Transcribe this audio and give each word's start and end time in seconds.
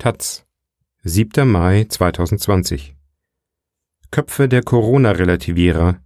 Taz, 0.00 0.46
7. 1.02 1.46
Mai 1.46 1.84
2020. 1.84 2.96
Köpfe 4.10 4.48
der 4.48 4.62
Corona-Relativierer. 4.62 6.00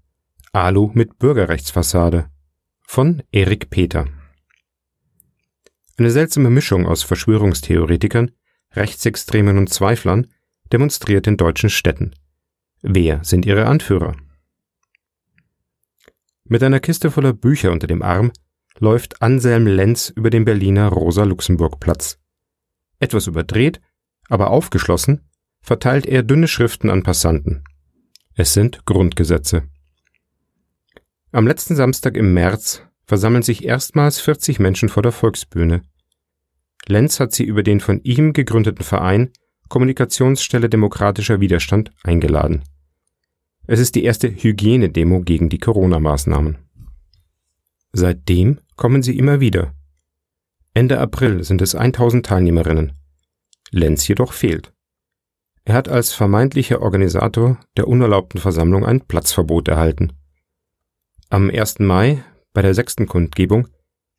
Alu 0.53 0.91
mit 0.95 1.21
Bürgerrechtsfassade. 1.21 2.29
Von 2.83 3.23
Erik 3.31 3.71
Peter. 3.71 4.09
Eine 5.97 6.11
seltsame 6.11 6.51
Mischung 6.51 6.89
aus 6.89 7.05
Verschwörungstheoretikern, 7.05 8.33
Rechtsextremen 8.73 9.59
und 9.59 9.73
Zweiflern 9.73 10.27
demonstriert 10.73 11.29
in 11.29 11.37
deutschen 11.37 11.71
Städten. 11.71 12.17
Wer 12.83 13.23
sind 13.23 13.47
ihre 13.47 13.67
Anführer? 13.67 14.17
Mit 16.43 16.65
einer 16.65 16.81
Kiste 16.81 17.13
voller 17.13 17.33
Bücher 17.33 17.71
unter 17.71 17.87
dem 17.87 18.03
Arm 18.03 18.33
läuft 18.81 19.23
Anselm 19.23 19.69
Lenz 19.69 20.09
über 20.09 20.31
den 20.31 20.45
Berliner 20.45 20.89
Rosa-Luxemburg-Platz. 20.89 22.19
Etwas 22.99 23.27
überdreht, 23.27 23.81
aber 24.29 24.51
aufgeschlossen, 24.51 25.29
verteilt 25.61 26.07
er 26.07 26.23
dünne 26.23 26.49
Schriften 26.49 26.91
an 26.91 27.03
Passanten. 27.03 27.65
Es 28.35 28.53
sind 28.53 28.85
Grundgesetze. 28.85 29.65
Am 31.33 31.47
letzten 31.47 31.77
Samstag 31.77 32.17
im 32.17 32.35
März 32.35 32.83
versammeln 33.07 33.43
sich 33.43 33.65
erstmals 33.65 34.21
40 34.21 34.59
Menschen 34.61 34.89
vor 34.89 35.03
der 35.03 35.13
Volksbühne. 35.13 35.83
Lenz 36.87 37.21
hat 37.21 37.33
sie 37.33 37.45
über 37.45 37.63
den 37.63 37.81
von 37.81 38.01
ihm 38.03 38.33
gegründeten 38.33 38.85
Verein 38.85 39.31
Kommunikationsstelle 39.69 40.69
Demokratischer 40.69 41.41
Widerstand 41.41 41.91
eingeladen. 42.03 42.63
Es 43.67 43.81
ist 43.81 43.95
die 43.95 44.05
erste 44.05 44.29
Hygienedemo 44.29 45.23
gegen 45.23 45.49
die 45.49 45.59
Corona-Maßnahmen. 45.59 46.59
Seitdem 47.93 48.61
kommen 48.77 49.03
sie 49.03 49.17
immer 49.17 49.41
wieder. 49.41 49.75
Ende 50.77 50.99
April 50.99 51.45
sind 51.45 51.63
es 51.63 51.77
1000 51.77 52.27
Teilnehmerinnen. 52.27 52.95
Lenz 53.71 54.09
jedoch 54.09 54.33
fehlt. 54.33 54.73
Er 55.65 55.77
hat 55.77 55.89
als 55.89 56.13
vermeintlicher 56.13 56.83
Organisator 56.83 57.61
der 57.77 57.87
unerlaubten 57.87 58.41
Versammlung 58.41 58.85
ein 58.85 59.01
Platzverbot 59.01 59.69
erhalten. 59.69 60.15
Am 61.31 61.49
1. 61.49 61.79
Mai, 61.79 62.25
bei 62.53 62.61
der 62.61 62.75
sechsten 62.75 63.07
Kundgebung, 63.07 63.69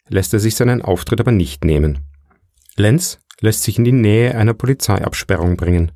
lässt 0.08 0.34
er 0.34 0.40
sich 0.40 0.56
seinen 0.56 0.82
Auftritt 0.82 1.20
aber 1.20 1.34
nicht 1.34 1.66
nehmen. 1.66 2.00
Lenz 2.78 3.20
lässt 3.42 3.64
sich 3.64 3.78
in 3.78 3.84
die 3.84 3.92
Nähe 3.92 4.36
einer 4.36 4.54
Polizeiabsperrung 4.54 5.58
bringen. 5.58 5.92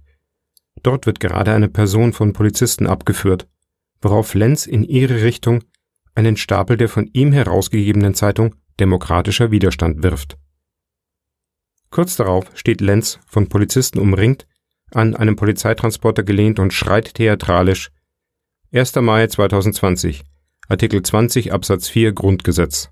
Dort 0.83 1.05
wird 1.05 1.21
gerade 1.21 1.53
eine 1.53 1.69
Person 1.69 2.11
von 2.11 2.33
Polizisten 2.33 2.85
abgeführt, 2.85 3.47
worauf 4.01 4.33
Lenz 4.33 4.65
in 4.65 4.83
ihre 4.83 5.23
Richtung 5.23 5.63
einen 6.15 6.35
Stapel 6.35 6.75
der 6.75 6.89
von 6.89 7.09
ihm 7.13 7.31
herausgegebenen 7.31 8.13
Zeitung 8.13 8.55
Demokratischer 8.77 9.51
Widerstand 9.51 10.03
wirft. 10.03 10.37
Kurz 11.91 12.15
darauf 12.15 12.45
steht 12.55 12.81
Lenz, 12.81 13.19
von 13.27 13.49
Polizisten 13.49 13.99
umringt, 13.99 14.47
an 14.91 15.15
einem 15.15 15.35
Polizeitransporter 15.35 16.23
gelehnt 16.23 16.59
und 16.59 16.73
schreit 16.73 17.13
theatralisch 17.15 17.91
1. 18.71 18.95
Mai 18.97 19.25
2020, 19.27 20.23
Artikel 20.67 21.01
20 21.01 21.51
Absatz 21.51 21.87
4 21.89 22.13
Grundgesetz. 22.13 22.91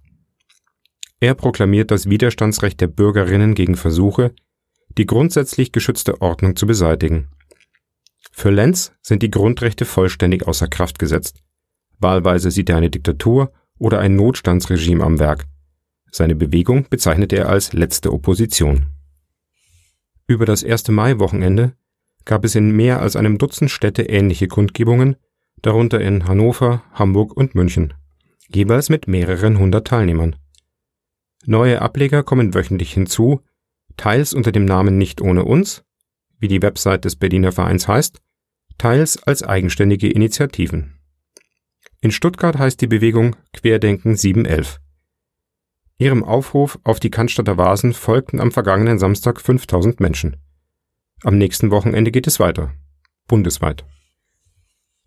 Er 1.20 1.36
proklamiert 1.36 1.92
das 1.92 2.10
Widerstandsrecht 2.10 2.82
der 2.82 2.88
Bürgerinnen 2.88 3.56
gegen 3.56 3.76
Versuche, 3.76 4.34
die 4.98 5.06
grundsätzlich 5.06 5.72
geschützte 5.72 6.22
Ordnung 6.22 6.56
zu 6.56 6.66
beseitigen. 6.66 7.30
Für 8.32 8.52
Lenz 8.52 8.94
sind 9.02 9.24
die 9.24 9.32
Grundrechte 9.32 9.86
vollständig 9.86 10.48
außer 10.48 10.68
Kraft 10.68 11.00
gesetzt. 11.00 11.44
Wahlweise 12.00 12.52
sieht 12.52 12.70
er 12.70 12.78
eine 12.78 12.92
Diktatur 12.92 13.52
oder 13.80 14.00
ein 14.00 14.16
Notstandsregime 14.16 15.04
am 15.04 15.20
Werk. 15.20 15.46
Seine 16.18 16.34
Bewegung 16.34 16.88
bezeichnet 16.90 17.32
er 17.32 17.48
als 17.48 17.74
letzte 17.74 18.12
Opposition. 18.12 18.88
Über 20.26 20.48
das 20.48 20.64
1. 20.64 20.88
Mai-Wochenende 20.88 21.74
gab 22.26 22.44
es 22.44 22.56
in 22.56 22.72
mehr 22.72 23.04
als 23.04 23.16
einem 23.16 23.38
Dutzend 23.38 23.70
Städte 23.70 24.02
ähnliche 24.02 24.48
Kundgebungen, 24.48 25.18
darunter 25.62 26.02
in 26.02 26.28
Hannover, 26.28 26.82
Hamburg 26.92 27.38
und 27.38 27.54
München, 27.54 27.94
jeweils 28.48 28.90
mit 28.90 29.08
mehreren 29.08 29.60
hundert 29.60 29.86
Teilnehmern. 29.86 30.36
Neue 31.46 31.84
Ableger 31.84 32.24
kommen 32.24 32.56
wöchentlich 32.56 32.94
hinzu, 32.94 33.42
teils 33.96 34.34
unter 34.34 34.52
dem 34.52 34.66
Namen 34.66 34.98
Nicht 34.98 35.22
ohne 35.22 35.46
uns, 35.46 35.84
wie 36.40 36.48
die 36.48 36.64
Website 36.64 37.06
des 37.06 37.16
Berliner 37.16 37.52
Vereins 37.52 37.88
heißt, 37.88 38.22
teils 38.80 39.22
als 39.22 39.44
eigenständige 39.44 40.10
Initiativen. 40.10 40.98
In 42.02 42.10
Stuttgart 42.10 42.58
heißt 42.58 42.82
die 42.82 42.88
Bewegung 42.88 43.36
Querdenken 43.54 44.16
711. 44.16 44.80
Ihrem 46.00 46.24
Aufruf 46.24 46.78
auf 46.84 47.00
die 47.00 47.10
Cannstatter 47.10 47.58
Vasen 47.58 47.94
folgten 47.94 48.40
am 48.40 48.52
vergangenen 48.52 49.00
Samstag 49.00 49.42
5000 49.42 50.00
Menschen. 50.00 50.38
Am 51.24 51.38
nächsten 51.38 51.72
Wochenende 51.72 52.12
geht 52.12 52.28
es 52.28 52.40
weiter. 52.40 52.72
Bundesweit. 53.28 53.84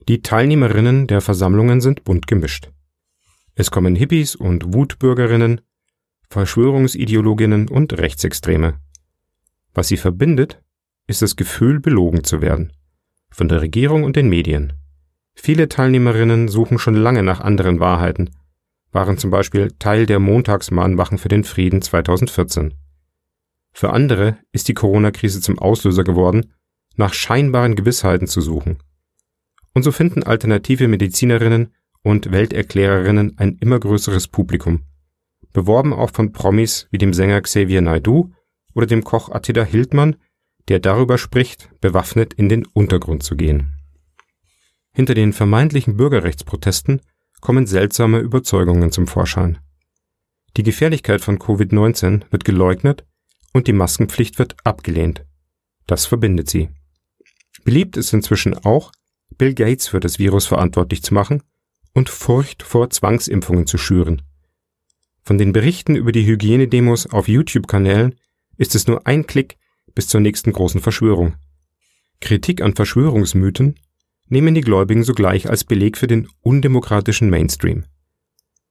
Die 0.08 0.22
Teilnehmerinnen 0.22 1.06
der 1.06 1.20
Versammlungen 1.20 1.80
sind 1.80 2.02
bunt 2.02 2.26
gemischt. 2.26 2.72
Es 3.54 3.70
kommen 3.70 3.94
Hippies 3.94 4.34
und 4.34 4.74
Wutbürgerinnen, 4.74 5.60
Verschwörungsideologinnen 6.28 7.68
und 7.68 7.96
Rechtsextreme. 7.96 8.80
Was 9.74 9.88
sie 9.88 9.96
verbindet, 9.96 10.60
ist 11.06 11.22
das 11.22 11.36
Gefühl, 11.36 11.78
belogen 11.78 12.24
zu 12.24 12.40
werden. 12.40 12.72
Von 13.30 13.48
der 13.48 13.60
Regierung 13.60 14.02
und 14.02 14.16
den 14.16 14.28
Medien. 14.28 14.72
Viele 15.34 15.68
Teilnehmerinnen 15.68 16.48
suchen 16.48 16.78
schon 16.78 16.94
lange 16.94 17.22
nach 17.22 17.40
anderen 17.40 17.78
Wahrheiten, 17.78 18.30
waren 18.92 19.18
zum 19.18 19.30
Beispiel 19.30 19.72
Teil 19.78 20.06
der 20.06 20.18
Montagsmahnwachen 20.18 21.18
für 21.18 21.28
den 21.28 21.44
Frieden 21.44 21.82
2014. 21.82 22.74
Für 23.72 23.90
andere 23.90 24.38
ist 24.52 24.68
die 24.68 24.74
Corona-Krise 24.74 25.40
zum 25.40 25.58
Auslöser 25.58 26.04
geworden, 26.04 26.52
nach 26.96 27.14
scheinbaren 27.14 27.76
Gewissheiten 27.76 28.26
zu 28.26 28.40
suchen. 28.40 28.82
Und 29.74 29.84
so 29.84 29.92
finden 29.92 30.24
alternative 30.24 30.88
Medizinerinnen 30.88 31.72
und 32.02 32.32
Welterklärerinnen 32.32 33.38
ein 33.38 33.56
immer 33.60 33.78
größeres 33.78 34.28
Publikum. 34.28 34.84
Beworben 35.52 35.92
auch 35.92 36.10
von 36.10 36.32
Promis 36.32 36.88
wie 36.90 36.98
dem 36.98 37.12
Sänger 37.12 37.40
Xavier 37.40 37.80
Naidoo 37.80 38.30
oder 38.74 38.86
dem 38.86 39.04
Koch 39.04 39.30
Attila 39.30 39.64
Hildmann, 39.64 40.16
der 40.68 40.80
darüber 40.80 41.18
spricht, 41.18 41.70
bewaffnet 41.80 42.34
in 42.34 42.48
den 42.48 42.66
Untergrund 42.66 43.22
zu 43.22 43.36
gehen. 43.36 43.74
Hinter 44.92 45.14
den 45.14 45.32
vermeintlichen 45.32 45.96
Bürgerrechtsprotesten 45.96 47.00
kommen 47.40 47.66
seltsame 47.66 48.18
Überzeugungen 48.18 48.92
zum 48.92 49.06
Vorschein. 49.06 49.58
Die 50.56 50.62
Gefährlichkeit 50.62 51.20
von 51.20 51.38
Covid-19 51.38 52.22
wird 52.30 52.44
geleugnet 52.44 53.04
und 53.52 53.66
die 53.66 53.72
Maskenpflicht 53.72 54.38
wird 54.38 54.56
abgelehnt. 54.64 55.24
Das 55.86 56.06
verbindet 56.06 56.50
sie. 56.50 56.68
Beliebt 57.64 57.96
ist 57.96 58.12
inzwischen 58.12 58.54
auch, 58.54 58.92
Bill 59.36 59.54
Gates 59.54 59.88
für 59.88 60.00
das 60.00 60.18
Virus 60.18 60.46
verantwortlich 60.46 61.02
zu 61.02 61.14
machen 61.14 61.42
und 61.94 62.08
Furcht 62.08 62.62
vor 62.62 62.90
Zwangsimpfungen 62.90 63.66
zu 63.66 63.78
schüren. 63.78 64.22
Von 65.22 65.38
den 65.38 65.52
Berichten 65.52 65.96
über 65.96 66.12
die 66.12 66.26
Hygienedemos 66.26 67.06
auf 67.06 67.28
YouTube-Kanälen 67.28 68.16
ist 68.56 68.74
es 68.74 68.86
nur 68.86 69.06
ein 69.06 69.26
Klick 69.26 69.58
bis 69.94 70.08
zur 70.08 70.20
nächsten 70.20 70.52
großen 70.52 70.80
Verschwörung. 70.80 71.34
Kritik 72.20 72.60
an 72.60 72.74
Verschwörungsmythen 72.74 73.78
nehmen 74.30 74.54
die 74.54 74.62
Gläubigen 74.62 75.04
sogleich 75.04 75.50
als 75.50 75.64
Beleg 75.64 75.98
für 75.98 76.06
den 76.06 76.28
undemokratischen 76.40 77.28
Mainstream. 77.28 77.84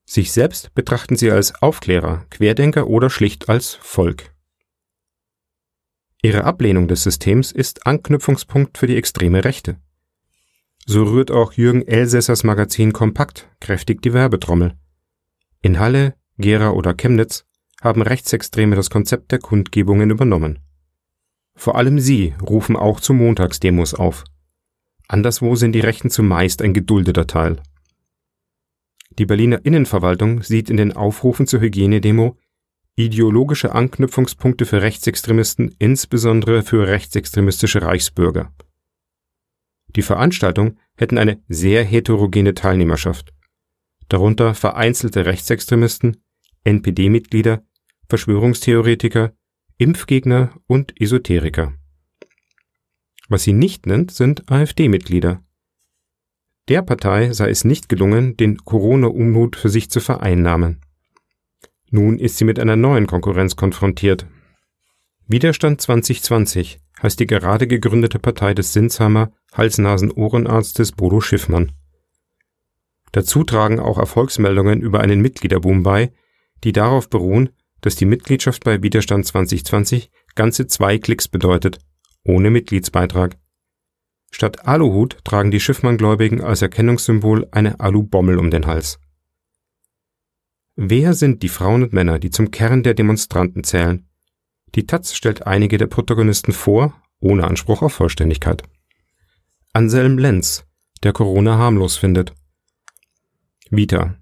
Sich 0.06 0.32
selbst 0.32 0.74
betrachten 0.74 1.16
sie 1.16 1.30
als 1.30 1.62
Aufklärer, 1.62 2.26
Querdenker 2.32 2.88
oder 2.88 3.12
schlicht 3.12 3.48
als 3.48 3.76
Volk. 3.76 4.34
Ihre 6.24 6.46
Ablehnung 6.46 6.88
des 6.88 7.04
Systems 7.04 7.52
ist 7.52 7.86
Anknüpfungspunkt 7.86 8.78
für 8.78 8.88
die 8.88 8.98
extreme 8.98 9.46
Rechte. 9.46 9.78
So 10.86 11.04
rührt 11.04 11.30
auch 11.30 11.54
Jürgen 11.54 11.88
Elsässers 11.88 12.44
Magazin 12.44 12.92
Kompakt 12.92 13.48
kräftig 13.60 14.02
die 14.02 14.14
Werbetrommel. 14.14 14.74
In 15.62 15.78
Halle, 15.80 16.16
Gera 16.38 16.72
oder 16.72 16.96
Chemnitz 16.96 17.46
haben 17.82 18.02
Rechtsextreme 18.02 18.76
das 18.76 18.90
Konzept 18.90 19.32
der 19.32 19.40
Kundgebungen 19.40 20.10
übernommen. 20.10 20.60
Vor 21.56 21.76
allem 21.76 22.00
sie 22.00 22.34
rufen 22.42 22.76
auch 22.76 23.00
zu 23.00 23.14
Montagsdemos 23.14 23.94
auf. 23.94 24.24
Anderswo 25.10 25.56
sind 25.56 25.74
die 25.74 25.80
Rechten 25.80 26.12
zumeist 26.12 26.62
ein 26.62 26.74
geduldeter 26.74 27.26
Teil. 27.26 27.62
Die 29.18 29.26
Berliner 29.26 29.66
Innenverwaltung 29.66 30.44
sieht 30.44 30.70
in 30.70 30.78
den 30.78 30.94
Aufrufen 30.94 31.48
zur 31.48 31.62
Hygienedemo 31.62 32.38
ideologische 32.96 33.74
Anknüpfungspunkte 33.74 34.66
für 34.66 34.82
Rechtsextremisten, 34.82 35.76
insbesondere 35.80 36.62
für 36.62 36.88
rechtsextremistische 36.88 37.82
Reichsbürger. 37.82 38.54
Die 39.96 40.02
Veranstaltung 40.04 40.78
hätten 40.96 41.18
eine 41.18 41.42
sehr 41.48 41.84
heterogene 41.84 42.54
Teilnehmerschaft, 42.54 43.34
darunter 44.10 44.54
vereinzelte 44.54 45.26
Rechtsextremisten, 45.26 46.18
NPD-Mitglieder, 46.66 47.64
Verschwörungstheoretiker, 48.10 49.34
Impfgegner 49.78 50.52
und 50.68 51.00
Esoteriker. 51.02 51.79
Was 53.30 53.44
sie 53.44 53.54
nicht 53.54 53.86
nennt, 53.86 54.12
sind 54.12 54.52
AfD-Mitglieder. 54.52 55.42
Der 56.68 56.82
Partei 56.82 57.32
sei 57.32 57.50
es 57.50 57.64
nicht 57.64 57.88
gelungen, 57.88 58.36
den 58.36 58.58
Corona-Unmut 58.58 59.56
für 59.56 59.70
sich 59.70 59.90
zu 59.90 60.00
vereinnahmen. 60.00 60.82
Nun 61.92 62.20
ist 62.20 62.38
sie 62.38 62.46
mit 62.46 62.60
einer 62.60 62.76
neuen 62.76 63.08
Konkurrenz 63.08 63.56
konfrontiert. 63.56 64.28
Widerstand 65.28 65.82
2020 65.82 66.80
heißt 67.02 67.20
die 67.20 67.28
gerade 67.28 67.68
gegründete 67.68 68.20
Partei 68.20 68.54
des 68.54 68.74
Sinsheimer 68.74 69.32
Hals-Nasen-Ohrenarztes 69.54 70.92
Bodo 70.92 71.22
Schiffmann. 71.22 71.72
Dazu 73.12 73.44
tragen 73.44 73.80
auch 73.80 73.98
Erfolgsmeldungen 73.98 74.82
über 74.82 75.02
einen 75.02 75.22
Mitgliederboom 75.22 75.84
bei, 75.84 76.12
die 76.64 76.72
darauf 76.72 77.10
beruhen, 77.10 77.50
dass 77.82 77.96
die 77.96 78.06
Mitgliedschaft 78.06 78.64
bei 78.64 78.84
Widerstand 78.84 79.26
2020 79.26 80.12
ganze 80.36 80.68
zwei 80.68 81.00
Klicks 81.00 81.28
bedeutet, 81.28 81.80
ohne 82.30 82.52
Mitgliedsbeitrag. 82.52 83.38
Statt 84.32 84.68
Aluhut 84.68 85.18
tragen 85.26 85.50
die 85.50 85.60
Schiffmann-Gläubigen 85.60 86.42
als 86.42 86.62
Erkennungssymbol 86.62 87.48
eine 87.52 87.80
Alubommel 87.80 88.38
um 88.38 88.52
den 88.52 88.68
Hals. 88.68 89.00
Wer 90.76 91.16
sind 91.16 91.42
die 91.42 91.50
Frauen 91.50 91.84
und 91.84 91.94
Männer, 91.94 92.20
die 92.20 92.30
zum 92.30 92.52
Kern 92.52 92.84
der 92.84 92.94
Demonstranten 92.94 93.64
zählen? 93.64 94.08
Die 94.76 94.86
Taz 94.86 95.16
stellt 95.16 95.48
einige 95.48 95.80
der 95.80 95.88
Protagonisten 95.88 96.54
vor, 96.54 96.94
ohne 97.20 97.46
Anspruch 97.46 97.82
auf 97.82 97.94
Vollständigkeit. 97.94 98.62
Anselm 99.74 100.20
Lenz, 100.20 100.66
der 101.02 101.14
Corona 101.14 101.58
harmlos 101.58 101.98
findet. 101.98 102.34
Vita. 103.72 104.16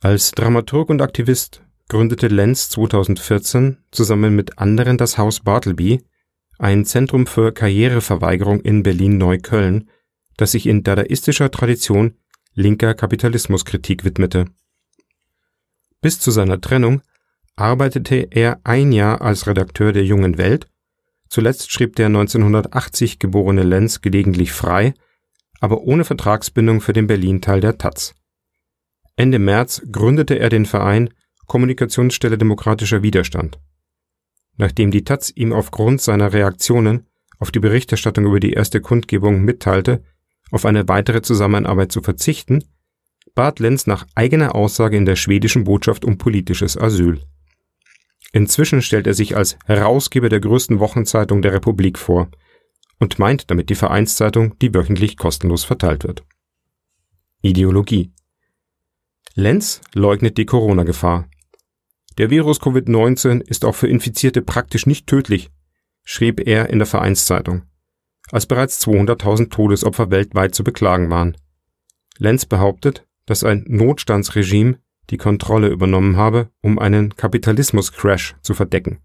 Als 0.00 0.32
Dramaturg 0.32 0.88
und 0.88 1.02
Aktivist 1.02 1.62
gründete 1.88 2.28
Lenz 2.28 2.70
2014 2.70 3.76
zusammen 3.90 4.34
mit 4.34 4.58
anderen 4.58 4.96
das 4.96 5.18
Haus 5.18 5.40
Bartleby, 5.40 6.00
ein 6.60 6.84
Zentrum 6.84 7.26
für 7.26 7.52
Karriereverweigerung 7.52 8.60
in 8.60 8.82
Berlin-Neukölln, 8.82 9.88
das 10.36 10.52
sich 10.52 10.66
in 10.66 10.82
dadaistischer 10.82 11.50
Tradition 11.50 12.16
linker 12.54 12.94
Kapitalismuskritik 12.94 14.04
widmete. 14.04 14.46
Bis 16.00 16.20
zu 16.20 16.30
seiner 16.30 16.60
Trennung 16.60 17.02
arbeitete 17.56 18.28
er 18.30 18.60
ein 18.64 18.92
Jahr 18.92 19.20
als 19.20 19.46
Redakteur 19.46 19.92
der 19.92 20.04
Jungen 20.04 20.38
Welt, 20.38 20.66
zuletzt 21.28 21.70
schrieb 21.72 21.96
der 21.96 22.06
1980 22.06 23.18
geborene 23.18 23.62
Lenz 23.62 24.00
gelegentlich 24.00 24.52
frei, 24.52 24.94
aber 25.60 25.82
ohne 25.82 26.04
Vertragsbindung 26.04 26.80
für 26.80 26.92
den 26.92 27.06
Berlin-Teil 27.06 27.60
der 27.60 27.78
Taz. 27.78 28.14
Ende 29.16 29.38
März 29.38 29.82
gründete 29.92 30.38
er 30.38 30.48
den 30.48 30.64
Verein 30.64 31.10
Kommunikationsstelle 31.46 32.38
Demokratischer 32.38 33.02
Widerstand. 33.02 33.58
Nachdem 34.56 34.90
die 34.90 35.04
Taz 35.04 35.32
ihm 35.34 35.52
aufgrund 35.52 36.00
seiner 36.00 36.32
Reaktionen 36.32 37.06
auf 37.38 37.50
die 37.50 37.60
Berichterstattung 37.60 38.26
über 38.26 38.40
die 38.40 38.52
erste 38.52 38.80
Kundgebung 38.80 39.42
mitteilte, 39.42 40.02
auf 40.50 40.66
eine 40.66 40.88
weitere 40.88 41.22
Zusammenarbeit 41.22 41.92
zu 41.92 42.02
verzichten, 42.02 42.64
bat 43.34 43.58
Lenz 43.58 43.86
nach 43.86 44.06
eigener 44.14 44.54
Aussage 44.54 44.96
in 44.96 45.06
der 45.06 45.16
schwedischen 45.16 45.64
Botschaft 45.64 46.04
um 46.04 46.18
politisches 46.18 46.76
Asyl. 46.76 47.20
Inzwischen 48.32 48.82
stellt 48.82 49.06
er 49.06 49.14
sich 49.14 49.36
als 49.36 49.56
Herausgeber 49.64 50.28
der 50.28 50.40
größten 50.40 50.78
Wochenzeitung 50.78 51.42
der 51.42 51.52
Republik 51.52 51.98
vor 51.98 52.28
und 52.98 53.18
meint 53.18 53.50
damit 53.50 53.70
die 53.70 53.74
Vereinszeitung, 53.74 54.58
die 54.58 54.74
wöchentlich 54.74 55.16
kostenlos 55.16 55.64
verteilt 55.64 56.04
wird. 56.04 56.22
Ideologie 57.42 58.12
Lenz 59.34 59.80
leugnet 59.94 60.36
die 60.36 60.44
Corona-Gefahr. 60.44 61.28
Der 62.20 62.28
Virus 62.28 62.60
Covid-19 62.60 63.40
ist 63.40 63.64
auch 63.64 63.74
für 63.74 63.86
Infizierte 63.86 64.42
praktisch 64.42 64.84
nicht 64.84 65.06
tödlich, 65.06 65.48
schrieb 66.04 66.46
er 66.46 66.68
in 66.68 66.78
der 66.78 66.84
Vereinszeitung, 66.84 67.62
als 68.30 68.44
bereits 68.44 68.86
200.000 68.86 69.48
Todesopfer 69.48 70.10
weltweit 70.10 70.54
zu 70.54 70.62
beklagen 70.62 71.08
waren. 71.08 71.34
Lenz 72.18 72.44
behauptet, 72.44 73.06
dass 73.24 73.42
ein 73.42 73.64
Notstandsregime 73.68 74.80
die 75.08 75.16
Kontrolle 75.16 75.68
übernommen 75.68 76.18
habe, 76.18 76.50
um 76.60 76.78
einen 76.78 77.16
Kapitalismus-Crash 77.16 78.36
zu 78.42 78.52
verdecken. 78.52 78.98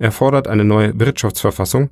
Er 0.00 0.10
fordert 0.10 0.48
eine 0.48 0.64
neue 0.64 0.98
Wirtschaftsverfassung 0.98 1.90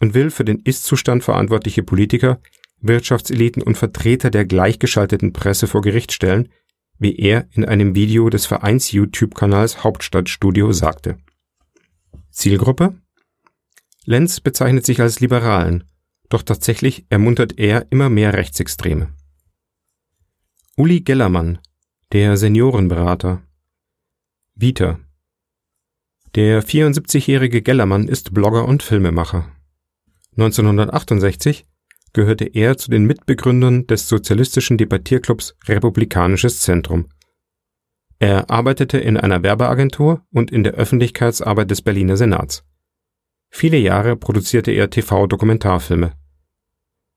und 0.00 0.12
will 0.12 0.32
für 0.32 0.44
den 0.44 0.58
Ist-Zustand 0.58 1.22
verantwortliche 1.22 1.84
Politiker, 1.84 2.40
Wirtschaftseliten 2.80 3.62
und 3.62 3.78
Vertreter 3.78 4.30
der 4.30 4.44
gleichgeschalteten 4.44 5.32
Presse 5.32 5.68
vor 5.68 5.82
Gericht 5.82 6.10
stellen, 6.10 6.48
wie 6.98 7.16
er 7.16 7.48
in 7.52 7.64
einem 7.64 7.94
Video 7.94 8.28
des 8.30 8.46
Vereins 8.46 8.92
YouTube-Kanals 8.92 9.84
Hauptstadtstudio 9.84 10.72
sagte. 10.72 11.18
Zielgruppe? 12.30 12.94
Lenz 14.04 14.40
bezeichnet 14.40 14.86
sich 14.86 15.00
als 15.00 15.20
Liberalen, 15.20 15.84
doch 16.28 16.42
tatsächlich 16.42 17.06
ermuntert 17.08 17.58
er 17.58 17.86
immer 17.90 18.08
mehr 18.08 18.34
Rechtsextreme. 18.34 19.12
Uli 20.76 21.00
Gellermann, 21.00 21.58
der 22.12 22.36
Seniorenberater. 22.36 23.42
Vita. 24.54 24.98
Der 26.34 26.62
74-jährige 26.62 27.62
Gellermann 27.62 28.08
ist 28.08 28.34
Blogger 28.34 28.66
und 28.66 28.82
Filmemacher. 28.82 29.50
1968 30.32 31.66
gehörte 32.12 32.44
er 32.44 32.76
zu 32.76 32.90
den 32.90 33.04
Mitbegründern 33.04 33.86
des 33.86 34.08
sozialistischen 34.08 34.78
Debattierclubs 34.78 35.56
Republikanisches 35.66 36.60
Zentrum. 36.60 37.08
Er 38.18 38.50
arbeitete 38.50 38.98
in 38.98 39.16
einer 39.16 39.42
Werbeagentur 39.42 40.22
und 40.32 40.50
in 40.50 40.64
der 40.64 40.74
Öffentlichkeitsarbeit 40.74 41.70
des 41.70 41.82
Berliner 41.82 42.16
Senats. 42.16 42.64
Viele 43.50 43.78
Jahre 43.78 44.16
produzierte 44.16 44.72
er 44.72 44.90
TV-Dokumentarfilme. 44.90 46.12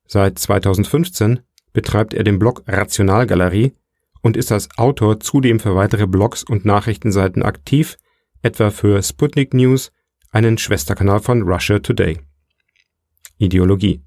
Seit 0.05 0.37
2015 0.39 1.39
betreibt 1.73 2.13
er 2.13 2.23
den 2.23 2.37
Blog 2.37 2.63
Rationalgalerie 2.67 3.73
und 4.21 4.37
ist 4.37 4.51
als 4.51 4.69
Autor 4.77 5.19
zudem 5.19 5.59
für 5.59 5.75
weitere 5.75 6.05
Blogs 6.05 6.43
und 6.43 6.65
Nachrichtenseiten 6.65 7.43
aktiv, 7.43 7.97
etwa 8.41 8.69
für 8.69 9.01
Sputnik 9.01 9.53
News, 9.53 9.91
einen 10.29 10.57
Schwesterkanal 10.57 11.19
von 11.19 11.41
Russia 11.41 11.79
Today. 11.79 12.19
Ideologie 13.37 14.01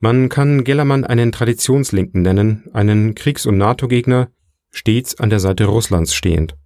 man 0.00 0.30
kann 0.30 0.64
Gellermann 0.64 1.04
einen 1.04 1.30
Traditionslinken 1.30 2.22
nennen, 2.22 2.64
einen 2.72 3.14
Kriegs- 3.14 3.46
und 3.46 3.58
NATO-Gegner, 3.58 4.30
stets 4.70 5.20
an 5.20 5.30
der 5.30 5.40
Seite 5.40 5.66
Russlands 5.66 6.14
stehend. 6.14 6.56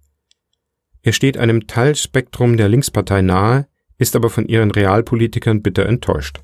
Er 1.01 1.11
steht 1.11 1.37
einem 1.37 1.67
Teilspektrum 1.67 2.57
der 2.57 2.69
Linkspartei 2.69 3.21
nahe, 3.21 3.67
ist 3.97 4.15
aber 4.15 4.29
von 4.29 4.47
ihren 4.47 4.71
Realpolitikern 4.71 5.61
bitter 5.61 5.85
enttäuscht. 5.85 6.41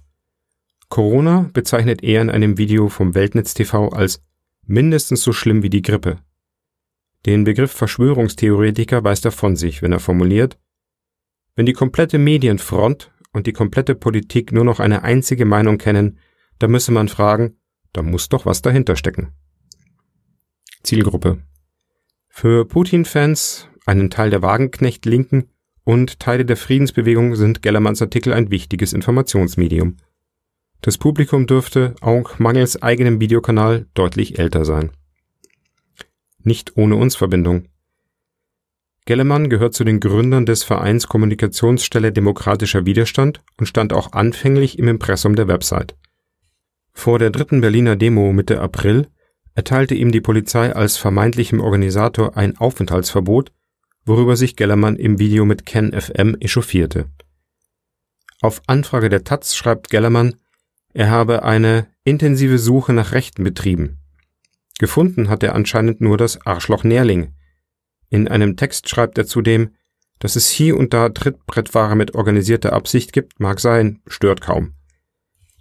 Corona 0.90 1.50
bezeichnet 1.54 2.04
er 2.04 2.22
in 2.22 2.30
einem 2.30 2.58
Video 2.58 2.90
vom 2.90 3.16
Weltnetz 3.16 3.54
TV 3.54 3.90
als 3.90 4.22
mindestens 4.68 5.24
so 5.24 5.32
schlimm 5.32 5.64
wie 5.64 5.70
die 5.70 5.82
Grippe. 5.82 6.20
Den 7.26 7.46
Begriff 7.46 7.72
Verschwörungstheoretiker 7.72 9.04
weist 9.04 9.26
er 9.26 9.32
von 9.32 9.56
sich, 9.56 9.82
wenn 9.82 9.94
er 9.94 10.00
formuliert, 10.00 10.58
wenn 11.56 11.66
die 11.66 11.74
komplette 11.74 12.18
Medienfront 12.18 13.12
und 13.32 13.48
die 13.48 13.54
komplette 13.54 13.96
Politik 13.96 14.52
nur 14.52 14.66
noch 14.66 14.80
eine 14.80 15.04
einzige 15.04 15.46
Meinung 15.46 15.78
kennen, 15.78 16.18
da 16.62 16.68
müsse 16.68 16.92
man 16.92 17.08
fragen, 17.08 17.58
da 17.92 18.04
muss 18.04 18.30
doch 18.30 18.46
was 18.46 18.62
dahinter 18.62 18.96
stecken. 18.96 19.34
Zielgruppe. 20.84 21.42
Für 22.30 22.66
Putin-Fans, 22.66 23.68
einen 23.86 24.10
Teil 24.10 24.30
der 24.30 24.42
Wagenknecht-Linken 24.42 25.50
und 25.84 26.20
Teile 26.20 26.46
der 26.46 26.58
Friedensbewegung 26.58 27.36
sind 27.36 27.62
Gellermanns 27.62 28.02
Artikel 28.02 28.34
ein 28.34 28.52
wichtiges 28.52 28.94
Informationsmedium. 28.94 29.98
Das 30.82 30.98
Publikum 30.98 31.48
dürfte, 31.48 31.96
auch 32.02 32.40
mangels 32.40 32.82
eigenem 32.82 33.20
Videokanal, 33.20 33.88
deutlich 33.94 34.40
älter 34.40 34.64
sein. 34.64 34.92
Nicht 36.44 36.78
ohne 36.78 36.96
uns 36.96 37.16
Verbindung. 37.16 37.66
Gellermann 39.06 39.50
gehört 39.50 39.74
zu 39.74 39.84
den 39.84 40.00
Gründern 40.00 40.46
des 40.46 40.64
Vereins 40.64 41.08
Kommunikationsstelle 41.08 42.12
Demokratischer 42.12 42.86
Widerstand 42.86 43.44
und 43.58 43.66
stand 43.66 43.94
auch 43.94 44.14
anfänglich 44.14 44.78
im 44.78 44.88
Impressum 44.88 45.36
der 45.36 45.48
Website. 45.48 45.96
Vor 46.94 47.20
der 47.20 47.30
dritten 47.30 47.62
Berliner 47.62 47.96
Demo 47.96 48.32
Mitte 48.34 48.60
April 48.60 49.08
erteilte 49.56 49.96
ihm 49.96 50.12
die 50.12 50.22
Polizei 50.22 50.74
als 50.74 50.98
vermeintlichem 50.98 51.60
Organisator 51.60 52.38
ein 52.38 52.58
Aufenthaltsverbot, 52.58 53.52
worüber 54.06 54.36
sich 54.36 54.56
Gellermann 54.56 54.96
im 54.96 55.20
Video 55.20 55.46
mit 55.46 55.66
Ken 55.66 55.94
FM 56.00 56.38
echauffierte. 56.40 57.06
Auf 58.42 58.62
Anfrage 58.68 59.10
der 59.10 59.24
Taz 59.24 59.56
schreibt 59.56 59.90
Gellermann, 59.90 60.36
er 60.94 61.10
habe 61.10 61.44
eine 61.44 61.88
intensive 62.04 62.58
Suche 62.58 62.94
nach 62.94 63.12
Rechten 63.12 63.44
betrieben. 63.44 64.00
Gefunden 64.80 65.30
hat 65.30 65.44
er 65.44 65.54
anscheinend 65.54 66.02
nur 66.02 66.18
das 66.18 66.46
Arschloch 66.46 66.84
Nährling. 66.84 67.34
In 68.10 68.28
einem 68.28 68.58
Text 68.58 68.90
schreibt 68.90 69.18
er 69.18 69.28
zudem, 69.28 69.76
dass 70.20 70.36
es 70.36 70.50
hier 70.50 70.78
und 70.78 70.94
da 70.94 71.10
Trittbrettfahrer 71.10 71.96
mit 71.96 72.16
organisierter 72.16 72.74
Absicht 72.74 73.14
gibt, 73.14 73.40
mag 73.40 73.60
sein, 73.60 74.02
stört 74.08 74.42
kaum. 74.42 74.74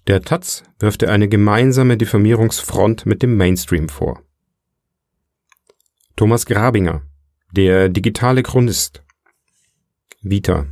Der 0.06 0.22
Taz 0.22 0.62
wirft 0.78 1.02
er 1.02 1.12
eine 1.12 1.28
gemeinsame 1.28 1.96
Diffamierungsfront 1.96 3.06
mit 3.06 3.22
dem 3.22 3.36
Mainstream 3.36 3.88
vor. 3.88 4.22
Thomas 6.16 6.46
Grabinger, 6.46 7.02
der 7.52 7.88
digitale 7.88 8.42
Chronist. 8.42 9.02
Vita. 10.22 10.66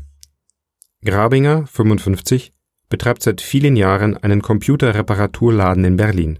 Grabinger, 1.04 1.66
55, 1.66 2.52
betreibt 2.88 3.22
seit 3.22 3.40
vielen 3.40 3.76
Jahren 3.76 4.16
einen 4.16 4.42
Computerreparaturladen 4.42 5.84
in 5.84 5.96
Berlin. 5.96 6.38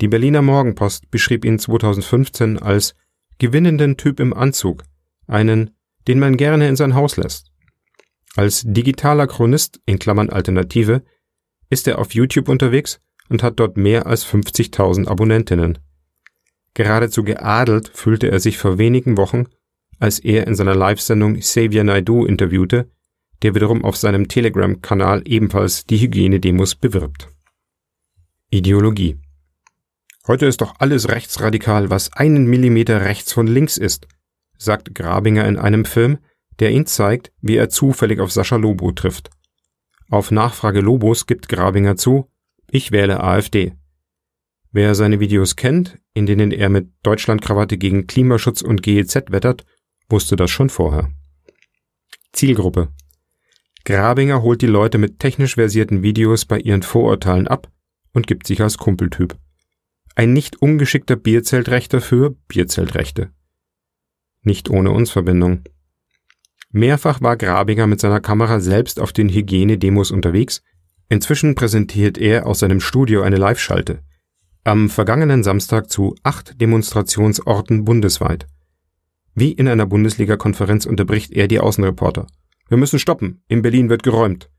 Die 0.00 0.08
Berliner 0.08 0.42
Morgenpost 0.42 1.10
beschrieb 1.10 1.44
ihn 1.44 1.58
2015 1.58 2.58
als 2.58 2.94
gewinnenden 3.38 3.96
Typ 3.96 4.20
im 4.20 4.32
Anzug, 4.32 4.84
einen, 5.26 5.70
den 6.08 6.18
man 6.18 6.36
gerne 6.36 6.68
in 6.68 6.76
sein 6.76 6.94
Haus 6.94 7.16
lässt. 7.16 7.52
Als 8.36 8.62
digitaler 8.66 9.26
Chronist 9.26 9.80
in 9.86 9.98
Klammern 9.98 10.30
Alternative 10.30 11.02
ist 11.70 11.88
er 11.88 11.98
auf 11.98 12.14
YouTube 12.14 12.48
unterwegs 12.48 13.00
und 13.28 13.42
hat 13.42 13.58
dort 13.58 13.76
mehr 13.76 14.06
als 14.06 14.26
50.000 14.26 15.08
Abonnentinnen. 15.08 15.78
Geradezu 16.74 17.22
geadelt 17.22 17.90
fühlte 17.94 18.30
er 18.30 18.40
sich 18.40 18.58
vor 18.58 18.78
wenigen 18.78 19.16
Wochen, 19.16 19.46
als 19.98 20.18
er 20.18 20.46
in 20.46 20.54
seiner 20.54 20.74
Live-Sendung 20.74 21.38
Xavier 21.38 21.84
Naidoo 21.84 22.26
interviewte, 22.26 22.90
der 23.42 23.54
wiederum 23.54 23.84
auf 23.84 23.96
seinem 23.96 24.28
Telegram-Kanal 24.28 25.22
ebenfalls 25.26 25.86
die 25.86 25.98
Hygienedemos 25.98 26.74
bewirbt. 26.74 27.28
Ideologie 28.50 29.18
Heute 30.26 30.46
ist 30.46 30.62
doch 30.62 30.76
alles 30.78 31.10
rechtsradikal, 31.10 31.90
was 31.90 32.12
einen 32.14 32.46
Millimeter 32.46 33.02
rechts 33.02 33.32
von 33.32 33.46
links 33.46 33.76
ist, 33.76 34.08
sagt 34.56 34.94
Grabinger 34.94 35.46
in 35.46 35.58
einem 35.58 35.84
Film, 35.84 36.18
der 36.60 36.70
ihn 36.70 36.86
zeigt, 36.86 37.30
wie 37.42 37.56
er 37.56 37.68
zufällig 37.68 38.20
auf 38.20 38.32
Sascha 38.32 38.56
Lobo 38.56 38.92
trifft. 38.92 39.28
Auf 40.14 40.30
Nachfrage 40.30 40.80
Lobos 40.80 41.26
gibt 41.26 41.48
Grabinger 41.48 41.96
zu, 41.96 42.30
ich 42.70 42.92
wähle 42.92 43.24
AfD. 43.24 43.72
Wer 44.70 44.94
seine 44.94 45.18
Videos 45.18 45.56
kennt, 45.56 45.98
in 46.12 46.24
denen 46.24 46.52
er 46.52 46.68
mit 46.68 46.88
Deutschlandkrawatte 47.02 47.78
gegen 47.78 48.06
Klimaschutz 48.06 48.62
und 48.62 48.84
GEZ 48.84 49.32
wettert, 49.32 49.64
wusste 50.08 50.36
das 50.36 50.52
schon 50.52 50.70
vorher. 50.70 51.10
Zielgruppe 52.32 52.92
Grabinger 53.84 54.40
holt 54.42 54.62
die 54.62 54.68
Leute 54.68 54.98
mit 54.98 55.18
technisch 55.18 55.56
versierten 55.56 56.04
Videos 56.04 56.44
bei 56.44 56.60
ihren 56.60 56.82
Vorurteilen 56.82 57.48
ab 57.48 57.68
und 58.12 58.28
gibt 58.28 58.46
sich 58.46 58.62
als 58.62 58.78
Kumpeltyp. 58.78 59.36
Ein 60.14 60.32
nicht 60.32 60.62
ungeschickter 60.62 61.16
Bierzeltrechter 61.16 62.00
für 62.00 62.36
Bierzeltrechte. 62.46 63.32
Nicht 64.42 64.70
ohne 64.70 64.92
uns 64.92 65.10
Verbindung. 65.10 65.64
Mehrfach 66.76 67.22
war 67.22 67.36
Grabinger 67.36 67.86
mit 67.86 68.00
seiner 68.00 68.18
Kamera 68.18 68.58
selbst 68.58 68.98
auf 68.98 69.12
den 69.12 69.28
Hygienedemos 69.28 70.10
unterwegs. 70.10 70.60
Inzwischen 71.08 71.54
präsentiert 71.54 72.18
er 72.18 72.48
aus 72.48 72.58
seinem 72.58 72.80
Studio 72.80 73.22
eine 73.22 73.36
Live-Schalte. 73.36 74.00
Am 74.64 74.90
vergangenen 74.90 75.44
Samstag 75.44 75.88
zu 75.88 76.16
acht 76.24 76.60
Demonstrationsorten 76.60 77.84
bundesweit. 77.84 78.48
Wie 79.36 79.52
in 79.52 79.68
einer 79.68 79.86
Bundesliga-Konferenz 79.86 80.84
unterbricht 80.84 81.30
er 81.30 81.46
die 81.46 81.60
Außenreporter. 81.60 82.26
Wir 82.68 82.76
müssen 82.76 82.98
stoppen. 82.98 83.44
In 83.46 83.62
Berlin 83.62 83.88
wird 83.88 84.02
geräumt. 84.02 84.50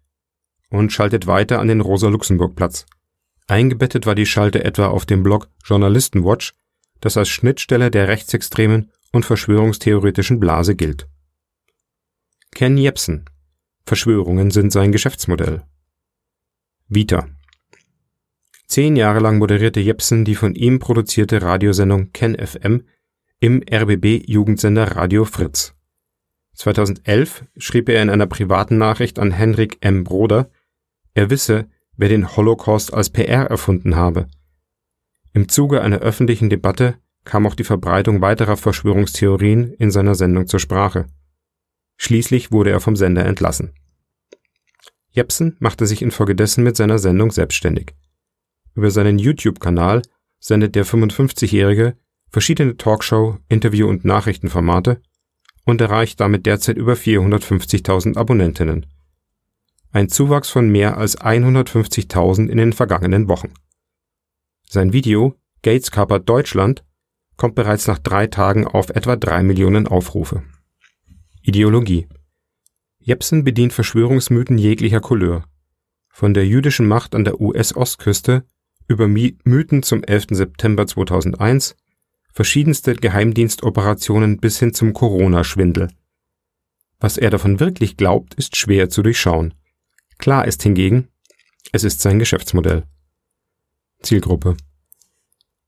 Und 0.69 0.93
schaltet 0.93 1.27
weiter 1.27 1.59
an 1.59 1.67
den 1.67 1.81
Rosa-Luxemburg-Platz. 1.81 2.85
Eingebettet 3.47 4.05
war 4.05 4.15
die 4.15 4.25
Schalte 4.25 4.63
etwa 4.63 4.87
auf 4.87 5.05
dem 5.05 5.21
Blog 5.21 5.49
Journalistenwatch, 5.65 6.53
das 7.01 7.17
als 7.17 7.27
Schnittstelle 7.27 7.91
der 7.91 8.07
rechtsextremen 8.07 8.89
und 9.11 9.25
verschwörungstheoretischen 9.25 10.39
Blase 10.39 10.77
gilt. 10.77 11.09
Ken 12.55 12.77
Jebsen. 12.77 13.25
Verschwörungen 13.85 14.49
sind 14.49 14.71
sein 14.71 14.93
Geschäftsmodell. 14.93 15.63
Vita. 16.87 17.27
Zehn 18.65 18.95
Jahre 18.95 19.19
lang 19.19 19.39
moderierte 19.39 19.81
Jepsen 19.81 20.23
die 20.23 20.35
von 20.35 20.55
ihm 20.55 20.79
produzierte 20.79 21.41
Radiosendung 21.41 22.13
Ken 22.13 22.33
FM 22.33 22.85
im 23.41 23.61
RBB-Jugendsender 23.69 24.95
Radio 24.95 25.25
Fritz. 25.25 25.73
2011 26.53 27.43
schrieb 27.57 27.89
er 27.89 28.01
in 28.01 28.09
einer 28.09 28.25
privaten 28.25 28.77
Nachricht 28.77 29.19
an 29.19 29.31
Henrik 29.31 29.79
M. 29.81 30.05
Broder, 30.05 30.49
er 31.13 31.29
wisse, 31.29 31.67
wer 31.97 32.07
den 32.07 32.37
Holocaust 32.37 32.93
als 32.93 33.09
PR 33.09 33.47
erfunden 33.47 33.97
habe. 33.97 34.27
Im 35.33 35.49
Zuge 35.49 35.81
einer 35.81 35.99
öffentlichen 35.99 36.49
Debatte 36.49 36.95
kam 37.25 37.45
auch 37.47 37.55
die 37.55 37.65
Verbreitung 37.65 38.21
weiterer 38.21 38.55
Verschwörungstheorien 38.55 39.73
in 39.73 39.91
seiner 39.91 40.15
Sendung 40.15 40.47
zur 40.47 40.61
Sprache. 40.61 41.07
Schließlich 41.97 42.51
wurde 42.51 42.71
er 42.71 42.79
vom 42.79 42.95
Sender 42.95 43.25
entlassen. 43.25 43.73
Jepsen 45.11 45.55
machte 45.59 45.85
sich 45.85 46.01
infolgedessen 46.01 46.63
mit 46.63 46.75
seiner 46.75 46.99
Sendung 46.99 47.31
selbstständig. 47.31 47.95
Über 48.73 48.91
seinen 48.91 49.17
YouTube-Kanal 49.17 50.01
sendet 50.39 50.75
der 50.75 50.85
55-Jährige 50.85 51.97
verschiedene 52.29 52.75
Talkshow-, 52.75 53.37
Interview- 53.47 53.87
und 53.87 54.03
Nachrichtenformate 54.03 55.01
und 55.63 55.79
erreicht 55.79 56.19
damit 56.19 56.45
derzeit 56.45 56.77
über 56.77 56.93
450.000 56.93 58.17
Abonnentinnen. 58.17 58.85
Ein 59.91 60.09
Zuwachs 60.09 60.49
von 60.49 60.69
mehr 60.69 60.97
als 60.97 61.17
150.000 61.17 62.49
in 62.49 62.57
den 62.57 62.73
vergangenen 62.73 63.29
Wochen. 63.29 63.53
Sein 64.69 64.91
Video 64.91 65.35
Gates 65.61 65.89
kapert 65.89 66.27
Deutschland 66.27 66.83
kommt 67.37 67.55
bereits 67.55 67.87
nach 67.87 67.99
drei 67.99 68.27
Tagen 68.27 68.67
auf 68.67 68.89
etwa 68.89 69.15
drei 69.15 69.41
Millionen 69.41 69.87
Aufrufe. 69.87 70.43
Ideologie. 71.47 72.07
Jepsen 72.97 73.43
bedient 73.43 73.71
Verschwörungsmythen 73.71 74.57
jeglicher 74.57 74.99
Couleur. 74.99 75.45
Von 76.09 76.33
der 76.33 76.47
jüdischen 76.47 76.87
Macht 76.87 77.13
an 77.13 77.23
der 77.23 77.39
US-Ostküste 77.39 78.45
über 78.87 79.07
Mythen 79.07 79.83
zum 79.83 80.03
11. 80.03 80.25
September 80.31 80.87
2001, 80.87 81.75
verschiedenste 82.33 82.95
Geheimdienstoperationen 82.95 84.39
bis 84.39 84.57
hin 84.57 84.73
zum 84.73 84.93
Corona-Schwindel. 84.93 85.89
Was 86.99 87.19
er 87.19 87.29
davon 87.29 87.59
wirklich 87.59 87.95
glaubt, 87.95 88.33
ist 88.33 88.57
schwer 88.57 88.89
zu 88.89 89.03
durchschauen. 89.03 89.53
Klar 90.17 90.47
ist 90.47 90.63
hingegen, 90.63 91.09
es 91.71 91.83
ist 91.83 92.01
sein 92.01 92.17
Geschäftsmodell. 92.17 92.85
Zielgruppe. 94.01 94.57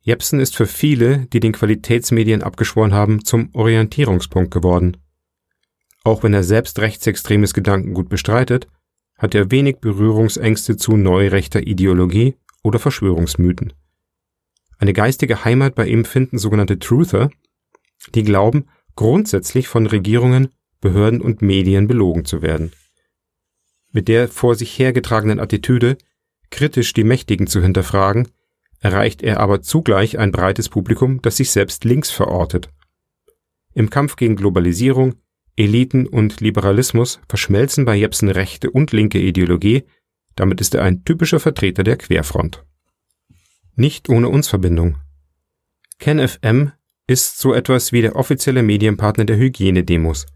Jepsen 0.02 0.40
ist 0.40 0.56
für 0.56 0.66
viele, 0.66 1.28
die 1.28 1.40
den 1.40 1.54
Qualitätsmedien 1.54 2.42
abgeschworen 2.42 2.96
haben, 2.96 3.24
zum 3.24 3.52
Orientierungspunkt 3.54 4.50
geworden. 4.50 4.98
Auch 6.08 6.24
wenn 6.24 6.34
er 6.34 6.46
selbst 6.46 6.80
rechtsextremes 6.80 7.54
Gedankengut 7.54 8.08
bestreitet, 8.08 8.70
hat 9.18 9.36
er 9.36 9.52
wenig 9.52 9.80
Berührungsängste 9.82 10.78
zu 10.78 10.96
neurechter 10.96 11.68
Ideologie 11.68 12.36
oder 12.64 12.80
Verschwörungsmythen. 12.80 13.74
Eine 14.78 14.94
geistige 14.94 15.44
Heimat 15.44 15.76
bei 15.76 15.86
ihm 15.86 16.06
finden 16.06 16.38
sogenannte 16.38 16.80
Truther, 16.80 17.30
die 18.16 18.24
glauben, 18.24 18.70
grundsätzlich 18.96 19.68
von 19.68 19.86
Regierungen, 19.86 20.48
Behörden 20.80 21.20
und 21.20 21.42
Medien 21.42 21.90
belogen 21.90 22.24
zu 22.24 22.42
werden. 22.42 22.72
Mit 23.92 24.08
der 24.08 24.30
vor 24.30 24.56
sich 24.56 24.80
hergetragenen 24.80 25.42
Attitüde, 25.42 25.98
kritisch 26.52 26.94
die 26.94 27.04
Mächtigen 27.04 27.48
zu 27.48 27.62
hinterfragen, 27.62 28.30
erreicht 28.80 29.24
er 29.24 29.42
aber 29.42 29.62
zugleich 29.62 30.18
ein 30.18 30.32
breites 30.32 30.70
Publikum, 30.70 31.22
das 31.22 31.36
sich 31.36 31.52
selbst 31.52 31.84
links 31.84 32.12
verortet. 32.12 32.70
Im 33.74 33.90
Kampf 33.90 34.16
gegen 34.16 34.38
Globalisierung, 34.38 35.16
Eliten 35.58 36.08
und 36.08 36.40
Liberalismus 36.40 37.20
verschmelzen 37.28 37.84
bei 37.84 37.96
Jepsen 37.96 38.30
rechte 38.30 38.70
und 38.70 38.92
linke 38.92 39.20
Ideologie, 39.20 39.84
damit 40.36 40.62
ist 40.62 40.76
er 40.76 40.84
ein 40.84 41.04
typischer 41.04 41.40
Vertreter 41.40 41.84
der 41.84 41.98
Querfront. 41.98 42.64
Nicht 43.76 44.08
ohne 44.08 44.30
uns 44.30 44.48
Verbindung. 44.48 44.98
KenFM 46.00 46.72
ist 47.08 47.40
so 47.40 47.54
etwas 47.54 47.92
wie 47.92 48.02
der 48.02 48.16
offizielle 48.16 48.62
Medienpartner 48.62 49.26
der 49.26 49.38
Hygienedemos. 49.38 50.28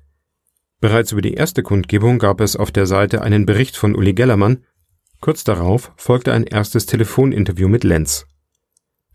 Bereits 0.80 1.12
über 1.12 1.22
die 1.22 1.36
erste 1.36 1.62
Kundgebung 1.62 2.18
gab 2.18 2.42
es 2.42 2.56
auf 2.56 2.72
der 2.72 2.88
Seite 2.88 3.22
einen 3.22 3.46
Bericht 3.46 3.78
von 3.78 3.96
Uli 3.96 4.14
Gellermann, 4.14 4.64
kurz 5.20 5.44
darauf 5.44 5.92
folgte 5.98 6.34
ein 6.34 6.46
erstes 6.46 6.88
Telefoninterview 6.88 7.68
mit 7.68 7.84
Lenz. 7.84 8.26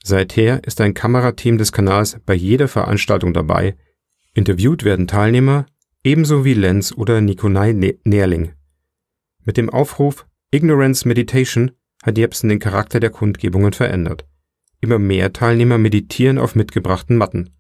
Seither 0.05 0.63
ist 0.63 0.81
ein 0.81 0.95
Kamerateam 0.95 1.59
des 1.59 1.73
Kanals 1.73 2.21
bei 2.25 2.35
jeder 2.35 2.69
Veranstaltung 2.69 3.35
dabei, 3.35 3.77
interviewt 4.35 4.85
werden 4.85 5.09
Teilnehmer, 5.09 5.67
ebenso 6.07 6.45
wie 6.45 6.55
Lenz 6.55 6.93
oder 6.93 7.21
Nikolai 7.21 7.73
ne-, 7.73 7.99
Nährling. 8.05 8.53
Mit 9.45 9.57
dem 9.57 9.69
Aufruf 9.69 10.25
Ignorance 10.53 11.07
Meditation 11.07 11.73
hat 12.05 12.17
Jepsen 12.17 12.49
den 12.49 12.61
Charakter 12.61 13.01
der 13.01 13.11
Kundgebungen 13.11 13.73
verändert. 13.73 14.25
Immer 14.81 15.01
mehr 15.01 15.33
Teilnehmer 15.33 15.79
meditieren 15.79 16.39
auf 16.39 16.55
mitgebrachten 16.55 17.17
Matten. 17.17 17.51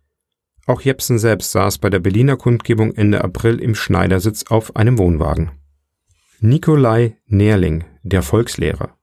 Auch 0.65 0.81
Jepsen 0.81 1.19
selbst 1.19 1.50
saß 1.50 1.79
bei 1.79 1.91
der 1.91 1.99
Berliner 1.99 2.37
Kundgebung 2.37 2.95
Ende 2.95 3.25
April 3.25 3.59
im 3.59 3.75
Schneidersitz 3.75 4.45
auf 4.45 4.76
einem 4.76 4.97
Wohnwagen. 4.97 5.50
Nikolai 6.38 7.17
Nährling, 7.26 7.85
der 8.05 8.23
Volkslehrer. 8.23 8.97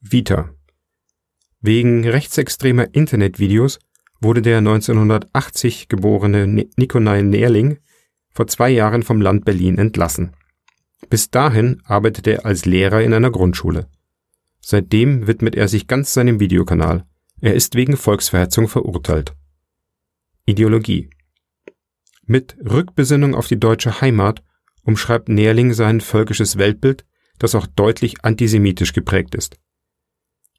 Vita. 0.00 0.50
Wegen 1.60 2.08
rechtsextremer 2.08 2.92
Internetvideos 2.92 3.78
wurde 4.20 4.42
der 4.42 4.58
1980 4.58 5.88
geborene 5.88 6.48
Nikolai 6.76 7.22
Nährling 7.22 7.78
vor 8.34 8.46
zwei 8.46 8.70
Jahren 8.70 9.02
vom 9.02 9.20
Land 9.20 9.44
Berlin 9.44 9.78
entlassen. 9.78 10.32
Bis 11.08 11.30
dahin 11.30 11.80
arbeitete 11.84 12.32
er 12.32 12.46
als 12.46 12.64
Lehrer 12.64 13.02
in 13.02 13.14
einer 13.14 13.30
Grundschule. 13.30 13.86
Seitdem 14.60 15.26
widmet 15.26 15.54
er 15.54 15.68
sich 15.68 15.86
ganz 15.86 16.12
seinem 16.12 16.40
Videokanal. 16.40 17.04
Er 17.40 17.54
ist 17.54 17.74
wegen 17.74 17.96
Volksverhetzung 17.96 18.68
verurteilt. 18.68 19.34
Ideologie 20.46 21.10
Mit 22.26 22.56
Rückbesinnung 22.58 23.34
auf 23.34 23.46
die 23.46 23.60
deutsche 23.60 24.00
Heimat 24.00 24.42
umschreibt 24.82 25.28
Nährling 25.28 25.72
sein 25.72 26.00
völkisches 26.00 26.58
Weltbild, 26.58 27.04
das 27.38 27.54
auch 27.54 27.66
deutlich 27.66 28.24
antisemitisch 28.24 28.92
geprägt 28.92 29.34
ist. 29.34 29.58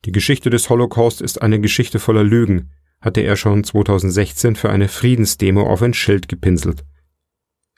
Die 0.06 0.12
Geschichte 0.12 0.50
des 0.50 0.70
Holocaust 0.70 1.22
ist 1.22 1.42
eine 1.42 1.60
Geschichte 1.60 2.00
voller 2.00 2.24
Lügen, 2.24 2.72
hatte 3.02 3.22
er 3.22 3.36
schon 3.36 3.64
2016 3.64 4.56
für 4.56 4.70
eine 4.70 4.88
Friedensdemo 4.88 5.68
auf 5.68 5.82
ein 5.82 5.94
Schild 5.94 6.28
gepinselt. 6.28 6.84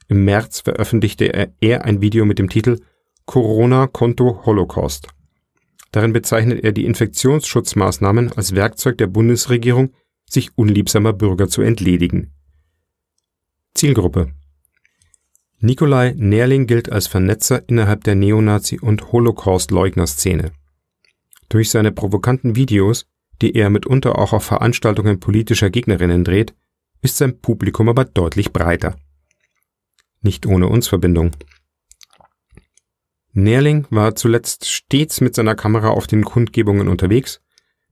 Im 0.08 0.24
März 0.24 0.62
veröffentlichte 0.62 1.52
er 1.60 1.86
ein 1.86 2.02
Video 2.02 2.26
mit 2.26 2.40
dem 2.40 2.50
Titel 2.50 2.80
Corona 3.26 3.88
Konto 3.88 4.46
Holocaust. 4.46 5.10
Darin 5.92 6.14
bezeichnet 6.14 6.64
er 6.64 6.72
die 6.72 6.86
Infektionsschutzmaßnahmen 6.86 8.32
als 8.34 8.56
Werkzeug 8.56 8.98
der 8.98 9.08
Bundesregierung, 9.08 9.94
sich 10.30 10.58
unliebsamer 10.58 11.14
Bürger 11.14 11.48
zu 11.50 11.62
entledigen. 11.62 12.34
Zielgruppe 13.74 14.32
Nikolai 15.60 16.14
Nerling 16.16 16.68
gilt 16.68 16.92
als 16.92 17.08
Vernetzer 17.08 17.68
innerhalb 17.68 18.04
der 18.04 18.16
Neonazi- 18.16 18.80
und 18.80 19.12
Holocaust-Leugner-Szene. 19.12 20.52
Durch 21.50 21.70
seine 21.70 21.92
provokanten 21.92 22.56
Videos, 22.56 23.06
die 23.42 23.56
er 23.56 23.70
mitunter 23.70 24.20
auch 24.20 24.34
auf 24.34 24.44
Veranstaltungen 24.44 25.20
politischer 25.20 25.70
Gegnerinnen 25.70 26.24
dreht, 26.24 26.54
ist 27.02 27.18
sein 27.18 27.40
Publikum 27.40 27.90
aber 27.90 28.06
deutlich 28.06 28.54
breiter. 28.54 28.96
Nicht 30.22 30.46
ohne 30.46 30.68
uns 30.68 30.88
Verbindung. 30.88 31.32
Nerling 33.34 33.86
war 33.92 34.16
zuletzt 34.16 34.68
stets 34.68 35.22
mit 35.22 35.36
seiner 35.36 35.56
Kamera 35.56 35.90
auf 35.90 36.08
den 36.08 36.24
Kundgebungen 36.26 36.88
unterwegs, 36.88 37.42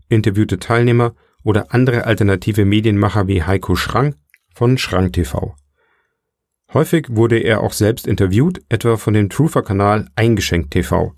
interviewte 0.09 0.57
Teilnehmer 0.57 1.15
oder 1.43 1.71
andere 1.73 2.05
alternative 2.05 2.65
Medienmacher 2.65 3.27
wie 3.27 3.43
Heiko 3.43 3.75
Schrank 3.75 4.15
von 4.53 4.77
Schrank 4.77 5.13
TV. 5.13 5.55
Häufig 6.73 7.07
wurde 7.09 7.37
er 7.37 7.61
auch 7.61 7.73
selbst 7.73 8.07
interviewt, 8.07 8.61
etwa 8.69 8.97
von 8.97 9.13
dem 9.13 9.29
Trufer-Kanal 9.29 10.09
Eingeschenkt 10.15 10.71
TV. 10.71 11.13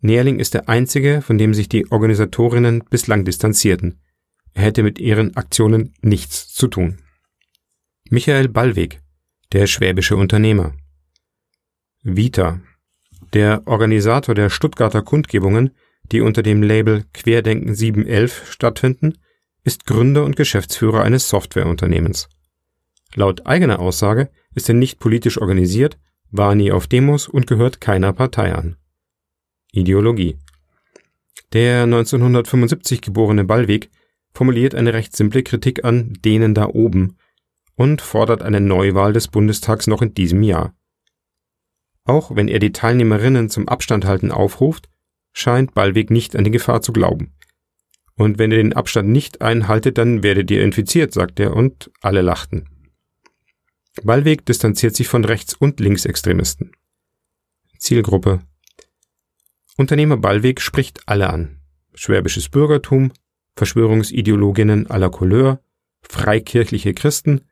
Nerling 0.00 0.38
ist 0.38 0.54
der 0.54 0.68
einzige, 0.68 1.20
von 1.20 1.36
dem 1.36 1.54
sich 1.54 1.68
die 1.68 1.90
Organisatorinnen 1.90 2.84
bislang 2.88 3.24
distanzierten. 3.24 4.00
Er 4.52 4.62
hätte 4.62 4.82
mit 4.82 4.98
ihren 4.98 5.36
Aktionen 5.36 5.94
nichts 6.02 6.52
zu 6.54 6.68
tun. 6.68 6.98
Michael 8.10 8.48
Ballweg, 8.48 9.00
der 9.54 9.68
schwäbische 9.68 10.16
Unternehmer. 10.16 10.74
Vita 12.02 12.60
der 13.32 13.62
Organisator 13.66 14.34
der 14.34 14.50
Stuttgarter 14.50 15.02
Kundgebungen, 15.02 15.70
die 16.10 16.20
unter 16.20 16.42
dem 16.42 16.62
Label 16.62 17.04
Querdenken 17.14 17.74
711 17.74 18.50
stattfinden, 18.50 19.18
ist 19.62 19.86
Gründer 19.86 20.24
und 20.24 20.36
Geschäftsführer 20.36 21.02
eines 21.02 21.28
Softwareunternehmens. 21.28 22.28
Laut 23.14 23.46
eigener 23.46 23.78
Aussage 23.78 24.28
ist 24.54 24.68
er 24.68 24.74
nicht 24.74 24.98
politisch 24.98 25.40
organisiert, 25.40 25.98
war 26.30 26.54
nie 26.56 26.72
auf 26.72 26.88
Demos 26.88 27.28
und 27.28 27.46
gehört 27.46 27.80
keiner 27.80 28.12
Partei 28.12 28.54
an. 28.54 28.76
Ideologie 29.70 30.36
Der 31.52 31.84
1975 31.84 33.00
geborene 33.00 33.44
Ballweg 33.44 33.90
formuliert 34.32 34.74
eine 34.74 34.92
recht 34.94 35.16
simple 35.16 35.44
Kritik 35.44 35.84
an 35.84 36.12
denen 36.24 36.54
da 36.54 36.66
oben 36.66 37.16
und 37.76 38.00
fordert 38.00 38.42
eine 38.42 38.60
Neuwahl 38.60 39.12
des 39.12 39.28
Bundestags 39.28 39.86
noch 39.86 40.02
in 40.02 40.14
diesem 40.14 40.42
Jahr. 40.42 40.74
Auch 42.04 42.36
wenn 42.36 42.48
er 42.48 42.58
die 42.58 42.72
Teilnehmerinnen 42.72 43.48
zum 43.48 43.68
Abstandhalten 43.68 44.30
aufruft, 44.30 44.88
scheint 45.32 45.74
Ballweg 45.74 46.10
nicht 46.10 46.36
an 46.36 46.44
die 46.44 46.50
Gefahr 46.50 46.82
zu 46.82 46.92
glauben. 46.92 47.34
Und 48.16 48.38
wenn 48.38 48.52
ihr 48.52 48.58
den 48.58 48.74
Abstand 48.74 49.08
nicht 49.08 49.42
einhaltet, 49.42 49.98
dann 49.98 50.22
werdet 50.22 50.50
ihr 50.50 50.62
infiziert, 50.62 51.12
sagt 51.12 51.40
er, 51.40 51.54
und 51.56 51.90
alle 52.00 52.22
lachten. 52.22 52.68
Ballweg 54.02 54.44
distanziert 54.44 54.94
sich 54.94 55.08
von 55.08 55.24
Rechts- 55.24 55.54
und 55.54 55.80
Linksextremisten. 55.80 56.72
Zielgruppe 57.78 58.40
Unternehmer 59.76 60.16
Ballweg 60.16 60.60
spricht 60.60 61.02
alle 61.06 61.30
an. 61.30 61.60
Schwäbisches 61.94 62.48
Bürgertum, 62.48 63.12
Verschwörungsideologinnen 63.56 64.88
aller 64.88 65.10
Couleur, 65.10 65.60
freikirchliche 66.02 66.94
Christen 66.94 67.42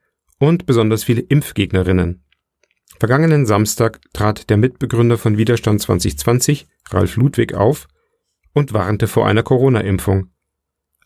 und 0.43 0.67
besonders 0.67 1.05
viele 1.05 1.23
Impfgegnerinnen, 1.23 2.23
Vergangenen 3.03 3.47
Samstag 3.47 4.01
trat 4.13 4.49
der 4.49 4.57
Mitbegründer 4.57 5.19
von 5.19 5.37
Widerstand 5.37 5.81
2020, 5.81 6.69
Ralf 6.91 7.17
Ludwig, 7.17 7.55
auf 7.55 7.89
und 8.53 8.73
warnte 8.73 9.09
vor 9.09 9.27
einer 9.27 9.43
Corona-Impfung. 9.43 10.29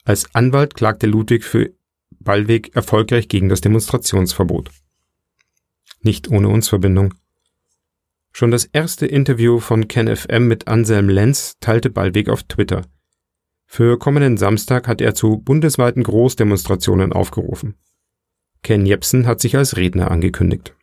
Als 0.05 0.35
Anwalt 0.35 0.75
klagte 0.75 1.07
Ludwig 1.07 1.43
für 1.43 1.73
Ballweg 2.21 2.77
erfolgreich 2.77 3.29
gegen 3.29 3.49
das 3.49 3.63
Demonstrationsverbot. 3.63 4.71
Nicht 6.03 6.29
ohne 6.29 6.51
uns 6.51 6.69
Verbindung. 6.69 7.15
Schon 8.33 8.51
das 8.51 8.67
erste 8.67 9.07
Interview 9.07 9.59
von 9.59 9.89
KenFM 9.89 10.49
mit 10.49 10.69
Anselm 10.69 11.09
Lenz 11.09 11.55
teilte 11.61 11.89
Ballweg 11.89 12.29
auf 12.29 12.43
Twitter. 12.43 12.83
Für 13.65 13.99
kommenden 13.99 14.37
Samstag 14.37 14.87
hat 14.87 15.01
er 15.01 15.15
zu 15.15 15.39
bundesweiten 15.39 16.03
Großdemonstrationen 16.03 17.15
aufgerufen. 17.15 17.77
Ken 18.67 18.85
Jepsen 18.85 19.29
hat 19.29 19.41
sich 19.41 19.57
als 19.57 19.77
Redner 19.77 20.11
angekündigt. 20.11 20.75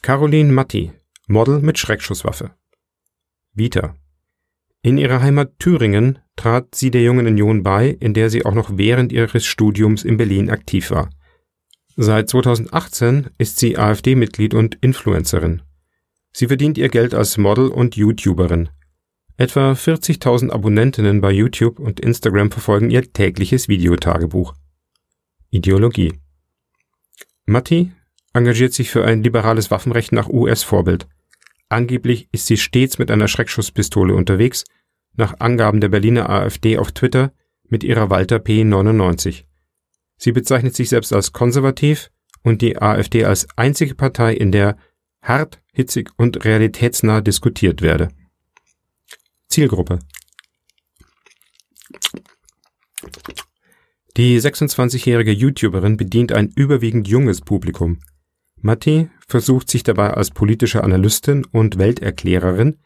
Caroline 0.00 0.50
Matti, 0.50 0.90
Model 1.26 1.60
mit 1.60 1.78
Schreckschusswaffe. 1.78 2.52
Vita. 3.52 3.94
In 4.80 4.96
ihrer 4.96 5.20
Heimat 5.20 5.58
Thüringen 5.58 6.20
trat 6.36 6.74
sie 6.74 6.90
der 6.90 7.02
Jungen 7.02 7.26
Union 7.26 7.62
bei, 7.62 7.90
in 7.90 8.14
der 8.14 8.30
sie 8.30 8.46
auch 8.46 8.54
noch 8.54 8.78
während 8.78 9.12
ihres 9.12 9.44
Studiums 9.44 10.02
in 10.02 10.16
Berlin 10.16 10.48
aktiv 10.48 10.90
war. 10.90 11.10
Seit 11.94 12.30
2018 12.30 13.28
ist 13.36 13.58
sie 13.58 13.76
AfD-Mitglied 13.76 14.54
und 14.54 14.76
Influencerin. 14.76 15.60
Sie 16.32 16.46
verdient 16.46 16.78
ihr 16.78 16.88
Geld 16.88 17.12
als 17.12 17.36
Model 17.36 17.68
und 17.68 17.96
YouTuberin. 17.96 18.70
Etwa 19.36 19.72
40.000 19.72 20.48
Abonnentinnen 20.48 21.20
bei 21.20 21.32
YouTube 21.32 21.80
und 21.80 22.00
Instagram 22.00 22.50
verfolgen 22.50 22.88
ihr 22.88 23.12
tägliches 23.12 23.68
Videotagebuch. 23.68 24.54
Ideologie. 25.50 26.14
Matti 27.50 27.90
engagiert 28.32 28.72
sich 28.72 28.90
für 28.90 29.04
ein 29.04 29.24
liberales 29.24 29.72
Waffenrecht 29.72 30.12
nach 30.12 30.28
US-Vorbild. 30.28 31.08
Angeblich 31.68 32.28
ist 32.30 32.46
sie 32.46 32.56
stets 32.56 32.98
mit 32.98 33.10
einer 33.10 33.26
Schreckschusspistole 33.26 34.14
unterwegs, 34.14 34.64
nach 35.16 35.40
Angaben 35.40 35.80
der 35.80 35.88
Berliner 35.88 36.30
AfD 36.30 36.78
auf 36.78 36.92
Twitter 36.92 37.32
mit 37.68 37.82
ihrer 37.82 38.08
Walter 38.08 38.36
P99. 38.36 39.44
Sie 40.16 40.30
bezeichnet 40.30 40.76
sich 40.76 40.88
selbst 40.88 41.12
als 41.12 41.32
konservativ 41.32 42.12
und 42.44 42.62
die 42.62 42.80
AfD 42.80 43.24
als 43.24 43.48
einzige 43.56 43.96
Partei, 43.96 44.32
in 44.34 44.52
der 44.52 44.76
hart, 45.20 45.60
hitzig 45.72 46.10
und 46.16 46.44
realitätsnah 46.44 47.20
diskutiert 47.20 47.82
werde. 47.82 48.10
Zielgruppe 49.48 49.98
Die 54.16 54.40
26-jährige 54.40 55.30
YouTuberin 55.30 55.96
bedient 55.96 56.32
ein 56.32 56.52
überwiegend 56.54 57.06
junges 57.06 57.40
Publikum. 57.40 58.00
Matti 58.60 59.08
versucht 59.28 59.70
sich 59.70 59.82
dabei 59.82 60.10
als 60.10 60.30
politische 60.30 60.82
Analystin 60.82 61.44
und 61.44 61.78
Welterklärerin, 61.78 62.78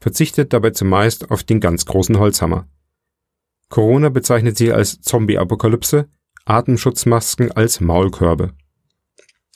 verzichtet 0.00 0.52
dabei 0.52 0.70
zumeist 0.70 1.30
auf 1.30 1.44
den 1.44 1.60
ganz 1.60 1.86
großen 1.86 2.18
Holzhammer. 2.18 2.66
Corona 3.68 4.08
bezeichnet 4.08 4.58
sie 4.58 4.72
als 4.72 5.00
Zombie-Apokalypse, 5.00 6.08
Atemschutzmasken 6.44 7.52
als 7.52 7.80
Maulkörbe. 7.80 8.52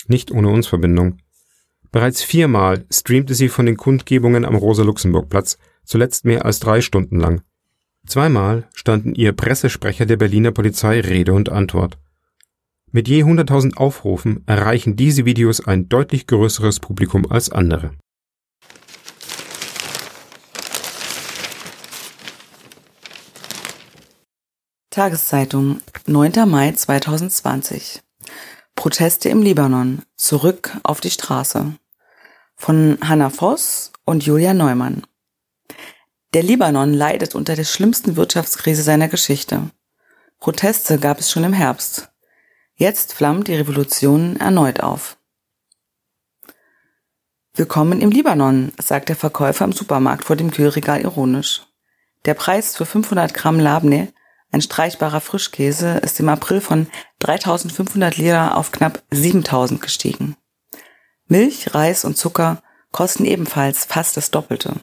Nicht 0.06 0.30
ohne 0.30 0.48
uns 0.48 0.68
Verbindung. 0.68 1.18
Bereits 1.90 2.22
viermal 2.22 2.86
streamte 2.90 3.34
sie 3.34 3.48
von 3.48 3.66
den 3.66 3.76
Kundgebungen 3.76 4.44
am 4.44 4.54
Rosa-Luxemburg-Platz, 4.54 5.58
zuletzt 5.84 6.24
mehr 6.24 6.44
als 6.44 6.60
drei 6.60 6.80
Stunden 6.80 7.18
lang. 7.18 7.42
Zweimal 8.06 8.68
standen 8.74 9.14
ihr 9.14 9.32
Pressesprecher 9.32 10.06
der 10.06 10.16
Berliner 10.16 10.52
Polizei 10.52 11.00
Rede 11.00 11.32
und 11.32 11.50
Antwort. 11.50 11.98
Mit 12.92 13.08
je 13.08 13.24
100.000 13.24 13.76
Aufrufen 13.76 14.44
erreichen 14.46 14.96
diese 14.96 15.24
Videos 15.24 15.66
ein 15.66 15.88
deutlich 15.88 16.26
größeres 16.26 16.80
Publikum 16.80 17.30
als 17.30 17.50
andere. 17.50 17.90
Tageszeitung, 24.90 25.80
9. 26.06 26.48
Mai 26.48 26.72
2020. 26.72 28.00
Proteste 28.76 29.28
im 29.28 29.42
Libanon. 29.42 30.02
Zurück 30.16 30.78
auf 30.84 31.00
die 31.00 31.10
Straße. 31.10 31.74
Von 32.54 32.96
Hanna 33.02 33.28
Voss 33.28 33.92
und 34.04 34.24
Julia 34.24 34.54
Neumann. 34.54 35.02
Der 36.36 36.42
Libanon 36.42 36.92
leidet 36.92 37.34
unter 37.34 37.56
der 37.56 37.64
schlimmsten 37.64 38.16
Wirtschaftskrise 38.16 38.82
seiner 38.82 39.08
Geschichte. 39.08 39.70
Proteste 40.38 40.98
gab 40.98 41.18
es 41.18 41.30
schon 41.30 41.44
im 41.44 41.54
Herbst. 41.54 42.10
Jetzt 42.74 43.14
flammt 43.14 43.48
die 43.48 43.54
Revolution 43.54 44.36
erneut 44.36 44.80
auf. 44.80 45.16
Willkommen 47.54 48.02
im 48.02 48.10
Libanon, 48.10 48.70
sagt 48.76 49.08
der 49.08 49.16
Verkäufer 49.16 49.64
im 49.64 49.72
Supermarkt 49.72 50.24
vor 50.24 50.36
dem 50.36 50.50
Kühlregal 50.50 51.00
ironisch. 51.00 51.62
Der 52.26 52.34
Preis 52.34 52.76
für 52.76 52.84
500 52.84 53.32
Gramm 53.32 53.58
Labne, 53.58 54.12
ein 54.52 54.60
streichbarer 54.60 55.22
Frischkäse, 55.22 56.00
ist 56.04 56.20
im 56.20 56.28
April 56.28 56.60
von 56.60 56.86
3500 57.20 58.18
Lira 58.18 58.56
auf 58.56 58.72
knapp 58.72 59.02
7000 59.10 59.80
gestiegen. 59.80 60.36
Milch, 61.28 61.72
Reis 61.74 62.04
und 62.04 62.18
Zucker 62.18 62.62
kosten 62.92 63.24
ebenfalls 63.24 63.86
fast 63.86 64.18
das 64.18 64.30
Doppelte. 64.30 64.74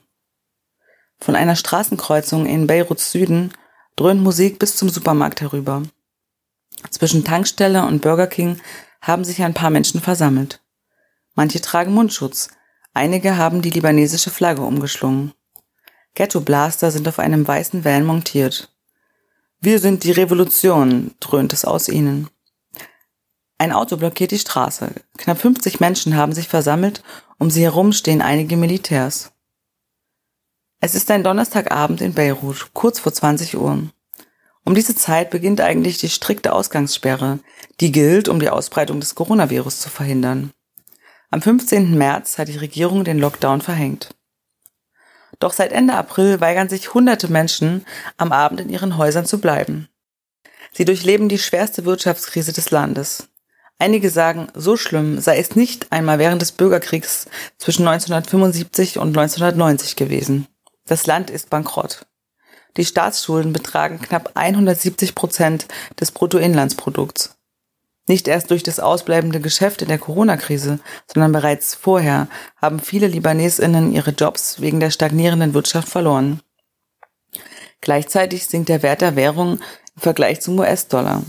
Von 1.24 1.38
einer 1.38 1.56
Straßenkreuzung 1.56 2.46
in 2.46 2.68
Beiruts 2.68 3.14
Süden 3.14 3.54
dröhnt 3.96 4.22
Musik 4.22 4.60
bis 4.60 4.76
zum 4.76 4.90
Supermarkt 4.90 5.40
herüber. 5.40 5.84
Zwischen 6.90 7.24
Tankstelle 7.24 7.86
und 7.86 8.02
Burger 8.02 8.28
King 8.28 8.60
haben 9.02 9.24
sich 9.24 9.42
ein 9.42 9.54
paar 9.54 9.70
Menschen 9.70 10.02
versammelt. 10.02 10.62
Manche 11.34 11.62
tragen 11.62 11.94
Mundschutz. 11.94 12.50
Einige 12.94 13.38
haben 13.38 13.62
die 13.62 13.70
libanesische 13.70 14.32
Flagge 14.32 14.64
umgeschlungen. 14.64 15.32
Ghetto-Blaster 16.16 16.92
sind 16.92 17.08
auf 17.08 17.20
einem 17.20 17.48
weißen 17.48 17.86
Van 17.86 18.04
montiert. 18.04 18.76
Wir 19.62 19.80
sind 19.80 20.04
die 20.04 20.12
Revolution, 20.12 21.16
dröhnt 21.22 21.54
es 21.54 21.64
aus 21.64 21.88
ihnen. 21.88 22.28
Ein 23.58 23.72
Auto 23.72 23.96
blockiert 23.96 24.32
die 24.32 24.40
Straße. 24.40 24.92
Knapp 25.18 25.40
50 25.40 25.80
Menschen 25.80 26.18
haben 26.18 26.34
sich 26.34 26.50
versammelt, 26.50 27.02
um 27.40 27.50
sie 27.50 27.64
herum 27.64 27.94
stehen 27.94 28.22
einige 28.22 28.58
Militärs. 28.58 29.33
Es 30.86 30.96
ist 30.96 31.10
ein 31.12 31.24
Donnerstagabend 31.24 32.02
in 32.02 32.14
Beirut, 32.14 32.72
kurz 32.74 33.00
vor 33.00 33.14
20 33.14 33.56
Uhr. 33.56 33.84
Um 34.66 34.76
diese 34.76 34.94
Zeit 34.94 35.30
beginnt 35.30 35.62
eigentlich 35.62 35.98
die 35.98 36.10
strikte 36.10 36.52
Ausgangssperre, 36.52 37.40
die 37.80 37.94
gilt, 37.94 38.28
um 38.28 38.42
die 38.42 38.50
Ausbreitung 38.50 39.00
des 39.00 39.16
Coronavirus 39.16 39.80
zu 39.80 39.90
verhindern. 39.90 40.52
Am 41.32 41.42
15. 41.42 41.98
März 41.98 42.38
hat 42.38 42.50
die 42.50 42.58
Regierung 42.58 43.06
den 43.06 43.18
Lockdown 43.18 43.62
verhängt. 43.62 44.10
Doch 45.40 45.54
seit 45.54 45.72
Ende 45.72 45.94
April 45.94 46.42
weigern 46.42 46.68
sich 46.68 46.94
hunderte 46.94 47.30
Menschen, 47.32 47.86
am 48.18 48.34
Abend 48.34 48.60
in 48.60 48.68
ihren 48.68 48.98
Häusern 48.98 49.26
zu 49.26 49.40
bleiben. 49.40 49.88
Sie 50.74 50.84
durchleben 50.84 51.30
die 51.30 51.40
schwerste 51.40 51.86
Wirtschaftskrise 51.86 52.52
des 52.52 52.72
Landes. 52.72 53.30
Einige 53.80 54.10
sagen, 54.10 54.50
so 54.54 54.76
schlimm 54.76 55.22
sei 55.22 55.38
es 55.38 55.56
nicht 55.56 55.94
einmal 55.94 56.20
während 56.20 56.42
des 56.42 56.52
Bürgerkriegs 56.52 57.28
zwischen 57.58 57.88
1975 57.88 58.98
und 58.98 59.18
1990 59.18 59.96
gewesen. 59.96 60.50
Das 60.86 61.08
Land 61.08 61.30
ist 61.30 61.50
bankrott. 61.50 62.06
Die 62.76 62.86
Staatsschulden 62.86 63.54
betragen 63.54 64.00
knapp 64.00 64.32
170 64.34 65.16
Prozent 65.16 65.68
des 66.00 66.12
Bruttoinlandsprodukts. 66.12 67.36
Nicht 68.08 68.28
erst 68.28 68.52
durch 68.52 68.64
das 68.64 68.82
ausbleibende 68.82 69.40
Geschäft 69.40 69.82
in 69.82 69.88
der 69.88 69.98
Corona-Krise, 69.98 70.80
sondern 71.12 71.32
bereits 71.32 71.74
vorher 71.74 72.28
haben 72.58 72.82
viele 72.82 73.08
Libanesinnen 73.08 73.94
ihre 73.94 74.12
Jobs 74.12 74.60
wegen 74.60 74.82
der 74.82 74.92
stagnierenden 74.92 75.54
Wirtschaft 75.54 75.88
verloren. 75.88 76.42
Gleichzeitig 77.80 78.46
sinkt 78.46 78.70
der 78.70 78.84
Wert 78.84 79.02
der 79.02 79.16
Währung 79.16 79.60
im 79.96 80.02
Vergleich 80.02 80.42
zum 80.42 80.60
US-Dollar. 80.60 81.24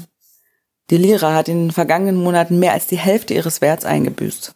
Die 0.91 0.97
Lira 0.97 1.33
hat 1.35 1.49
in 1.49 1.67
den 1.67 1.71
vergangenen 1.71 2.17
Monaten 2.17 2.59
mehr 2.59 2.73
als 2.73 2.87
die 2.87 2.99
Hälfte 2.99 3.35
ihres 3.35 3.61
Werts 3.61 3.85
eingebüßt. 3.85 4.55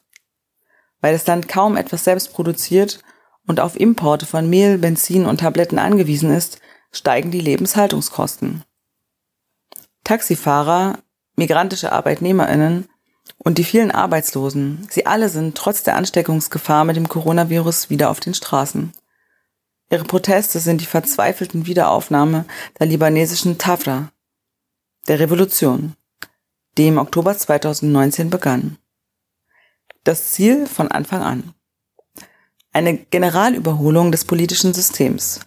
Weil 1.01 1.13
das 1.13 1.27
Land 1.27 1.49
kaum 1.49 1.77
etwas 1.77 2.05
selbst 2.05 2.33
produziert 2.33 3.01
und 3.49 3.59
auf 3.59 3.81
Importe 3.81 4.27
von 4.27 4.49
Mehl, 4.49 4.79
Benzin 4.79 5.27
und 5.27 5.41
Tabletten 5.41 5.79
angewiesen 5.79 6.31
ist, 6.31 6.61
steigen 6.93 7.31
die 7.31 7.41
Lebenshaltungskosten. 7.41 8.63
Taxifahrer, 10.05 10.99
migrantische 11.35 11.91
Arbeitnehmerinnen 11.91 12.89
und 13.39 13.59
die 13.59 13.65
vielen 13.65 13.91
Arbeitslosen, 13.91 14.87
sie 14.91 15.07
alle 15.07 15.29
sind 15.29 15.57
trotz 15.57 15.83
der 15.83 15.97
Ansteckungsgefahr 15.97 16.85
mit 16.85 16.97
dem 16.97 17.09
Coronavirus 17.09 17.91
wieder 17.91 18.11
auf 18.11 18.21
den 18.21 18.35
Straßen. 18.35 18.93
Ihre 19.91 20.05
Proteste 20.05 20.61
sind 20.61 20.83
die 20.83 20.87
verzweifelten 20.87 21.67
Wiederaufnahme 21.67 22.45
der 22.79 22.87
libanesischen 22.87 23.57
Tafra, 23.57 24.11
der 25.09 25.21
Revolution, 25.21 25.95
die 26.77 26.89
im 26.89 26.99
Oktober 26.99 27.37
2019 27.37 28.29
begann. 28.29 28.77
Das 30.05 30.33
Ziel 30.33 30.67
von 30.67 30.91
Anfang 30.91 31.23
an 31.23 31.55
eine 32.73 32.97
Generalüberholung 32.97 34.13
des 34.13 34.25
politischen 34.25 34.75
Systems. 34.75 35.41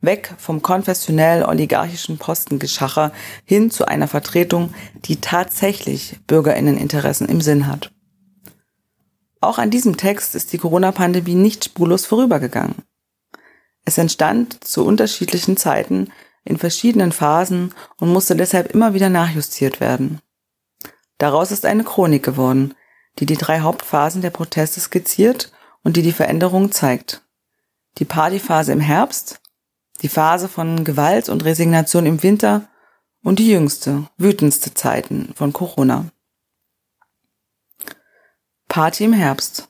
Weg 0.00 0.34
vom 0.38 0.62
konfessionell-oligarchischen 0.62 2.18
Postengeschacher 2.18 3.12
hin 3.44 3.70
zu 3.70 3.86
einer 3.86 4.08
Vertretung, 4.08 4.74
die 5.04 5.16
tatsächlich 5.20 6.18
Bürgerinneninteressen 6.26 7.28
im 7.28 7.40
Sinn 7.40 7.66
hat. 7.66 7.92
Auch 9.40 9.58
an 9.58 9.70
diesem 9.70 9.96
Text 9.96 10.34
ist 10.34 10.52
die 10.52 10.58
Corona-Pandemie 10.58 11.34
nicht 11.34 11.64
spurlos 11.64 12.04
vorübergegangen. 12.06 12.76
Es 13.84 13.98
entstand 13.98 14.64
zu 14.64 14.84
unterschiedlichen 14.84 15.56
Zeiten 15.56 16.12
in 16.44 16.58
verschiedenen 16.58 17.12
Phasen 17.12 17.72
und 17.98 18.12
musste 18.12 18.36
deshalb 18.36 18.72
immer 18.72 18.94
wieder 18.94 19.08
nachjustiert 19.08 19.80
werden. 19.80 20.20
Daraus 21.18 21.50
ist 21.50 21.64
eine 21.64 21.84
Chronik 21.84 22.24
geworden, 22.24 22.74
die 23.18 23.26
die 23.26 23.36
drei 23.36 23.60
Hauptphasen 23.60 24.22
der 24.22 24.30
Proteste 24.30 24.80
skizziert 24.80 25.52
und 25.86 25.96
die 25.96 26.02
die 26.02 26.10
Veränderung 26.10 26.72
zeigt. 26.72 27.22
Die 27.98 28.04
Partyphase 28.04 28.72
im 28.72 28.80
Herbst, 28.80 29.40
die 30.02 30.08
Phase 30.08 30.48
von 30.48 30.82
Gewalt 30.82 31.28
und 31.28 31.44
Resignation 31.44 32.06
im 32.06 32.24
Winter 32.24 32.68
und 33.22 33.38
die 33.38 33.48
jüngste, 33.48 34.08
wütendste 34.16 34.74
Zeiten 34.74 35.32
von 35.36 35.52
Corona. 35.52 36.06
Party 38.66 39.04
im 39.04 39.12
Herbst. 39.12 39.68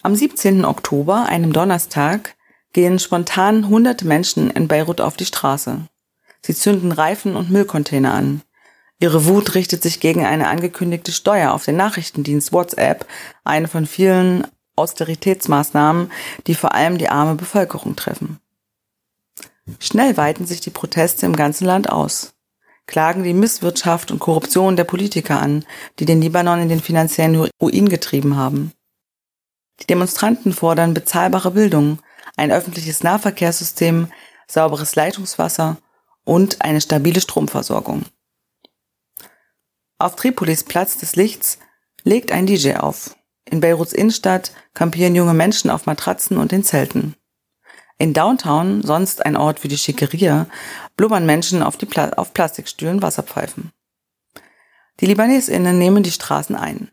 Am 0.00 0.14
17. 0.14 0.64
Oktober, 0.64 1.26
einem 1.26 1.52
Donnerstag, 1.52 2.36
gehen 2.72 2.98
spontan 2.98 3.68
hunderte 3.68 4.06
Menschen 4.06 4.50
in 4.50 4.66
Beirut 4.66 5.02
auf 5.02 5.18
die 5.18 5.26
Straße. 5.26 5.88
Sie 6.40 6.54
zünden 6.54 6.92
Reifen 6.92 7.36
und 7.36 7.50
Müllcontainer 7.50 8.14
an. 8.14 8.40
Ihre 8.98 9.26
Wut 9.26 9.54
richtet 9.54 9.82
sich 9.82 10.00
gegen 10.00 10.24
eine 10.24 10.48
angekündigte 10.48 11.12
Steuer 11.12 11.52
auf 11.52 11.66
den 11.66 11.76
Nachrichtendienst 11.76 12.54
WhatsApp, 12.54 13.06
eine 13.44 13.68
von 13.68 13.84
vielen 13.84 14.46
Austeritätsmaßnahmen, 14.76 16.10
die 16.46 16.54
vor 16.54 16.74
allem 16.74 16.98
die 16.98 17.08
arme 17.08 17.34
Bevölkerung 17.34 17.96
treffen. 17.96 18.40
Schnell 19.78 20.16
weiten 20.16 20.46
sich 20.46 20.60
die 20.60 20.70
Proteste 20.70 21.26
im 21.26 21.36
ganzen 21.36 21.64
Land 21.64 21.90
aus, 21.90 22.32
klagen 22.86 23.22
die 23.22 23.34
Misswirtschaft 23.34 24.10
und 24.10 24.18
Korruption 24.18 24.76
der 24.76 24.84
Politiker 24.84 25.40
an, 25.40 25.64
die 25.98 26.06
den 26.06 26.20
Libanon 26.20 26.60
in 26.60 26.68
den 26.68 26.80
finanziellen 26.80 27.50
Ruin 27.60 27.88
getrieben 27.88 28.36
haben. 28.36 28.72
Die 29.80 29.86
Demonstranten 29.86 30.52
fordern 30.52 30.94
bezahlbare 30.94 31.52
Bildung, 31.52 32.00
ein 32.36 32.50
öffentliches 32.50 33.02
Nahverkehrssystem, 33.02 34.10
sauberes 34.46 34.94
Leitungswasser 34.96 35.78
und 36.24 36.62
eine 36.62 36.80
stabile 36.80 37.20
Stromversorgung. 37.20 38.04
Auf 39.98 40.16
Tripolis 40.16 40.64
Platz 40.64 40.98
des 40.98 41.16
Lichts 41.16 41.58
legt 42.04 42.32
ein 42.32 42.46
DJ 42.46 42.74
auf. 42.76 43.16
In 43.44 43.60
Beiruts 43.60 43.92
Innenstadt 43.92 44.52
kampieren 44.74 45.14
junge 45.14 45.34
Menschen 45.34 45.70
auf 45.70 45.86
Matratzen 45.86 46.38
und 46.38 46.52
in 46.52 46.64
Zelten. 46.64 47.14
In 47.98 48.14
Downtown, 48.14 48.82
sonst 48.82 49.24
ein 49.26 49.36
Ort 49.36 49.60
für 49.60 49.68
die 49.68 49.78
Schickeria, 49.78 50.46
blubbern 50.96 51.26
Menschen 51.26 51.62
auf, 51.62 51.76
Pla 51.76 52.10
auf 52.10 52.32
Plastikstühlen 52.32 53.02
Wasserpfeifen. 53.02 53.72
Die 55.00 55.06
LibanesInnen 55.06 55.78
nehmen 55.78 56.02
die 56.02 56.10
Straßen 56.10 56.56
ein. 56.56 56.90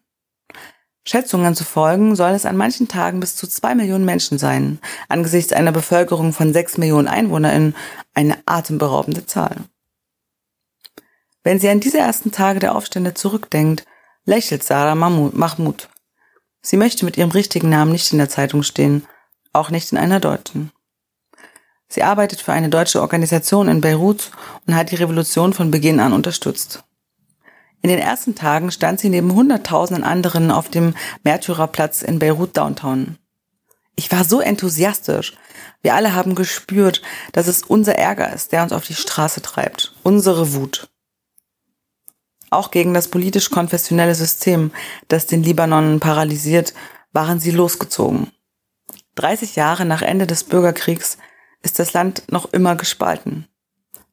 Schätzungen 1.05 1.55
zu 1.55 1.63
folgen 1.63 2.17
soll 2.17 2.31
es 2.31 2.45
an 2.45 2.57
manchen 2.57 2.89
Tagen 2.89 3.21
bis 3.21 3.38
zu 3.38 3.47
zwei 3.47 3.75
Millionen 3.75 4.03
Menschen 4.03 4.38
sein, 4.38 4.79
angesichts 5.07 5.53
einer 5.53 5.71
Bevölkerung 5.71 6.33
von 6.33 6.51
sechs 6.51 6.77
Millionen 6.77 7.07
EinwohnerInnen 7.07 7.75
eine 8.13 8.38
atemberaubende 8.45 9.25
Zahl. 9.25 9.55
Wenn 11.43 11.60
sie 11.60 11.69
an 11.69 11.79
diese 11.79 11.99
ersten 11.99 12.33
Tage 12.33 12.60
der 12.60 12.75
Aufstände 12.75 13.13
zurückdenkt, 13.13 13.86
lächelt 14.25 14.63
Sarah 14.63 14.95
Mahmoud. 14.95 15.88
Sie 16.69 16.75
möchte 16.75 17.06
mit 17.06 17.15
ihrem 17.15 17.32
richtigen 17.32 17.69
Namen 17.69 17.93
nicht 17.93 18.12
in 18.12 18.17
der 18.17 18.27
Zeitung 18.27 18.62
stehen, 18.62 19.06
auch 19.53 19.69
nicht 19.69 19.93
in 19.93 19.97
einer 19.97 20.19
deutschen. 20.19 20.73
Sie 21.88 22.03
arbeitet 22.03 22.41
für 22.41 22.51
eine 22.51 22.67
deutsche 22.67 22.99
Organisation 22.99 23.69
in 23.69 23.80
Beirut 23.80 24.32
und 24.65 24.75
hat 24.75 24.91
die 24.91 24.97
Revolution 24.97 25.53
von 25.53 25.71
Beginn 25.71 26.01
an 26.01 26.12
unterstützt. 26.12 26.84
In 27.82 27.89
den 27.89 27.99
ersten 27.99 28.36
Tagen 28.36 28.69
stand 28.69 28.99
sie 28.99 29.08
neben 29.08 29.34
Hunderttausenden 29.34 30.03
anderen 30.03 30.51
auf 30.51 30.67
dem 30.67 30.93
Märtyrerplatz 31.23 32.01
in 32.01 32.19
Beirut 32.19 32.58
Downtown. 32.58 33.17
Ich 33.95 34.12
war 34.12 34.25
so 34.25 34.41
enthusiastisch. 34.41 35.38
Wir 35.82 35.95
alle 35.95 36.15
haben 36.15 36.36
gespürt, 36.36 37.01
dass 37.32 37.47
es 37.47 37.63
unser 37.63 37.95
Ärger 37.95 38.34
ist, 38.34 38.51
der 38.51 38.63
uns 38.63 38.73
auf 38.73 38.86
die 38.86 38.93
Straße 38.93 39.41
treibt. 39.41 39.93
Unsere 40.03 40.53
Wut. 40.53 40.89
Auch 42.49 42.71
gegen 42.71 42.93
das 42.93 43.10
politisch-konfessionelle 43.10 44.15
System, 44.15 44.71
das 45.07 45.25
den 45.25 45.43
Libanon 45.43 45.99
paralysiert, 45.99 46.73
waren 47.12 47.39
sie 47.39 47.51
losgezogen. 47.51 48.31
30 49.15 49.55
Jahre 49.55 49.86
nach 49.86 50.01
Ende 50.01 50.27
des 50.27 50.43
Bürgerkriegs 50.43 51.17
ist 51.63 51.79
das 51.79 51.93
Land 51.93 52.23
noch 52.31 52.53
immer 52.53 52.75
gespalten. 52.75 53.47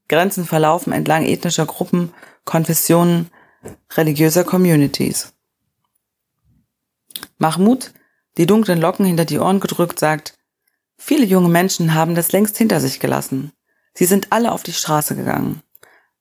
Grenzen 0.08 0.44
verlaufen 0.44 0.92
entlang 0.92 1.24
ethnischer 1.24 1.66
Gruppen, 1.66 2.12
Konfessionen, 2.44 3.30
religiöser 3.92 4.44
Communities. 4.44 5.32
Mahmoud, 7.38 7.92
die 8.36 8.46
dunklen 8.46 8.80
Locken 8.80 9.06
hinter 9.06 9.24
die 9.24 9.38
Ohren 9.38 9.60
gedrückt, 9.60 9.98
sagt, 9.98 10.34
viele 10.96 11.24
junge 11.24 11.48
Menschen 11.48 11.94
haben 11.94 12.14
das 12.14 12.32
längst 12.32 12.56
hinter 12.58 12.80
sich 12.80 13.00
gelassen. 13.00 13.52
Sie 13.94 14.06
sind 14.06 14.28
alle 14.30 14.52
auf 14.52 14.62
die 14.62 14.72
Straße 14.72 15.14
gegangen. 15.14 15.62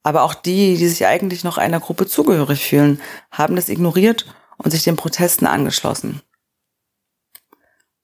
Aber 0.04 0.24
auch 0.24 0.34
die, 0.34 0.76
die 0.78 0.88
sich 0.88 1.06
eigentlich 1.06 1.44
noch 1.44 1.58
einer 1.58 1.80
Gruppe 1.80 2.06
zugehörig 2.06 2.66
fühlen, 2.66 3.02
haben 3.32 3.56
das 3.56 3.70
ignoriert 3.70 4.26
und 4.58 4.72
sich 4.72 4.84
den 4.84 4.98
Protesten 4.98 5.48
angeschlossen. 5.48 6.22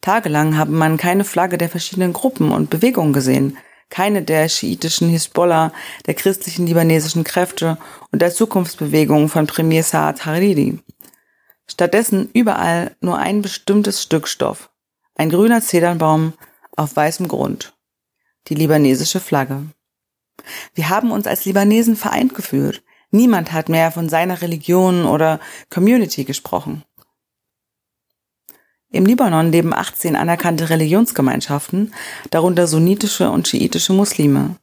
Tagelang 0.02 0.58
habe 0.58 0.72
man 0.72 0.98
keine 0.98 1.26
Flagge 1.26 1.58
der 1.58 1.70
verschiedenen 1.70 2.14
Gruppen 2.14 2.52
und 2.52 2.70
Bewegungen 2.70 3.12
gesehen, 3.12 3.58
keine 3.90 4.22
der 4.22 4.48
schiitischen 4.48 5.10
Hisbollah, 5.10 5.74
der 6.06 6.14
christlichen 6.14 6.68
libanesischen 6.68 7.24
Kräfte 7.24 7.78
und 8.12 8.22
der 8.22 8.34
Zukunftsbewegung 8.34 9.30
von 9.30 9.48
Premier 9.48 9.84
Saad 9.84 10.26
Hariri. 10.26 10.80
Stattdessen 11.68 12.30
überall 12.34 12.96
nur 13.02 13.18
ein 13.18 13.42
bestimmtes 13.42 14.02
Stück 14.02 14.28
Stoff. 14.28 14.70
Ein 15.16 15.30
grüner 15.30 15.62
Zedernbaum 15.62 16.34
auf 16.76 16.96
weißem 16.96 17.28
Grund. 17.28 17.74
Die 18.48 18.56
libanesische 18.56 19.20
Flagge. 19.20 19.66
Wir 20.74 20.90
haben 20.90 21.12
uns 21.12 21.28
als 21.28 21.46
Libanesen 21.46 21.96
vereint 21.96 22.36
gefühlt. 22.36 22.84
Niemand 23.12 23.52
hat 23.52 23.70
mehr 23.70 23.92
von 23.92 24.10
seiner 24.10 24.42
Religion 24.42 25.06
oder 25.06 25.40
Community 25.70 26.24
gesprochen. 26.26 26.84
Im 28.92 29.06
Libanon 29.06 29.52
leben 29.52 29.74
18 29.74 30.16
anerkannte 30.16 30.70
Religionsgemeinschaften, 30.70 31.94
darunter 32.32 32.66
sunnitische 32.66 33.30
und 33.30 33.48
schiitische 33.48 33.94
Muslime, 33.94 34.56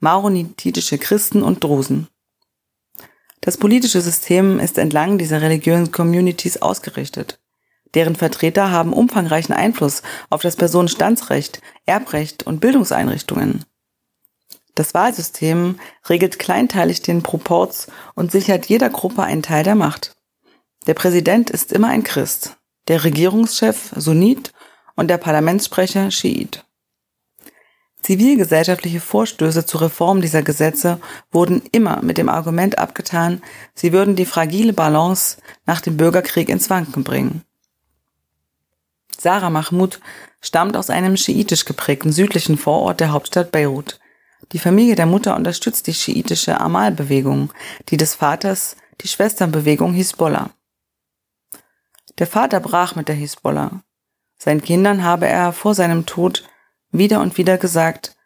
maronititische 0.00 0.98
Christen 0.98 1.42
und 1.42 1.62
Drusen. 1.62 2.08
Das 3.40 3.56
politische 3.56 4.00
System 4.00 4.58
ist 4.58 4.78
entlang 4.78 5.16
dieser 5.16 5.42
religiösen 5.42 5.92
Communities 5.92 6.60
ausgerichtet. 6.60 7.38
Deren 7.94 8.16
Vertreter 8.16 8.70
haben 8.70 8.92
umfangreichen 8.92 9.54
Einfluss 9.54 10.02
auf 10.28 10.42
das 10.42 10.56
Personenstandsrecht, 10.56 11.62
Erbrecht 11.86 12.46
und 12.46 12.60
Bildungseinrichtungen. 12.60 13.64
Das 14.78 14.94
Wahlsystem 14.94 15.80
regelt 16.08 16.38
kleinteilig 16.38 17.02
den 17.02 17.24
Proporz 17.24 17.88
und 18.14 18.30
sichert 18.30 18.66
jeder 18.66 18.90
Gruppe 18.90 19.24
einen 19.24 19.42
Teil 19.42 19.64
der 19.64 19.74
Macht. 19.74 20.14
Der 20.86 20.94
Präsident 20.94 21.50
ist 21.50 21.72
immer 21.72 21.88
ein 21.88 22.04
Christ, 22.04 22.58
der 22.86 23.02
Regierungschef 23.02 23.92
Sunnit 23.96 24.52
und 24.94 25.08
der 25.08 25.18
Parlamentssprecher 25.18 26.12
Schiit. 26.12 26.64
Zivilgesellschaftliche 28.02 29.00
Vorstöße 29.00 29.66
zur 29.66 29.80
Reform 29.80 30.20
dieser 30.20 30.42
Gesetze 30.42 31.00
wurden 31.32 31.60
immer 31.72 32.00
mit 32.02 32.16
dem 32.16 32.28
Argument 32.28 32.78
abgetan, 32.78 33.42
sie 33.74 33.92
würden 33.92 34.14
die 34.14 34.26
fragile 34.26 34.74
Balance 34.74 35.38
nach 35.66 35.80
dem 35.80 35.96
Bürgerkrieg 35.96 36.48
ins 36.48 36.70
Wanken 36.70 37.02
bringen. 37.02 37.42
Sarah 39.18 39.50
Mahmoud 39.50 39.98
stammt 40.40 40.76
aus 40.76 40.88
einem 40.88 41.16
schiitisch 41.16 41.64
geprägten 41.64 42.12
südlichen 42.12 42.56
Vorort 42.56 43.00
der 43.00 43.10
Hauptstadt 43.10 43.50
Beirut. 43.50 43.98
Die 44.52 44.58
Familie 44.58 44.94
der 44.94 45.06
Mutter 45.06 45.36
unterstützt 45.36 45.86
die 45.86 45.94
schiitische 45.94 46.60
Amal-Bewegung, 46.60 47.52
die 47.88 47.96
des 47.96 48.14
Vaters 48.14 48.76
die 49.00 49.08
Schwesternbewegung 49.08 49.92
Hisbollah. 49.92 50.50
Der 52.18 52.26
Vater 52.26 52.60
brach 52.60 52.96
mit 52.96 53.08
der 53.08 53.14
Hisbollah. 53.14 53.82
Seinen 54.38 54.62
Kindern 54.62 55.04
habe 55.04 55.26
er 55.26 55.52
vor 55.52 55.74
seinem 55.74 56.06
Tod 56.06 56.48
wieder 56.90 57.20
und 57.20 57.36
wieder 57.36 57.58
gesagt, 57.58 58.16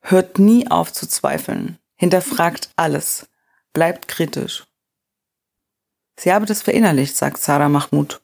hört 0.00 0.38
nie 0.38 0.70
auf 0.70 0.92
zu 0.92 1.06
zweifeln, 1.06 1.78
hinterfragt 1.96 2.70
alles, 2.76 3.28
bleibt 3.72 4.08
kritisch. 4.08 4.64
Sie 6.18 6.32
habe 6.32 6.46
das 6.46 6.62
verinnerlicht, 6.62 7.16
sagt 7.16 7.42
Sarah 7.42 7.68
Mahmoud. 7.68 8.22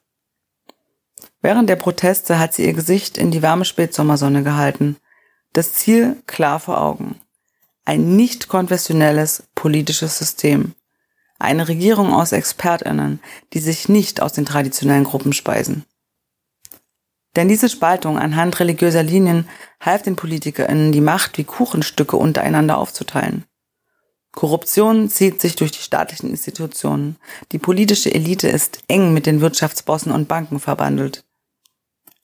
Während 1.41 1.69
der 1.69 1.75
Proteste 1.75 2.39
hat 2.39 2.53
sie 2.53 2.65
ihr 2.65 2.73
Gesicht 2.73 3.17
in 3.17 3.29
die 3.29 3.43
warme 3.43 3.65
Spätsommersonne 3.65 4.43
gehalten. 4.43 4.97
Das 5.51 5.73
Ziel 5.73 6.23
klar 6.25 6.59
vor 6.59 6.81
Augen. 6.81 7.19
Ein 7.85 8.15
nicht 8.15 8.47
konfessionelles 8.47 9.43
politisches 9.55 10.17
System. 10.17 10.73
Eine 11.37 11.67
Regierung 11.67 12.13
aus 12.13 12.31
Expertinnen, 12.31 13.19
die 13.51 13.59
sich 13.59 13.89
nicht 13.89 14.21
aus 14.21 14.33
den 14.33 14.45
traditionellen 14.45 15.03
Gruppen 15.03 15.33
speisen. 15.33 15.83
Denn 17.35 17.49
diese 17.49 17.67
Spaltung 17.67 18.17
anhand 18.17 18.59
religiöser 18.59 19.03
Linien 19.03 19.49
half 19.81 20.03
den 20.03 20.15
PolitikerInnen, 20.15 20.91
die 20.91 21.01
Macht 21.01 21.37
wie 21.37 21.43
Kuchenstücke 21.43 22.15
untereinander 22.15 22.77
aufzuteilen. 22.77 23.43
Korruption 24.31 25.09
zieht 25.09 25.41
sich 25.41 25.55
durch 25.55 25.71
die 25.71 25.81
staatlichen 25.81 26.29
Institutionen. 26.29 27.17
Die 27.51 27.59
politische 27.59 28.13
Elite 28.13 28.47
ist 28.47 28.79
eng 28.87 29.13
mit 29.13 29.25
den 29.25 29.41
Wirtschaftsbossen 29.41 30.11
und 30.11 30.27
Banken 30.27 30.59
verbandelt. 30.59 31.23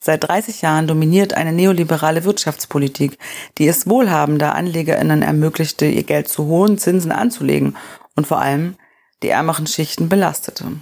Seit 0.01 0.23
30 0.27 0.61
Jahren 0.61 0.87
dominiert 0.87 1.33
eine 1.33 1.51
neoliberale 1.51 2.23
Wirtschaftspolitik, 2.23 3.17
die 3.57 3.67
es 3.67 3.87
wohlhabender 3.87 4.55
AnlegerInnen 4.55 5.21
ermöglichte, 5.21 5.85
ihr 5.85 6.03
Geld 6.03 6.29
zu 6.29 6.45
hohen 6.45 6.77
Zinsen 6.77 7.11
anzulegen 7.11 7.75
und 8.15 8.25
vor 8.25 8.39
allem 8.39 8.75
die 9.21 9.29
ärmeren 9.29 9.67
Schichten 9.67 10.07
belastete. 10.07 10.81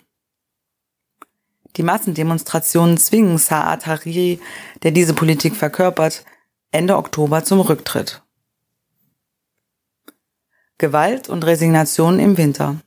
Die 1.77 1.83
Massendemonstrationen 1.83 2.97
zwingen 2.97 3.37
Saad 3.37 3.87
Hariri, 3.87 4.39
der 4.83 4.91
diese 4.91 5.13
Politik 5.13 5.55
verkörpert, 5.55 6.23
Ende 6.71 6.97
Oktober 6.97 7.43
zum 7.43 7.59
Rücktritt. 7.61 8.23
Gewalt 10.77 11.27
und 11.27 11.43
Resignation 11.43 12.19
im 12.19 12.37
Winter. 12.37 12.77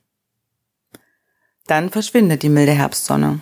Dann 1.67 1.89
verschwindet 1.89 2.43
die 2.43 2.49
milde 2.49 2.71
Herbstsonne. 2.71 3.41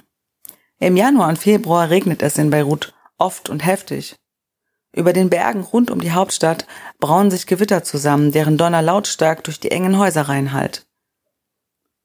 Im 0.79 0.95
Januar 0.95 1.27
und 1.27 1.37
Februar 1.39 1.89
regnet 1.89 2.23
es 2.23 2.37
in 2.37 2.49
Beirut 2.49 2.93
oft 3.17 3.49
und 3.49 3.65
heftig. 3.65 4.15
Über 4.93 5.13
den 5.13 5.29
Bergen 5.29 5.61
rund 5.61 5.91
um 5.91 5.99
die 5.99 6.13
Hauptstadt 6.13 6.65
brauen 6.99 7.29
sich 7.29 7.45
Gewitter 7.45 7.83
zusammen, 7.83 8.31
deren 8.31 8.57
Donner 8.57 8.81
lautstark 8.81 9.43
durch 9.43 9.59
die 9.59 9.71
engen 9.71 9.99
Häuserreihen 9.99 10.53
hallt. 10.53 10.87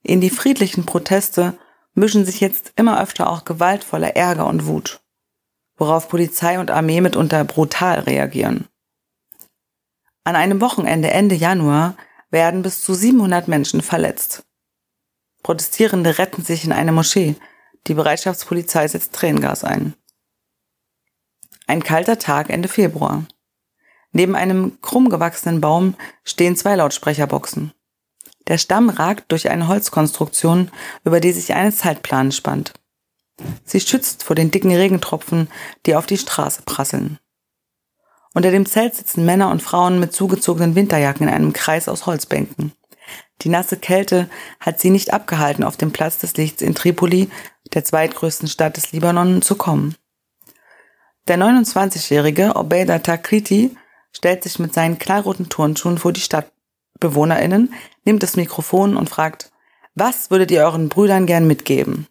In 0.03 0.21
die 0.21 0.29
friedlichen 0.29 0.85
Proteste 0.85 1.57
mischen 1.93 2.25
sich 2.25 2.41
jetzt 2.41 2.73
immer 2.75 3.01
öfter 3.01 3.29
auch 3.29 3.45
gewaltvoller 3.45 4.15
Ärger 4.15 4.45
und 4.45 4.67
Wut, 4.67 4.99
worauf 5.77 6.09
Polizei 6.09 6.59
und 6.59 6.69
Armee 6.69 7.01
mitunter 7.01 7.43
brutal 7.45 7.99
reagieren. 8.01 8.67
An 10.25 10.35
einem 10.35 10.59
Wochenende 10.59 11.09
Ende 11.11 11.35
Januar 11.35 11.95
werden 12.29 12.61
bis 12.61 12.81
zu 12.81 12.93
700 12.93 13.47
Menschen 13.47 13.81
verletzt. 13.81 14.43
Protestierende 15.43 16.17
retten 16.17 16.43
sich 16.43 16.65
in 16.65 16.71
eine 16.71 16.91
Moschee, 16.91 17.35
die 17.87 17.93
Bereitschaftspolizei 17.93 18.87
setzt 18.87 19.13
Tränengas 19.13 19.63
ein. 19.63 19.93
Ein 21.67 21.83
kalter 21.83 22.19
Tag 22.19 22.49
Ende 22.49 22.67
Februar. 22.67 23.25
Neben 24.11 24.35
einem 24.35 24.79
krumm 24.81 25.09
gewachsenen 25.09 25.61
Baum 25.61 25.95
stehen 26.23 26.55
zwei 26.55 26.75
Lautsprecherboxen. 26.75 27.73
Der 28.47 28.57
Stamm 28.57 28.89
ragt 28.89 29.31
durch 29.31 29.49
eine 29.49 29.67
Holzkonstruktion, 29.67 30.71
über 31.03 31.19
die 31.19 31.31
sich 31.31 31.53
eine 31.53 31.73
Zeitplan 31.73 32.31
spannt. 32.31 32.73
Sie 33.65 33.81
schützt 33.81 34.23
vor 34.23 34.35
den 34.35 34.51
dicken 34.51 34.73
Regentropfen, 34.73 35.49
die 35.85 35.95
auf 35.95 36.05
die 36.05 36.17
Straße 36.17 36.61
prasseln. 36.63 37.19
Unter 38.33 38.51
dem 38.51 38.65
Zelt 38.65 38.95
sitzen 38.95 39.25
Männer 39.25 39.49
und 39.49 39.61
Frauen 39.61 39.99
mit 39.99 40.13
zugezogenen 40.13 40.75
Winterjacken 40.75 41.27
in 41.27 41.33
einem 41.33 41.53
Kreis 41.53 41.87
aus 41.87 42.05
Holzbänken. 42.05 42.73
Die 43.41 43.49
nasse 43.49 43.77
Kälte 43.77 44.29
hat 44.59 44.79
sie 44.79 44.89
nicht 44.89 45.13
abgehalten, 45.13 45.63
auf 45.63 45.77
den 45.77 45.91
Platz 45.91 46.17
des 46.17 46.35
Lichts 46.37 46.61
in 46.61 46.75
Tripoli, 46.75 47.29
der 47.73 47.83
zweitgrößten 47.83 48.47
Stadt 48.47 48.77
des 48.77 48.91
Libanon, 48.91 49.41
zu 49.41 49.55
kommen. 49.55 49.95
Der 51.27 51.37
29-jährige 51.37 52.55
Obeda 52.55 52.99
Takriti 52.99 53.75
stellt 54.11 54.43
sich 54.43 54.59
mit 54.59 54.73
seinen 54.73 54.99
knallroten 54.99 55.49
Turnschuhen 55.49 55.97
vor 55.97 56.13
die 56.13 56.21
StadtbewohnerInnen, 56.21 57.73
nimmt 58.05 58.23
das 58.23 58.35
Mikrofon 58.35 58.95
und 58.95 59.09
fragt, 59.09 59.51
was 59.95 60.29
würdet 60.29 60.51
ihr 60.51 60.63
euren 60.63 60.89
Brüdern 60.89 61.25
gern 61.25 61.47
mitgeben? 61.47 62.07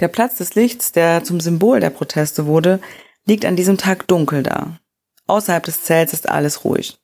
Der 0.00 0.08
Platz 0.08 0.36
des 0.36 0.54
Lichts, 0.54 0.92
der 0.92 1.24
zum 1.24 1.40
Symbol 1.40 1.80
der 1.80 1.90
Proteste 1.90 2.46
wurde, 2.46 2.80
liegt 3.24 3.44
an 3.44 3.56
diesem 3.56 3.78
Tag 3.78 4.06
dunkel 4.08 4.42
da. 4.42 4.78
Außerhalb 5.26 5.64
des 5.64 5.82
Zelts 5.84 6.12
ist 6.12 6.28
alles 6.28 6.64
ruhig. 6.64 6.98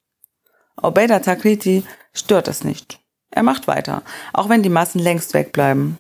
Obeda 0.81 1.21
Takriti 1.21 1.85
stört 2.13 2.49
es 2.49 2.65
nicht. 2.65 3.01
Er 3.31 3.43
macht 3.43 3.67
weiter, 3.67 4.03
auch 4.33 4.49
wenn 4.49 4.63
die 4.63 4.69
Massen 4.69 4.99
längst 4.99 5.35
wegbleiben. 5.35 5.99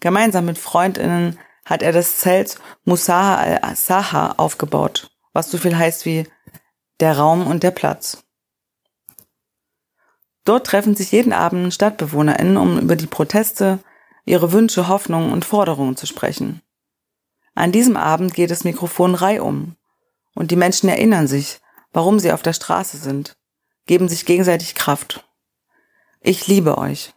Gemeinsam 0.00 0.46
mit 0.46 0.58
Freundinnen 0.58 1.38
hat 1.64 1.82
er 1.82 1.92
das 1.92 2.18
Zelt 2.18 2.58
Musaha 2.84 3.36
al-Saha 3.62 4.34
aufgebaut, 4.38 5.10
was 5.32 5.50
so 5.50 5.58
viel 5.58 5.76
heißt 5.76 6.06
wie 6.06 6.26
der 7.00 7.16
Raum 7.18 7.46
und 7.46 7.62
der 7.62 7.70
Platz. 7.70 8.24
Dort 10.44 10.66
treffen 10.66 10.96
sich 10.96 11.12
jeden 11.12 11.32
Abend 11.32 11.72
StadtbewohnerInnen, 11.72 12.56
um 12.56 12.78
über 12.78 12.96
die 12.96 13.06
Proteste, 13.06 13.78
ihre 14.24 14.52
Wünsche, 14.52 14.88
Hoffnungen 14.88 15.32
und 15.32 15.44
Forderungen 15.44 15.96
zu 15.96 16.06
sprechen. 16.06 16.62
An 17.54 17.72
diesem 17.72 17.96
Abend 17.96 18.34
geht 18.34 18.50
das 18.50 18.64
Mikrofon 18.64 19.14
reihum 19.14 19.76
und 20.34 20.50
die 20.50 20.56
Menschen 20.56 20.88
erinnern 20.88 21.26
sich, 21.26 21.60
warum 21.92 22.18
sie 22.18 22.32
auf 22.32 22.42
der 22.42 22.52
Straße 22.52 22.96
sind, 22.96 23.36
geben 23.86 24.08
sich 24.08 24.26
gegenseitig 24.26 24.74
Kraft. 24.74 25.24
Ich 26.20 26.46
liebe 26.46 26.78
euch. 26.78 27.14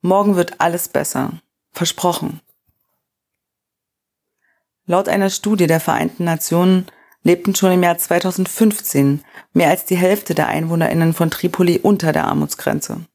Morgen 0.00 0.36
wird 0.36 0.60
alles 0.60 0.88
besser. 0.88 1.40
Versprochen. 1.72 2.40
Laut 4.86 5.08
einer 5.08 5.30
Studie 5.30 5.66
der 5.66 5.80
Vereinten 5.80 6.24
Nationen 6.24 6.86
lebten 7.22 7.54
schon 7.54 7.72
im 7.72 7.82
Jahr 7.82 7.98
2015 7.98 9.24
mehr 9.52 9.68
als 9.68 9.84
die 9.84 9.96
Hälfte 9.96 10.34
der 10.34 10.48
Einwohnerinnen 10.48 11.12
von 11.12 11.30
Tripoli 11.30 11.78
unter 11.78 12.12
der 12.12 12.26
Armutsgrenze. 12.26 13.06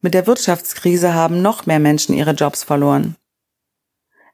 Mit 0.00 0.14
der 0.14 0.26
Wirtschaftskrise 0.26 1.14
haben 1.14 1.42
noch 1.42 1.66
mehr 1.66 1.78
Menschen 1.78 2.14
ihre 2.14 2.32
Jobs 2.32 2.64
verloren. 2.64 3.16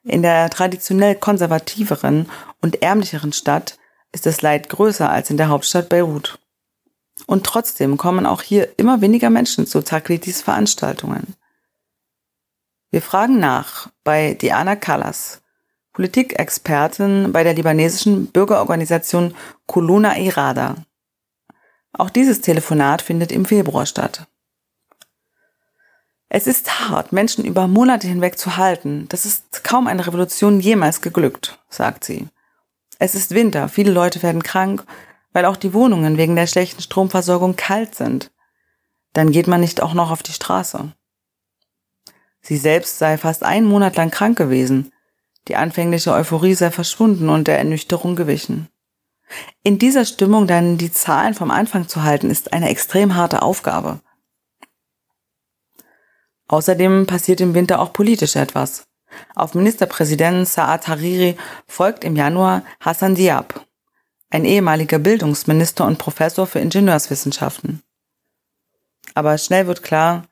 In 0.05 0.23
der 0.23 0.49
traditionell 0.49 1.17
konservativeren 1.17 2.31
und 2.63 2.83
ärmlicheren 2.83 3.33
Stadt 3.33 3.77
ist 4.13 4.27
das 4.27 4.41
Leid 4.41 4.69
größer 4.69 5.11
als 5.11 5.31
in 5.31 5.37
der 5.37 5.49
Hauptstadt 5.49 5.89
Beirut. 5.89 6.39
Und 7.27 7.45
trotzdem 7.45 7.97
kommen 7.97 8.25
auch 8.25 8.43
hier 8.43 8.79
immer 8.79 9.01
weniger 9.01 9.31
Menschen 9.31 9.67
zu 9.67 9.83
Takritis 9.83 10.43
Veranstaltungen. 10.43 11.35
Wir 12.91 13.03
fragen 13.03 13.41
nach 13.41 13.91
bei 14.05 14.35
Diana 14.35 14.77
Callas, 14.77 15.43
Politikexpertin 15.93 17.33
bei 17.33 17.43
der 17.43 17.55
libanesischen 17.55 18.29
Bürgerorganisation 18.29 19.35
Kuluna 19.67 20.17
Irada. 20.19 20.77
Auch 21.93 22.11
dieses 22.11 22.41
Telefonat 22.43 23.03
findet 23.03 23.33
im 23.33 23.45
Februar 23.45 23.87
statt. 23.87 24.27
Es 26.29 26.47
ist 26.47 26.89
hart, 26.89 27.13
Menschen 27.13 27.45
über 27.45 27.67
Monate 27.67 28.07
hinweg 28.07 28.39
zu 28.39 28.57
halten. 28.57 29.07
Das 29.09 29.25
ist 29.25 29.65
kaum 29.65 29.87
eine 29.87 30.07
Revolution 30.07 30.61
jemals 30.61 31.01
geglückt, 31.01 31.59
sagt 31.69 32.05
sie. 32.05 32.29
Es 32.99 33.15
ist 33.15 33.35
Winter, 33.35 33.69
viele 33.69 33.93
Leute 33.93 34.23
werden 34.23 34.43
krank, 34.43 34.85
weil 35.37 35.45
auch 35.45 35.59
die 35.59 35.75
Wohnungen 35.75 36.17
wegen 36.17 36.35
der 36.35 36.47
schlechten 36.47 36.81
Stromversorgung 36.81 37.57
kalt 37.57 37.95
sind. 37.95 38.33
Dann 39.13 39.33
geht 39.33 39.49
man 39.49 39.61
nicht 39.61 39.83
auch 39.83 39.93
noch 39.93 40.11
auf 40.11 40.23
die 40.23 40.33
Straße. 40.33 40.95
Sie 42.41 42.57
selbst 42.57 42.97
sei 42.97 43.19
fast 43.19 43.43
einen 43.43 43.67
Monat 43.67 43.97
lang 43.97 44.11
krank 44.11 44.39
gewesen. 44.39 44.93
Die 45.49 45.57
anfängliche 45.57 46.11
Euphorie 46.15 46.55
sei 46.55 46.71
verschwunden 46.71 47.29
und 47.29 47.49
der 47.49 47.59
Ernüchterung 47.59 48.17
gewichen. 48.17 48.69
In 49.63 49.79
dieser 49.79 50.07
Stimmung 50.07 50.47
dann 50.47 50.79
die 50.79 50.91
Zahlen 50.91 51.35
vom 51.35 51.51
Anfang 51.51 51.87
zu 51.87 52.03
halten, 52.03 52.31
ist 52.31 52.55
eine 52.55 52.71
extrem 52.71 53.15
harte 53.15 53.43
Aufgabe. 53.43 54.01
Außerdem 56.49 57.07
passiert 57.07 57.43
im 57.43 57.53
Winter 57.53 57.81
auch 57.81 57.93
politisch 57.93 58.37
etwas. 58.37 58.89
Auf 59.35 59.53
Ministerpräsident 59.53 60.49
Saad 60.49 60.89
Hariri 60.89 61.37
folgt 61.67 62.05
im 62.05 62.17
Januar 62.17 62.63
Hassan 62.81 63.17
Diab, 63.17 63.66
ein 64.31 64.45
ehemaliger 64.45 64.99
Bildungsminister 64.99 65.87
und 65.87 65.99
Professor 65.99 66.47
für 66.47 66.59
Ingenieurswissenschaften. 66.59 67.83
Aber 69.15 69.39
schnell 69.39 69.67
wird 69.67 69.83
klar, 69.83 70.25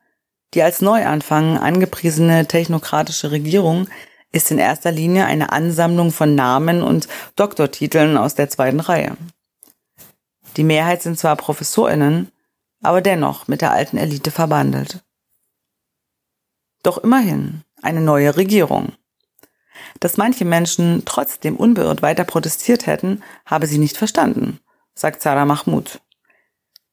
die 0.52 0.62
als 0.62 0.80
Neuanfang 0.80 1.58
angepriesene 1.58 2.46
technokratische 2.46 3.30
Regierung 3.30 3.88
ist 4.32 4.50
in 4.50 4.58
erster 4.58 4.90
Linie 4.90 5.26
eine 5.26 5.52
Ansammlung 5.52 6.10
von 6.10 6.34
Namen 6.34 6.82
und 6.82 7.08
Doktortiteln 7.36 8.16
aus 8.16 8.34
der 8.34 8.50
zweiten 8.50 8.80
Reihe. 8.80 9.16
Die 10.56 10.64
Mehrheit 10.64 11.02
sind 11.02 11.18
zwar 11.18 11.36
Professorinnen, 11.36 12.30
aber 12.82 13.00
dennoch 13.00 13.48
mit 13.48 13.60
der 13.60 13.72
alten 13.72 13.96
Elite 13.96 14.30
verbandelt. 14.30 15.02
Doch 16.82 16.98
immerhin 16.98 17.62
eine 17.82 18.00
neue 18.00 18.36
Regierung. 18.36 18.92
Dass 20.00 20.16
manche 20.16 20.44
Menschen 20.44 21.02
trotzdem 21.04 21.56
unbeirrt 21.56 22.02
weiter 22.02 22.24
protestiert 22.24 22.86
hätten, 22.86 23.22
habe 23.46 23.66
sie 23.66 23.78
nicht 23.78 23.96
verstanden, 23.96 24.60
sagt 24.94 25.22
Sarah 25.22 25.44
Mahmoud. 25.44 26.00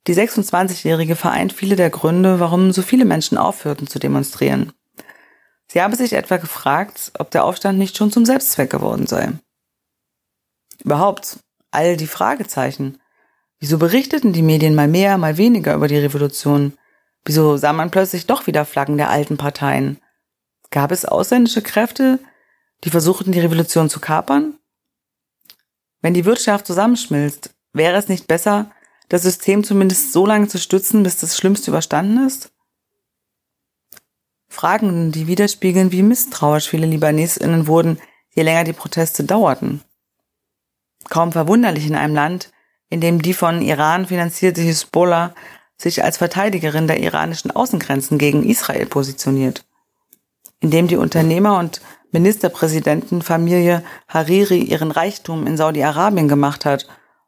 Die 0.08 0.15
26-Jährige 0.15 1.15
vereint 1.15 1.54
viele 1.54 1.76
der 1.76 1.89
Gründe, 1.89 2.39
warum 2.39 2.72
so 2.72 2.82
viele 2.82 3.06
Menschen 3.06 3.38
aufhörten 3.38 3.88
zu 3.88 4.00
demonstrieren. 4.00 4.74
Sie 5.67 5.82
habe 5.82 5.96
sich 5.96 6.13
etwa 6.13 6.38
gefragt, 6.38 7.12
ob 7.17 7.32
der 7.32 7.46
Aufstand 7.46 7.78
nicht 7.78 7.96
schon 7.96 8.12
zum 8.12 8.26
Selbstzweck 8.26 8.70
geworden 8.70 9.08
sei. 9.08 9.32
Überhaupt, 10.84 11.39
all 11.70 11.96
die 11.96 12.08
Fragezeichen. 12.08 13.00
Wieso 13.60 13.78
berichteten 13.78 14.34
die 14.34 14.41
Medien 14.41 14.76
mal 14.76 14.88
mehr, 14.88 15.17
mal 15.17 15.38
weniger 15.38 15.76
über 15.76 15.88
die 15.88 15.98
Revolution? 15.98 16.74
Wieso 17.24 17.58
sah 17.58 17.74
man 17.74 17.91
plötzlich 17.91 18.26
doch 18.26 18.48
wieder 18.48 18.65
Flaggen 18.65 18.98
der 18.98 19.12
alten 19.12 19.38
Parteien? 19.38 20.00
Gab 20.72 20.91
es 20.91 21.06
ausländische 21.06 21.62
Kräfte, 21.62 22.20
die 22.84 22.89
versuchten, 22.89 23.32
die 23.32 23.39
Revolution 23.39 23.89
zu 23.89 24.00
kapern? 24.00 24.58
Wenn 26.02 26.13
die 26.13 26.26
Wirtschaft 26.26 26.67
zusammenschmilzt, 26.67 27.54
wäre 27.74 27.98
es 27.98 28.08
nicht 28.08 28.28
besser, 28.28 28.72
das 29.10 29.24
System 29.24 29.63
zumindest 29.63 30.13
so 30.13 30.26
lange 30.26 30.48
zu 30.48 30.58
stützen, 30.58 31.04
bis 31.04 31.17
das 31.17 31.38
Schlimmste 31.38 31.72
überstanden 31.72 32.26
ist? 32.26 32.52
Fragen, 34.50 35.12
die 35.12 35.28
widerspiegeln, 35.28 35.91
wie 35.91 36.04
misstrauisch 36.04 36.67
viele 36.70 36.86
Libanesinnen 36.86 37.67
wurden, 37.67 38.00
je 38.34 38.44
länger 38.44 38.63
die 38.63 38.74
Proteste 38.74 39.24
dauerten. 39.24 39.82
Kaum 41.10 41.32
verwunderlich 41.32 41.88
in 41.88 41.96
einem 41.96 42.15
Land, 42.15 42.52
in 42.89 43.02
dem 43.02 43.22
die 43.22 43.34
von 43.34 43.62
Iran 43.62 44.08
finanzierte 44.08 44.62
Hisbollah 44.62 45.34
sich 45.78 46.04
als 46.04 46.17
Verteidigerin 46.17 46.88
der 46.88 47.00
iranischen 47.00 47.52
Außengrenzen 47.52 48.17
gegen 48.17 48.44
Israel 48.44 48.86
positioniert, 48.86 49.65
indem 50.60 50.88
die 50.88 50.98
Unternehmer 50.98 51.58
und 51.58 51.82
Ministerpräsidentenfamilie 52.12 53.84
Hariri 54.08 54.60
ihren 54.60 54.91
Reichtum 54.91 55.47
in 55.47 55.58
Saudi-Arabien 55.58 56.28
gemacht 56.28 56.65
hat 56.65 56.88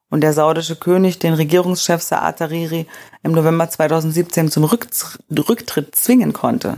und 0.09 0.21
der 0.21 0.33
saudische 0.33 0.75
König 0.75 1.19
den 1.19 1.33
Regierungschef 1.33 2.01
Saad 2.01 2.41
Hariri 2.41 2.85
im 3.23 3.31
November 3.31 3.69
2017 3.69 4.51
zum 4.51 4.63
Rücktritt 4.63 5.95
zwingen 5.95 6.33
konnte, 6.33 6.77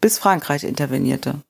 bis 0.00 0.18
Frankreich 0.18 0.64
intervenierte. 0.64 1.42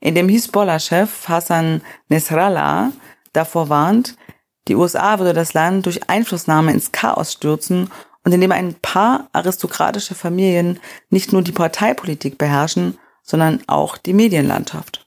In 0.00 0.14
Hisbollah-Chef 0.28 1.28
Hassan 1.28 1.82
Nasrallah 2.08 2.92
davor 3.32 3.68
warnt, 3.68 4.16
die 4.68 4.74
USA 4.74 5.18
würde 5.18 5.32
das 5.32 5.54
Land 5.54 5.86
durch 5.86 6.08
Einflussnahme 6.08 6.72
ins 6.72 6.92
Chaos 6.92 7.32
stürzen 7.32 7.90
und 8.24 8.32
indem 8.32 8.52
ein 8.52 8.74
paar 8.74 9.28
aristokratische 9.32 10.14
Familien 10.14 10.78
nicht 11.08 11.32
nur 11.32 11.42
die 11.42 11.52
Parteipolitik 11.52 12.38
beherrschen, 12.38 12.98
sondern 13.22 13.62
auch 13.66 13.96
die 13.96 14.12
Medienlandschaft. 14.12 15.06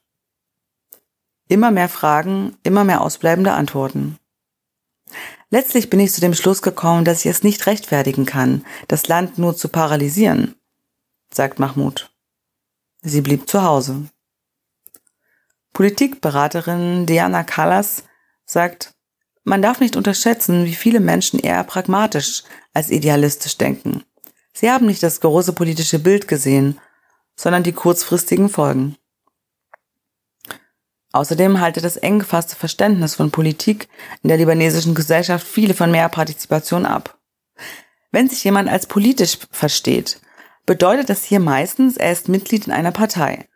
Immer 1.47 1.71
mehr 1.71 1.89
Fragen, 1.89 2.58
immer 2.63 2.84
mehr 2.84 3.02
ausbleibende 3.02 3.54
Antworten. 3.54 4.17
Letztlich 5.49 5.89
bin 5.89 5.99
ich 5.99 6.12
zu 6.12 6.21
dem 6.21 6.34
Schluss 6.34 6.62
gekommen, 6.62 7.06
dass 7.06 7.26
ich 7.26 7.32
es 7.32 7.43
nicht 7.43 7.67
rechtfertigen 7.67 8.26
kann, 8.26 8.65
das 8.88 9.08
Land 9.08 9.38
nur 9.38 9.56
zu 9.56 9.67
paralysieren, 9.67 10.56
sagt 11.32 11.60
Mahmoud. 11.60 12.12
Sie 13.04 13.21
blieb 13.21 13.47
zu 13.49 13.62
Hause. 13.62 14.08
Politikberaterin 15.73 17.06
Diana 17.06 17.43
Callas 17.43 18.04
sagt, 18.45 18.93
man 19.43 19.62
darf 19.62 19.80
nicht 19.80 19.95
unterschätzen, 19.95 20.65
wie 20.65 20.76
viele 20.76 20.99
Menschen 20.99 21.39
eher 21.39 21.63
pragmatisch 21.63 22.43
als 22.73 22.89
idealistisch 22.89 23.58
denken. 23.58 24.04
Sie 24.54 24.71
haben 24.71 24.86
nicht 24.86 25.04
das 25.04 25.19
große 25.19 25.54
politische 25.54 25.99
Bild 25.99 26.28
gesehen, 26.28 26.80
sondern 27.36 27.63
die 27.63 27.74
kurzfristigen 27.74 28.50
Folgen. 28.50 28.98
Außerdem 31.12 31.60
halte 31.60 31.80
das 31.80 31.96
eng 31.98 32.19
gefasste 32.19 32.56
Verständnis 32.56 33.15
von 33.15 33.30
Politik 33.30 33.88
in 34.24 34.30
der 34.30 34.38
libanesischen 34.38 34.96
Gesellschaft 34.96 35.48
viele 35.48 35.76
von 35.76 35.91
mehr 35.91 36.10
Partizipation 36.10 36.86
ab. 36.86 37.19
Wenn 38.12 38.30
sich 38.30 38.43
jemand 38.43 38.67
als 38.69 38.88
politisch 38.88 39.38
versteht, 39.52 40.19
bedeutet 40.65 41.10
das 41.10 41.24
hier 41.24 41.39
meistens, 41.39 41.98
er 41.98 42.12
ist 42.12 42.30
Mitglied 42.30 42.65
in 42.65 42.74
einer 42.74 42.91
Partei. 42.91 43.48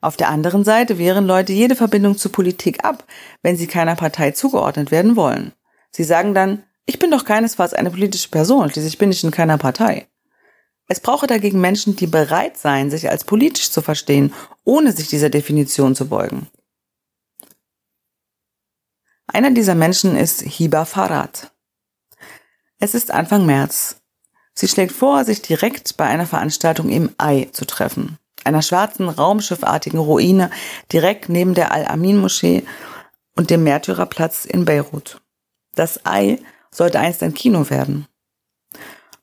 Auf 0.00 0.16
der 0.16 0.28
anderen 0.28 0.64
Seite 0.64 0.98
wehren 0.98 1.26
Leute 1.26 1.52
jede 1.52 1.76
Verbindung 1.76 2.16
zur 2.18 2.32
Politik 2.32 2.84
ab, 2.84 3.04
wenn 3.42 3.56
sie 3.56 3.66
keiner 3.66 3.96
Partei 3.96 4.32
zugeordnet 4.32 4.90
werden 4.90 5.16
wollen. 5.16 5.52
Sie 5.90 6.04
sagen 6.04 6.34
dann, 6.34 6.64
ich 6.86 6.98
bin 6.98 7.10
doch 7.10 7.24
keinesfalls 7.24 7.74
eine 7.74 7.90
politische 7.90 8.28
Person, 8.28 8.70
schließlich 8.70 8.98
bin 8.98 9.12
ich 9.12 9.22
in 9.22 9.30
keiner 9.30 9.58
Partei. 9.58 10.08
Es 10.92 11.00
brauche 11.00 11.26
dagegen 11.26 11.58
Menschen, 11.58 11.96
die 11.96 12.06
bereit 12.06 12.58
seien, 12.58 12.90
sich 12.90 13.08
als 13.08 13.24
politisch 13.24 13.70
zu 13.70 13.80
verstehen, 13.80 14.34
ohne 14.64 14.92
sich 14.92 15.08
dieser 15.08 15.30
Definition 15.30 15.94
zu 15.94 16.06
beugen. 16.06 16.48
Einer 19.26 19.52
dieser 19.52 19.74
Menschen 19.74 20.18
ist 20.18 20.42
Hiba 20.42 20.84
Farad. 20.84 21.50
Es 22.78 22.94
ist 22.94 23.10
Anfang 23.10 23.46
März. 23.46 24.02
Sie 24.52 24.68
schlägt 24.68 24.92
vor, 24.92 25.24
sich 25.24 25.40
direkt 25.40 25.96
bei 25.96 26.04
einer 26.04 26.26
Veranstaltung 26.26 26.90
im 26.90 27.14
Ei 27.16 27.48
zu 27.52 27.64
treffen 27.64 28.18
einer 28.44 28.60
schwarzen 28.60 29.08
raumschiffartigen 29.08 29.98
Ruine 29.98 30.50
direkt 30.92 31.30
neben 31.30 31.54
der 31.54 31.72
Al-Amin-Moschee 31.72 32.64
und 33.34 33.48
dem 33.48 33.62
Märtyrerplatz 33.64 34.44
in 34.44 34.66
Beirut. 34.66 35.22
Das 35.74 36.04
Ei 36.04 36.38
sollte 36.70 36.98
einst 36.98 37.22
ein 37.22 37.32
Kino 37.32 37.70
werden. 37.70 38.08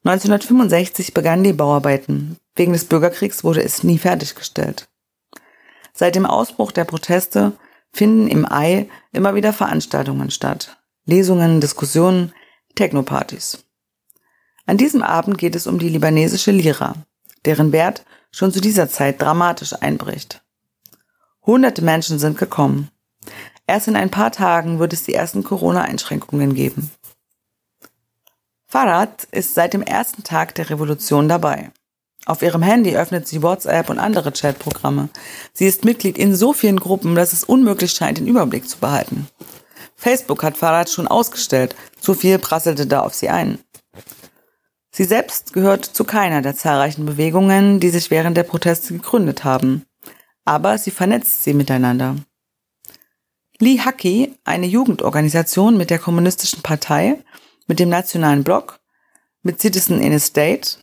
1965 0.04 1.14
begannen 1.14 1.44
die 1.44 1.54
Bauarbeiten. 1.54 2.38
Wegen 2.56 2.74
des 2.74 2.86
Bürgerkriegs 2.86 3.44
wurde 3.44 3.64
es 3.64 3.84
nie 3.84 3.98
fertiggestellt. 3.98 4.88
Seit 5.94 6.16
dem 6.16 6.26
Ausbruch 6.26 6.72
der 6.72 6.86
Proteste 6.86 7.54
finden 7.92 8.28
im 8.28 8.50
Ei 8.50 8.90
immer 9.12 9.36
wieder 9.36 9.52
Veranstaltungen 9.52 10.32
statt. 10.32 10.78
Lesungen, 11.06 11.60
Diskussionen, 11.60 12.34
Technopartys. 12.76 13.66
An 14.66 14.78
diesem 14.78 15.02
Abend 15.02 15.38
geht 15.38 15.56
es 15.56 15.68
um 15.68 15.80
die 15.80 15.90
libanesische 15.90 16.52
Lira, 16.52 16.94
deren 17.46 17.72
Wert 17.72 18.06
schon 18.32 18.54
zu 18.54 18.62
dieser 18.62 18.88
Zeit 18.88 19.22
dramatisch 19.22 19.74
einbricht. 19.74 20.42
Hunderte 21.46 21.82
Menschen 21.82 22.20
sind 22.20 22.38
gekommen. 22.38 22.90
Erst 23.66 23.88
in 23.88 23.96
ein 23.96 24.12
paar 24.12 24.32
Tagen 24.32 24.80
wird 24.80 24.94
es 24.94 25.04
die 25.04 25.14
ersten 25.14 25.44
Corona-Einschränkungen 25.44 26.54
geben. 26.54 26.92
Farad 28.72 29.24
ist 29.32 29.56
seit 29.56 29.74
dem 29.74 29.82
ersten 29.82 30.24
Tag 30.24 30.54
der 30.54 30.70
Revolution 30.70 31.28
dabei. 31.28 31.72
Auf 32.28 32.44
ihrem 32.44 32.62
Handy 32.62 32.96
öffnet 32.96 33.28
sie 33.28 33.42
WhatsApp 33.42 33.90
und 33.90 33.98
andere 33.98 34.32
Chatprogramme. 34.32 35.10
Sie 35.54 35.66
ist 35.66 35.86
Mitglied 35.86 36.20
in 36.20 36.36
so 36.36 36.54
vielen 36.54 36.80
Gruppen, 36.80 37.16
dass 37.16 37.34
es 37.34 37.44
unmöglich 37.44 37.94
scheint, 37.94 38.20
den 38.20 38.28
Überblick 38.28 38.70
zu 38.70 38.78
behalten. 38.78 39.28
Facebook 39.96 40.44
hat 40.44 40.56
Farad 40.56 40.92
schon 40.92 41.08
ausgestellt, 41.08 41.76
zu 42.00 42.14
viel 42.14 42.38
prasselte 42.38 42.86
da 42.86 43.00
auf 43.00 43.16
sie 43.16 43.30
ein. 43.30 43.58
Sie 44.92 45.06
selbst 45.06 45.54
gehört 45.54 45.84
zu 45.84 46.04
keiner 46.04 46.44
der 46.44 46.56
zahlreichen 46.56 47.08
Bewegungen, 47.08 47.80
die 47.80 47.90
sich 47.90 48.12
während 48.12 48.38
der 48.38 48.44
Proteste 48.44 48.94
gegründet 48.94 49.44
haben. 49.44 49.84
Aber 50.46 50.78
sie 50.78 50.92
vernetzt 50.92 51.44
sie 51.44 51.56
miteinander. 51.56 52.18
Lee 53.58 53.80
Haki, 53.80 54.36
eine 54.44 54.68
Jugendorganisation 54.68 55.76
mit 55.76 55.90
der 55.90 56.00
Kommunistischen 56.00 56.62
Partei, 56.62 57.18
mit 57.70 57.80
dem 57.80 57.88
Nationalen 57.88 58.44
Block, 58.44 58.80
mit 59.44 59.62
Citizen 59.62 60.02
in 60.02 60.12
a 60.12 60.20
State, 60.20 60.80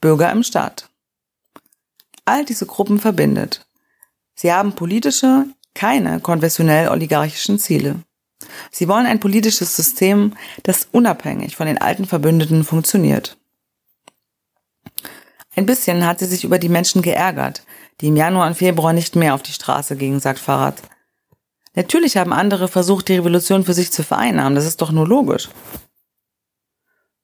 Bürger 0.00 0.30
im 0.32 0.42
Staat. 0.42 0.90
All 2.24 2.44
diese 2.44 2.66
Gruppen 2.66 2.98
verbindet. 2.98 3.66
Sie 4.34 4.52
haben 4.52 4.74
politische, 4.74 5.46
keine 5.74 6.20
konventionell 6.20 6.88
oligarchischen 6.88 7.58
Ziele. 7.58 8.02
Sie 8.72 8.88
wollen 8.88 9.06
ein 9.06 9.20
politisches 9.20 9.74
System, 9.76 10.34
das 10.64 10.88
unabhängig 10.90 11.56
von 11.56 11.66
den 11.66 11.78
alten 11.78 12.04
Verbündeten 12.04 12.64
funktioniert. 12.64 13.38
Ein 15.54 15.66
bisschen 15.66 16.04
hat 16.04 16.18
sie 16.18 16.26
sich 16.26 16.42
über 16.44 16.58
die 16.58 16.68
Menschen 16.68 17.00
geärgert, 17.00 17.62
die 18.00 18.08
im 18.08 18.16
Januar 18.16 18.48
und 18.48 18.56
Februar 18.56 18.92
nicht 18.92 19.14
mehr 19.14 19.34
auf 19.34 19.42
die 19.42 19.52
Straße 19.52 19.96
gingen, 19.96 20.20
sagt 20.20 20.40
Farad. 20.40 20.82
Natürlich 21.74 22.16
haben 22.16 22.32
andere 22.32 22.66
versucht, 22.66 23.08
die 23.08 23.16
Revolution 23.16 23.64
für 23.64 23.74
sich 23.74 23.92
zu 23.92 24.02
vereinnahmen, 24.02 24.56
das 24.56 24.66
ist 24.66 24.82
doch 24.82 24.90
nur 24.90 25.06
logisch. 25.06 25.48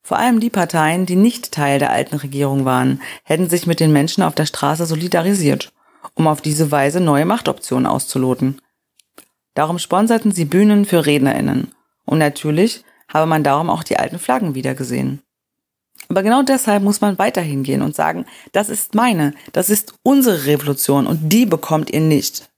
Vor 0.06 0.18
allem 0.18 0.38
die 0.38 0.50
Parteien, 0.50 1.06
die 1.06 1.16
nicht 1.16 1.50
Teil 1.50 1.78
der 1.78 1.90
alten 1.90 2.16
Regierung 2.16 2.66
waren, 2.66 3.00
hätten 3.24 3.48
sich 3.48 3.66
mit 3.66 3.80
den 3.80 3.90
Menschen 3.90 4.22
auf 4.22 4.34
der 4.34 4.44
Straße 4.44 4.84
solidarisiert, 4.84 5.72
um 6.12 6.26
auf 6.26 6.42
diese 6.42 6.70
Weise 6.70 7.00
neue 7.00 7.24
Machtoptionen 7.24 7.86
auszuloten. 7.86 8.60
Darum 9.54 9.78
sponserten 9.78 10.30
sie 10.30 10.44
Bühnen 10.44 10.84
für 10.84 11.06
RednerInnen. 11.06 11.72
Und 12.04 12.18
natürlich 12.18 12.84
habe 13.08 13.26
man 13.26 13.44
darum 13.44 13.70
auch 13.70 13.82
die 13.82 13.98
alten 13.98 14.18
Flaggen 14.18 14.54
wiedergesehen. 14.54 15.22
Aber 16.10 16.22
genau 16.22 16.42
deshalb 16.42 16.82
muss 16.82 17.00
man 17.00 17.18
weiterhin 17.18 17.62
gehen 17.62 17.80
und 17.80 17.96
sagen, 17.96 18.26
das 18.52 18.68
ist 18.68 18.94
meine, 18.94 19.32
das 19.52 19.70
ist 19.70 19.94
unsere 20.02 20.44
Revolution 20.44 21.06
und 21.06 21.32
die 21.32 21.46
bekommt 21.46 21.90
ihr 21.90 22.00
nicht. 22.00 22.50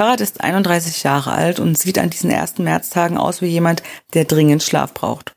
Farad 0.00 0.22
ist 0.22 0.40
31 0.40 1.02
Jahre 1.02 1.32
alt 1.32 1.60
und 1.60 1.76
sieht 1.76 1.98
an 1.98 2.08
diesen 2.08 2.30
ersten 2.30 2.64
Märztagen 2.64 3.18
aus 3.18 3.42
wie 3.42 3.48
jemand, 3.48 3.82
der 4.14 4.24
dringend 4.24 4.62
Schlaf 4.62 4.94
braucht. 4.94 5.34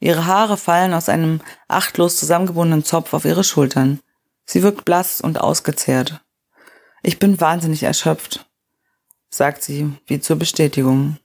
Ihre 0.00 0.24
Haare 0.24 0.56
fallen 0.56 0.94
aus 0.94 1.10
einem 1.10 1.42
achtlos 1.68 2.16
zusammengebundenen 2.16 2.86
Zopf 2.86 3.12
auf 3.12 3.26
ihre 3.26 3.44
Schultern. 3.44 4.00
Sie 4.46 4.62
wirkt 4.62 4.86
blass 4.86 5.20
und 5.20 5.38
ausgezehrt. 5.38 6.24
Ich 7.02 7.18
bin 7.18 7.38
wahnsinnig 7.38 7.82
erschöpft, 7.82 8.46
sagt 9.28 9.62
sie, 9.62 9.92
wie 10.06 10.20
zur 10.20 10.36
Bestätigung. 10.36 11.18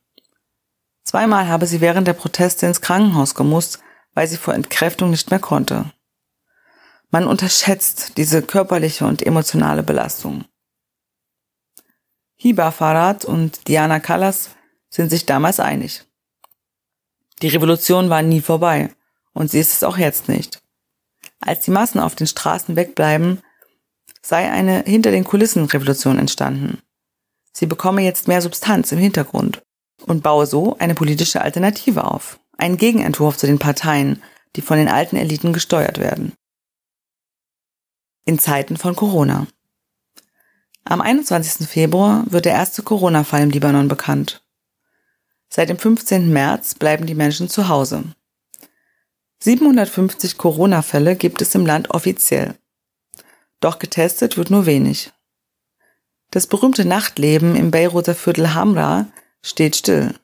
Zweimal 1.05 1.47
habe 1.47 1.67
sie 1.67 1.79
während 1.79 2.05
der 2.05 2.13
Proteste 2.15 2.65
ins 2.65 2.81
Krankenhaus 2.81 3.33
gemusst, 3.33 3.79
weil 4.13 4.27
sie 4.27 4.35
vor 4.35 4.53
Entkräftung 4.53 5.09
nicht 5.09 5.29
mehr 5.29 5.39
konnte. 5.39 5.85
Man 7.11 7.27
unterschätzt 7.27 8.17
diese 8.17 8.41
körperliche 8.41 9.05
und 9.05 9.25
emotionale 9.25 9.83
Belastung. 9.83 10.43
Hiba 12.43 12.71
Farad 12.71 13.23
und 13.23 13.67
Diana 13.67 13.99
Callas 13.99 14.49
sind 14.89 15.11
sich 15.11 15.27
damals 15.27 15.59
einig. 15.59 16.05
Die 17.43 17.49
Revolution 17.49 18.09
war 18.09 18.23
nie 18.23 18.41
vorbei 18.41 18.89
und 19.33 19.51
sie 19.51 19.59
ist 19.59 19.73
es 19.73 19.83
auch 19.83 19.99
jetzt 19.99 20.27
nicht. 20.27 20.59
Als 21.39 21.65
die 21.65 21.69
Massen 21.69 21.99
auf 21.99 22.15
den 22.15 22.25
Straßen 22.25 22.75
wegbleiben, 22.75 23.43
sei 24.23 24.49
eine 24.49 24.83
hinter 24.87 25.11
den 25.11 25.23
Kulissen 25.23 25.65
Revolution 25.65 26.17
entstanden. 26.17 26.81
Sie 27.53 27.67
bekomme 27.67 28.01
jetzt 28.01 28.27
mehr 28.27 28.41
Substanz 28.41 28.91
im 28.91 28.97
Hintergrund 28.97 29.61
und 30.07 30.23
baue 30.23 30.47
so 30.47 30.75
eine 30.79 30.95
politische 30.95 31.41
Alternative 31.43 32.05
auf, 32.05 32.39
einen 32.57 32.77
Gegenentwurf 32.77 33.37
zu 33.37 33.45
den 33.45 33.59
Parteien, 33.59 34.19
die 34.55 34.63
von 34.63 34.79
den 34.79 34.89
alten 34.89 35.15
Eliten 35.15 35.53
gesteuert 35.53 35.99
werden. 35.99 36.33
In 38.25 38.39
Zeiten 38.39 38.77
von 38.77 38.95
Corona. 38.95 39.45
Am 40.83 40.99
21. 40.99 41.67
Februar 41.67 42.25
wird 42.27 42.45
der 42.45 42.53
erste 42.53 42.81
Corona-Fall 42.81 43.43
im 43.43 43.51
Libanon 43.51 43.87
bekannt. 43.87 44.43
Seit 45.47 45.69
dem 45.69 45.77
15. 45.77 46.31
März 46.33 46.75
bleiben 46.75 47.05
die 47.05 47.15
Menschen 47.15 47.49
zu 47.49 47.67
Hause. 47.67 48.03
750 49.39 50.37
Corona-Fälle 50.37 51.15
gibt 51.15 51.41
es 51.41 51.53
im 51.55 51.65
Land 51.65 51.91
offiziell. 51.91 52.55
Doch 53.59 53.77
getestet 53.79 54.37
wird 54.37 54.49
nur 54.49 54.65
wenig. 54.65 55.11
Das 56.31 56.47
berühmte 56.47 56.85
Nachtleben 56.85 57.55
im 57.55 57.69
Beiruter 57.71 58.15
Viertel 58.15 58.53
Hamra 58.53 59.07
steht 59.43 59.75
still. 59.75 60.15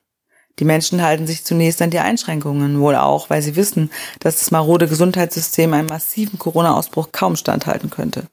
Die 0.58 0.64
Menschen 0.64 1.02
halten 1.02 1.26
sich 1.26 1.44
zunächst 1.44 1.80
an 1.82 1.90
die 1.90 2.00
Einschränkungen, 2.00 2.80
wohl 2.80 2.96
auch, 2.96 3.30
weil 3.30 3.42
sie 3.42 3.54
wissen, 3.54 3.90
dass 4.18 4.38
das 4.38 4.50
marode 4.50 4.88
Gesundheitssystem 4.88 5.72
einem 5.72 5.86
massiven 5.86 6.38
Corona-Ausbruch 6.38 7.10
kaum 7.12 7.36
standhalten 7.36 7.90
könnte. 7.90 8.26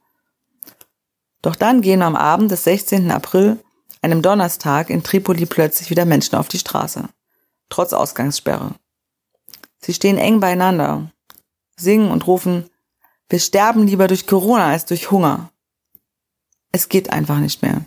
Doch 1.45 1.55
dann 1.55 1.81
gehen 1.81 2.01
am 2.01 2.15
Abend 2.15 2.49
des 2.49 2.63
16. 2.63 3.11
April, 3.11 3.63
einem 4.01 4.23
Donnerstag, 4.23 4.89
in 4.89 5.03
Tripoli 5.03 5.45
plötzlich 5.45 5.91
wieder 5.91 6.03
Menschen 6.03 6.33
auf 6.37 6.47
die 6.47 6.57
Straße. 6.57 7.07
Trotz 7.69 7.93
Ausgangssperre. 7.93 8.73
Sie 9.79 9.93
stehen 9.93 10.17
eng 10.17 10.39
beieinander, 10.39 11.11
singen 11.77 12.09
und 12.09 12.25
rufen, 12.25 12.71
wir 13.29 13.37
sterben 13.37 13.85
lieber 13.85 14.07
durch 14.07 14.25
Corona 14.25 14.69
als 14.69 14.85
durch 14.85 15.11
Hunger. 15.11 15.51
Es 16.71 16.89
geht 16.89 17.11
einfach 17.11 17.37
nicht 17.37 17.61
mehr. 17.61 17.85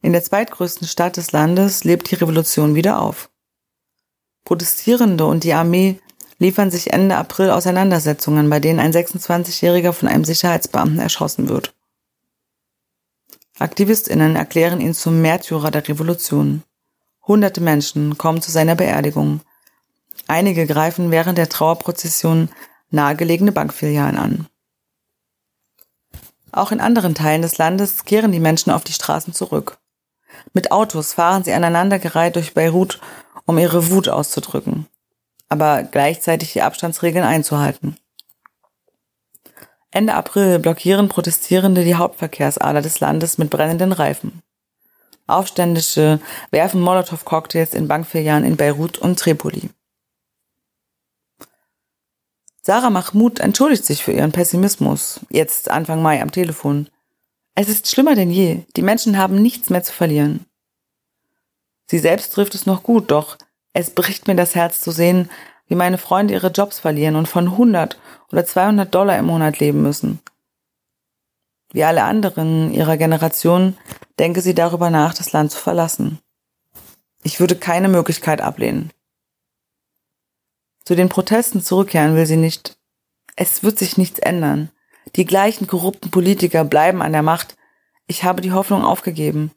In 0.00 0.14
der 0.14 0.24
zweitgrößten 0.24 0.88
Stadt 0.88 1.18
des 1.18 1.32
Landes 1.32 1.84
lebt 1.84 2.10
die 2.10 2.14
Revolution 2.14 2.74
wieder 2.74 3.02
auf. 3.02 3.28
Protestierende 4.46 5.26
und 5.26 5.44
die 5.44 5.52
Armee 5.52 6.00
liefern 6.40 6.70
sich 6.70 6.92
Ende 6.92 7.16
April 7.16 7.50
Auseinandersetzungen, 7.50 8.50
bei 8.50 8.58
denen 8.58 8.80
ein 8.80 8.92
26-Jähriger 8.92 9.92
von 9.92 10.08
einem 10.08 10.24
Sicherheitsbeamten 10.24 10.98
erschossen 10.98 11.48
wird. 11.48 11.74
Aktivistinnen 13.58 14.36
erklären 14.36 14.80
ihn 14.80 14.94
zum 14.94 15.20
Märtyrer 15.20 15.70
der 15.70 15.86
Revolution. 15.86 16.62
Hunderte 17.26 17.60
Menschen 17.60 18.16
kommen 18.16 18.40
zu 18.40 18.50
seiner 18.50 18.74
Beerdigung. 18.74 19.42
Einige 20.26 20.66
greifen 20.66 21.10
während 21.10 21.36
der 21.36 21.50
Trauerprozession 21.50 22.48
nahegelegene 22.88 23.52
Bankfilialen 23.52 24.16
an. 24.16 24.46
Auch 26.52 26.72
in 26.72 26.80
anderen 26.80 27.14
Teilen 27.14 27.42
des 27.42 27.58
Landes 27.58 28.06
kehren 28.06 28.32
die 28.32 28.40
Menschen 28.40 28.72
auf 28.72 28.82
die 28.82 28.94
Straßen 28.94 29.34
zurück. 29.34 29.76
Mit 30.54 30.72
Autos 30.72 31.12
fahren 31.12 31.44
sie 31.44 31.52
aneinandergereiht 31.52 32.36
durch 32.36 32.54
Beirut, 32.54 32.98
um 33.44 33.58
ihre 33.58 33.90
Wut 33.90 34.08
auszudrücken 34.08 34.86
aber 35.50 35.82
gleichzeitig 35.82 36.54
die 36.54 36.62
Abstandsregeln 36.62 37.24
einzuhalten. 37.24 37.96
Ende 39.90 40.14
April 40.14 40.60
blockieren 40.60 41.08
Protestierende 41.08 41.84
die 41.84 41.96
Hauptverkehrsader 41.96 42.80
des 42.80 43.00
Landes 43.00 43.36
mit 43.36 43.50
brennenden 43.50 43.92
Reifen. 43.92 44.40
Aufständische 45.26 46.20
werfen 46.50 46.80
Molotow-Cocktails 46.80 47.74
in 47.74 47.88
Bankfilialen 47.88 48.44
in 48.44 48.56
Beirut 48.56 48.98
und 48.98 49.18
Tripoli. 49.18 49.70
Sarah 52.62 52.90
Mahmoud 52.90 53.40
entschuldigt 53.40 53.84
sich 53.84 54.04
für 54.04 54.12
ihren 54.12 54.32
Pessimismus, 54.32 55.20
jetzt 55.30 55.70
Anfang 55.70 56.02
Mai 56.02 56.20
am 56.22 56.30
Telefon. 56.30 56.88
Es 57.54 57.68
ist 57.68 57.90
schlimmer 57.90 58.14
denn 58.14 58.30
je. 58.30 58.62
Die 58.76 58.82
Menschen 58.82 59.18
haben 59.18 59.40
nichts 59.42 59.70
mehr 59.70 59.82
zu 59.82 59.92
verlieren. 59.92 60.46
Sie 61.86 61.98
selbst 61.98 62.32
trifft 62.32 62.54
es 62.54 62.66
noch 62.66 62.82
gut, 62.84 63.10
doch 63.10 63.38
es 63.72 63.90
bricht 63.90 64.26
mir 64.26 64.34
das 64.34 64.54
Herz 64.54 64.80
zu 64.80 64.90
sehen, 64.90 65.30
wie 65.68 65.74
meine 65.74 65.98
Freunde 65.98 66.34
ihre 66.34 66.50
Jobs 66.50 66.80
verlieren 66.80 67.16
und 67.16 67.28
von 67.28 67.46
100 67.46 67.98
oder 68.32 68.44
200 68.44 68.92
Dollar 68.92 69.18
im 69.18 69.26
Monat 69.26 69.60
leben 69.60 69.82
müssen. 69.82 70.20
Wie 71.72 71.84
alle 71.84 72.02
anderen 72.02 72.72
ihrer 72.72 72.96
Generation 72.96 73.76
denke 74.18 74.40
sie 74.40 74.54
darüber 74.54 74.90
nach, 74.90 75.14
das 75.14 75.32
Land 75.32 75.52
zu 75.52 75.58
verlassen. 75.58 76.18
Ich 77.22 77.38
würde 77.38 77.54
keine 77.54 77.88
Möglichkeit 77.88 78.40
ablehnen. 78.40 78.90
Zu 80.84 80.96
den 80.96 81.08
Protesten 81.08 81.62
zurückkehren 81.62 82.16
will 82.16 82.26
sie 82.26 82.36
nicht. 82.36 82.76
Es 83.36 83.62
wird 83.62 83.78
sich 83.78 83.96
nichts 83.96 84.18
ändern. 84.18 84.70
Die 85.14 85.24
gleichen 85.24 85.68
korrupten 85.68 86.10
Politiker 86.10 86.64
bleiben 86.64 87.02
an 87.02 87.12
der 87.12 87.22
Macht. 87.22 87.56
Ich 88.08 88.24
habe 88.24 88.42
die 88.42 88.52
Hoffnung 88.52 88.84
aufgegeben. 88.84 89.52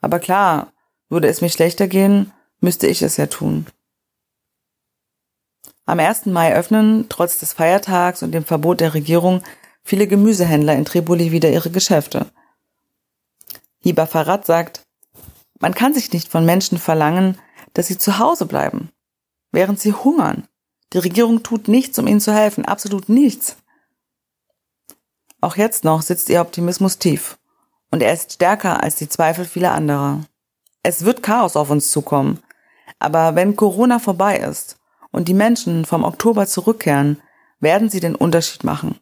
Aber 0.00 0.18
klar, 0.18 0.72
würde 1.08 1.28
es 1.28 1.40
mir 1.40 1.48
schlechter 1.48 1.88
gehen, 1.88 2.32
müsste 2.60 2.86
ich 2.86 3.02
es 3.02 3.16
ja 3.16 3.26
tun. 3.26 3.66
Am 5.84 6.00
1. 6.00 6.26
Mai 6.26 6.54
öffnen, 6.54 7.06
trotz 7.08 7.38
des 7.38 7.52
Feiertags 7.52 8.22
und 8.22 8.32
dem 8.32 8.44
Verbot 8.44 8.80
der 8.80 8.94
Regierung, 8.94 9.42
viele 9.84 10.08
Gemüsehändler 10.08 10.74
in 10.74 10.84
Tripoli 10.84 11.30
wieder 11.30 11.50
ihre 11.50 11.70
Geschäfte. 11.70 12.26
Hiba 13.78 14.06
Farad 14.06 14.44
sagt, 14.44 14.84
man 15.60 15.74
kann 15.74 15.94
sich 15.94 16.12
nicht 16.12 16.28
von 16.28 16.44
Menschen 16.44 16.78
verlangen, 16.78 17.38
dass 17.72 17.86
sie 17.86 17.98
zu 17.98 18.18
Hause 18.18 18.46
bleiben, 18.46 18.90
während 19.52 19.78
sie 19.78 19.92
hungern. 19.92 20.48
Die 20.92 20.98
Regierung 20.98 21.44
tut 21.44 21.68
nichts, 21.68 21.98
um 21.98 22.08
ihnen 22.08 22.20
zu 22.20 22.34
helfen, 22.34 22.64
absolut 22.64 23.08
nichts. 23.08 23.56
Auch 25.40 25.56
jetzt 25.56 25.84
noch 25.84 26.02
sitzt 26.02 26.28
ihr 26.30 26.40
Optimismus 26.40 26.98
tief, 26.98 27.38
und 27.90 28.02
er 28.02 28.12
ist 28.12 28.32
stärker 28.32 28.82
als 28.82 28.96
die 28.96 29.08
Zweifel 29.08 29.44
vieler 29.44 29.72
anderer. 29.72 30.24
Es 30.82 31.04
wird 31.04 31.22
Chaos 31.22 31.56
auf 31.56 31.70
uns 31.70 31.90
zukommen, 31.90 32.42
aber 32.98 33.34
wenn 33.34 33.56
Corona 33.56 33.98
vorbei 33.98 34.38
ist 34.38 34.78
und 35.10 35.28
die 35.28 35.34
Menschen 35.34 35.84
vom 35.84 36.04
Oktober 36.04 36.46
zurückkehren, 36.46 37.20
werden 37.60 37.88
sie 37.88 38.00
den 38.00 38.14
Unterschied 38.14 38.64
machen. 38.64 38.98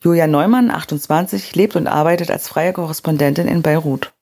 Julia 0.00 0.28
Neumann, 0.28 0.70
28, 0.70 1.56
lebt 1.56 1.74
und 1.74 1.88
arbeitet 1.88 2.30
als 2.30 2.48
freie 2.48 2.72
Korrespondentin 2.72 3.48
in 3.48 3.62
Beirut. 3.62 4.14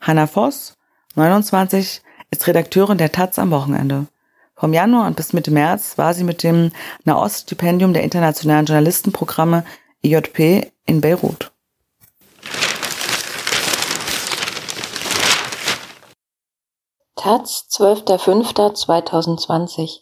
Hanna 0.00 0.26
Voss, 0.26 0.78
29, 1.14 2.02
ist 2.30 2.46
Redakteurin 2.46 2.96
der 2.98 3.12
Taz 3.12 3.38
am 3.38 3.50
Wochenende. 3.50 4.06
Vom 4.54 4.72
Januar 4.72 5.06
und 5.06 5.16
bis 5.16 5.32
Mitte 5.32 5.50
März 5.50 5.98
war 5.98 6.14
sie 6.14 6.24
mit 6.24 6.42
dem 6.42 6.72
Nahost-Stipendium 7.04 7.92
der 7.92 8.04
internationalen 8.04 8.64
Journalistenprogramme 8.64 9.64
IJP 10.02 10.72
in 10.86 11.00
Beirut. 11.00 11.51
Taz, 17.14 17.66
12.05.2020 17.70 20.00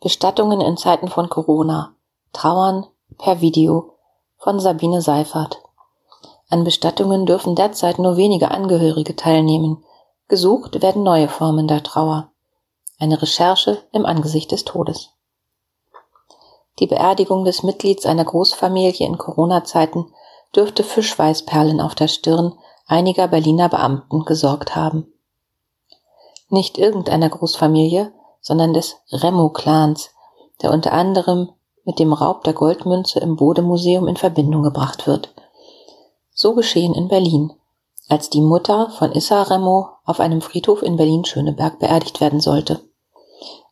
Bestattungen 0.00 0.60
in 0.60 0.76
Zeiten 0.76 1.08
von 1.08 1.28
Corona. 1.28 1.96
Trauern 2.32 2.86
per 3.18 3.40
Video 3.40 3.94
von 4.36 4.60
Sabine 4.60 5.02
Seifert. 5.02 5.60
An 6.48 6.62
Bestattungen 6.62 7.26
dürfen 7.26 7.56
derzeit 7.56 7.98
nur 7.98 8.16
wenige 8.16 8.52
Angehörige 8.52 9.16
teilnehmen. 9.16 9.84
Gesucht 10.28 10.82
werden 10.82 11.02
neue 11.02 11.28
Formen 11.28 11.66
der 11.66 11.82
Trauer. 11.82 12.30
Eine 13.00 13.20
Recherche 13.20 13.82
im 13.90 14.06
Angesicht 14.06 14.52
des 14.52 14.64
Todes. 14.64 15.10
Die 16.78 16.86
Beerdigung 16.86 17.44
des 17.44 17.64
Mitglieds 17.64 18.06
einer 18.06 18.24
Großfamilie 18.24 19.04
in 19.04 19.18
Corona-Zeiten 19.18 20.14
dürfte 20.54 20.84
für 20.84 21.02
Schweißperlen 21.02 21.80
auf 21.80 21.96
der 21.96 22.06
Stirn 22.06 22.56
einiger 22.86 23.26
Berliner 23.26 23.68
Beamten 23.68 24.24
gesorgt 24.24 24.76
haben. 24.76 25.12
Nicht 26.48 26.78
irgendeiner 26.78 27.28
Großfamilie, 27.28 28.12
sondern 28.40 28.72
des 28.72 28.96
Remo-Clans, 29.12 30.10
der 30.62 30.72
unter 30.72 30.92
anderem 30.92 31.50
mit 31.84 31.98
dem 31.98 32.12
Raub 32.12 32.44
der 32.44 32.52
Goldmünze 32.52 33.20
im 33.20 33.36
Bode-Museum 33.36 34.08
in 34.08 34.16
Verbindung 34.16 34.62
gebracht 34.62 35.06
wird. 35.06 35.34
So 36.32 36.54
geschehen 36.54 36.94
in 36.94 37.08
Berlin, 37.08 37.52
als 38.08 38.30
die 38.30 38.40
Mutter 38.40 38.90
von 38.90 39.12
Issa 39.12 39.42
Remo 39.42 39.88
auf 40.04 40.20
einem 40.20 40.40
Friedhof 40.40 40.82
in 40.82 40.96
Berlin-Schöneberg 40.96 41.78
beerdigt 41.78 42.20
werden 42.20 42.40
sollte. 42.40 42.80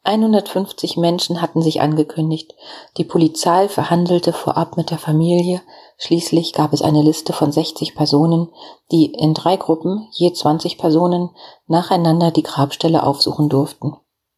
150 0.07 0.97
Menschen 0.97 1.43
hatten 1.43 1.63
sich 1.63 1.81
angekündigt. 1.81 2.55
Die 2.97 3.05
Polizei 3.05 3.69
verhandelte 3.69 4.33
vorab 4.33 4.77
mit 4.77 4.91
der 4.91 4.99
Familie. 4.99 5.63
Schließlich 5.99 6.53
gab 6.53 6.73
es 6.73 6.81
eine 6.81 7.03
Liste 7.03 7.33
von 7.33 7.51
60 7.51 7.97
Personen, 7.97 8.53
die 8.93 9.07
in 9.07 9.35
drei 9.35 9.57
Gruppen, 9.57 10.07
je 10.13 10.33
20 10.33 10.79
Personen, 10.79 11.31
nacheinander 11.67 12.31
die 12.31 12.45
Grabstelle 12.45 13.03
aufsuchen 13.03 13.49
durften. 13.49 13.97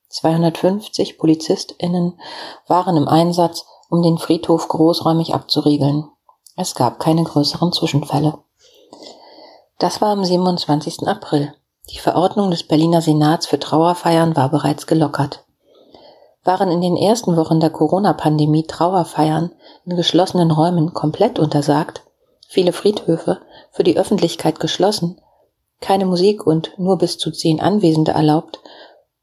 250 0.09 1.19
PolizistInnen 1.19 2.19
waren 2.67 2.97
im 2.97 3.07
Einsatz, 3.07 3.67
um 3.91 4.03
den 4.03 4.17
Friedhof 4.17 4.69
großräumig 4.69 5.35
abzuriegeln. 5.35 6.09
Es 6.57 6.75
gab 6.75 6.99
keine 6.99 7.25
größeren 7.25 7.73
Zwischenfälle. 7.73 8.39
Das 9.79 10.01
war 10.01 10.09
am 10.09 10.25
27. 10.25 11.07
April. 11.07 11.55
Die 11.91 11.99
Verordnung 11.99 12.51
des 12.51 12.63
Berliner 12.63 13.03
Senats 13.03 13.47
für 13.47 13.59
Trauerfeiern 13.59 14.37
war 14.37 14.51
bereits 14.51 14.87
gelockert 14.87 15.45
waren 16.49 16.71
in 16.71 16.81
den 16.81 16.97
ersten 16.97 17.37
Wochen 17.37 17.61
der 17.61 17.69
Corona-Pandemie 17.69 18.67
Trauerfeiern 18.67 19.53
in 19.85 19.97
geschlossenen 19.97 20.51
Räumen 20.51 20.95
komplett 20.95 21.39
untersagt, 21.39 22.05
viele 22.49 22.73
Friedhöfe 22.73 23.43
für 23.71 23.85
die 23.85 23.99
Öffentlichkeit 23.99 24.59
geschlossen, 24.59 25.21
keine 25.83 26.07
Musik 26.07 26.47
und 26.47 26.73
nur 26.79 26.97
bis 26.97 27.19
zu 27.19 27.31
zehn 27.31 27.61
Anwesende 27.61 28.13
erlaubt, 28.13 28.61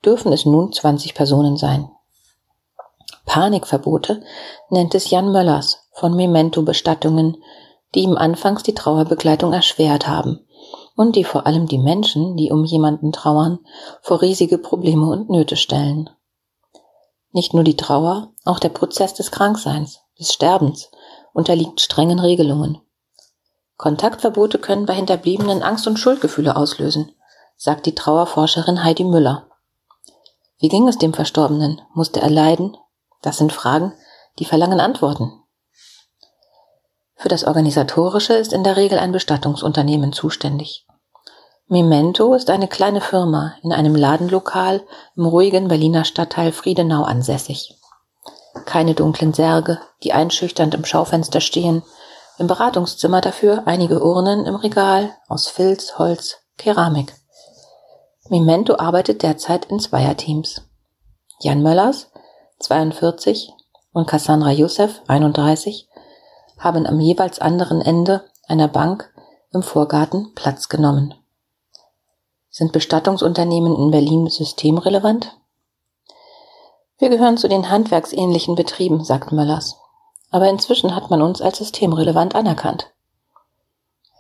dürfen 0.05 0.31
es 0.33 0.45
nun 0.45 0.71
20 0.71 1.15
Personen 1.15 1.57
sein. 1.57 1.89
Panikverbote 3.25 4.21
nennt 4.69 4.93
es 4.93 5.09
Jan 5.09 5.31
Möllers 5.31 5.89
von 5.93 6.15
Memento 6.15 6.61
Bestattungen, 6.61 7.37
die 7.95 8.01
ihm 8.01 8.17
anfangs 8.17 8.61
die 8.61 8.75
Trauerbegleitung 8.75 9.51
erschwert 9.51 10.07
haben 10.07 10.44
und 10.95 11.15
die 11.15 11.23
vor 11.23 11.45
allem 11.45 11.67
die 11.67 11.77
Menschen, 11.77 12.37
die 12.37 12.51
um 12.51 12.63
jemanden 12.63 13.11
trauern, 13.11 13.59
vor 14.01 14.21
riesige 14.21 14.57
Probleme 14.57 15.07
und 15.07 15.29
Nöte 15.29 15.55
stellen. 15.55 16.09
Nicht 17.31 17.53
nur 17.53 17.63
die 17.63 17.75
Trauer, 17.75 18.33
auch 18.45 18.59
der 18.59 18.69
Prozess 18.69 19.13
des 19.13 19.31
Krankseins, 19.31 19.99
des 20.17 20.33
Sterbens 20.33 20.89
unterliegt 21.33 21.81
strengen 21.81 22.19
Regelungen. 22.19 22.79
Kontaktverbote 23.75 24.57
können 24.57 24.85
bei 24.85 24.93
Hinterbliebenen 24.93 25.61
Angst 25.61 25.85
und 25.85 25.99
Schuldgefühle 25.99 26.55
auslösen, 26.55 27.11
sagt 27.57 27.85
die 27.85 27.95
Trauerforscherin 27.95 28.83
Heidi 28.85 29.03
Müller. 29.03 29.49
Wie 30.59 30.69
ging 30.69 30.87
es 30.87 30.97
dem 30.97 31.13
Verstorbenen? 31.13 31.81
Musste 31.93 32.21
er 32.21 32.29
leiden? 32.29 32.77
Das 33.21 33.37
sind 33.37 33.51
Fragen, 33.51 33.93
die 34.39 34.45
verlangen 34.45 34.79
Antworten. 34.79 35.41
Für 37.15 37.27
das 37.27 37.43
Organisatorische 37.43 38.33
ist 38.33 38.53
in 38.53 38.63
der 38.63 38.77
Regel 38.77 38.99
ein 38.99 39.11
Bestattungsunternehmen 39.11 40.13
zuständig. 40.13 40.84
Memento 41.67 42.35
ist 42.35 42.51
eine 42.51 42.67
kleine 42.67 43.01
Firma 43.01 43.55
in 43.63 43.73
einem 43.73 43.95
Ladenlokal 43.95 44.83
im 45.15 45.25
ruhigen 45.25 45.67
Berliner 45.67 46.05
Stadtteil 46.05 46.51
Friedenau 46.51 47.01
ansässig. 47.01 47.75
Keine 48.65 48.93
dunklen 48.93 49.33
Särge, 49.33 49.79
die 50.03 50.13
einschüchternd 50.13 50.75
im 50.75 50.85
Schaufenster 50.85 51.41
stehen, 51.41 51.81
im 52.37 52.45
Beratungszimmer 52.45 53.19
dafür 53.19 53.63
einige 53.65 54.03
Urnen 54.03 54.45
im 54.45 54.53
Regal 54.53 55.15
aus 55.27 55.47
Filz, 55.47 55.97
Holz, 55.97 56.37
Keramik. 56.59 57.15
Memento 58.29 58.75
arbeitet 58.77 59.23
derzeit 59.23 59.65
in 59.65 59.79
Zweierteams. 59.79 60.61
Jan 61.39 61.63
Möllers, 61.63 62.11
42, 62.59 63.51
und 63.91 64.05
Cassandra 64.05 64.51
Youssef, 64.51 65.01
31, 65.07 65.89
haben 66.59 66.85
am 66.85 66.99
jeweils 66.99 67.39
anderen 67.39 67.81
Ende 67.81 68.23
einer 68.47 68.67
Bank 68.67 69.11
im 69.51 69.63
Vorgarten 69.63 70.33
Platz 70.35 70.69
genommen. 70.69 71.15
Sind 72.57 72.71
Bestattungsunternehmen 72.71 73.75
in 73.75 73.91
Berlin 73.91 74.29
systemrelevant? 74.29 75.37
Wir 76.97 77.09
gehören 77.09 77.35
zu 77.35 77.49
den 77.49 77.69
handwerksähnlichen 77.69 78.55
Betrieben, 78.55 79.03
sagt 79.03 79.33
Möllers. 79.33 79.75
Aber 80.31 80.47
inzwischen 80.47 80.95
hat 80.95 81.09
man 81.09 81.21
uns 81.21 81.41
als 81.41 81.57
systemrelevant 81.57 82.33
anerkannt. 82.33 82.93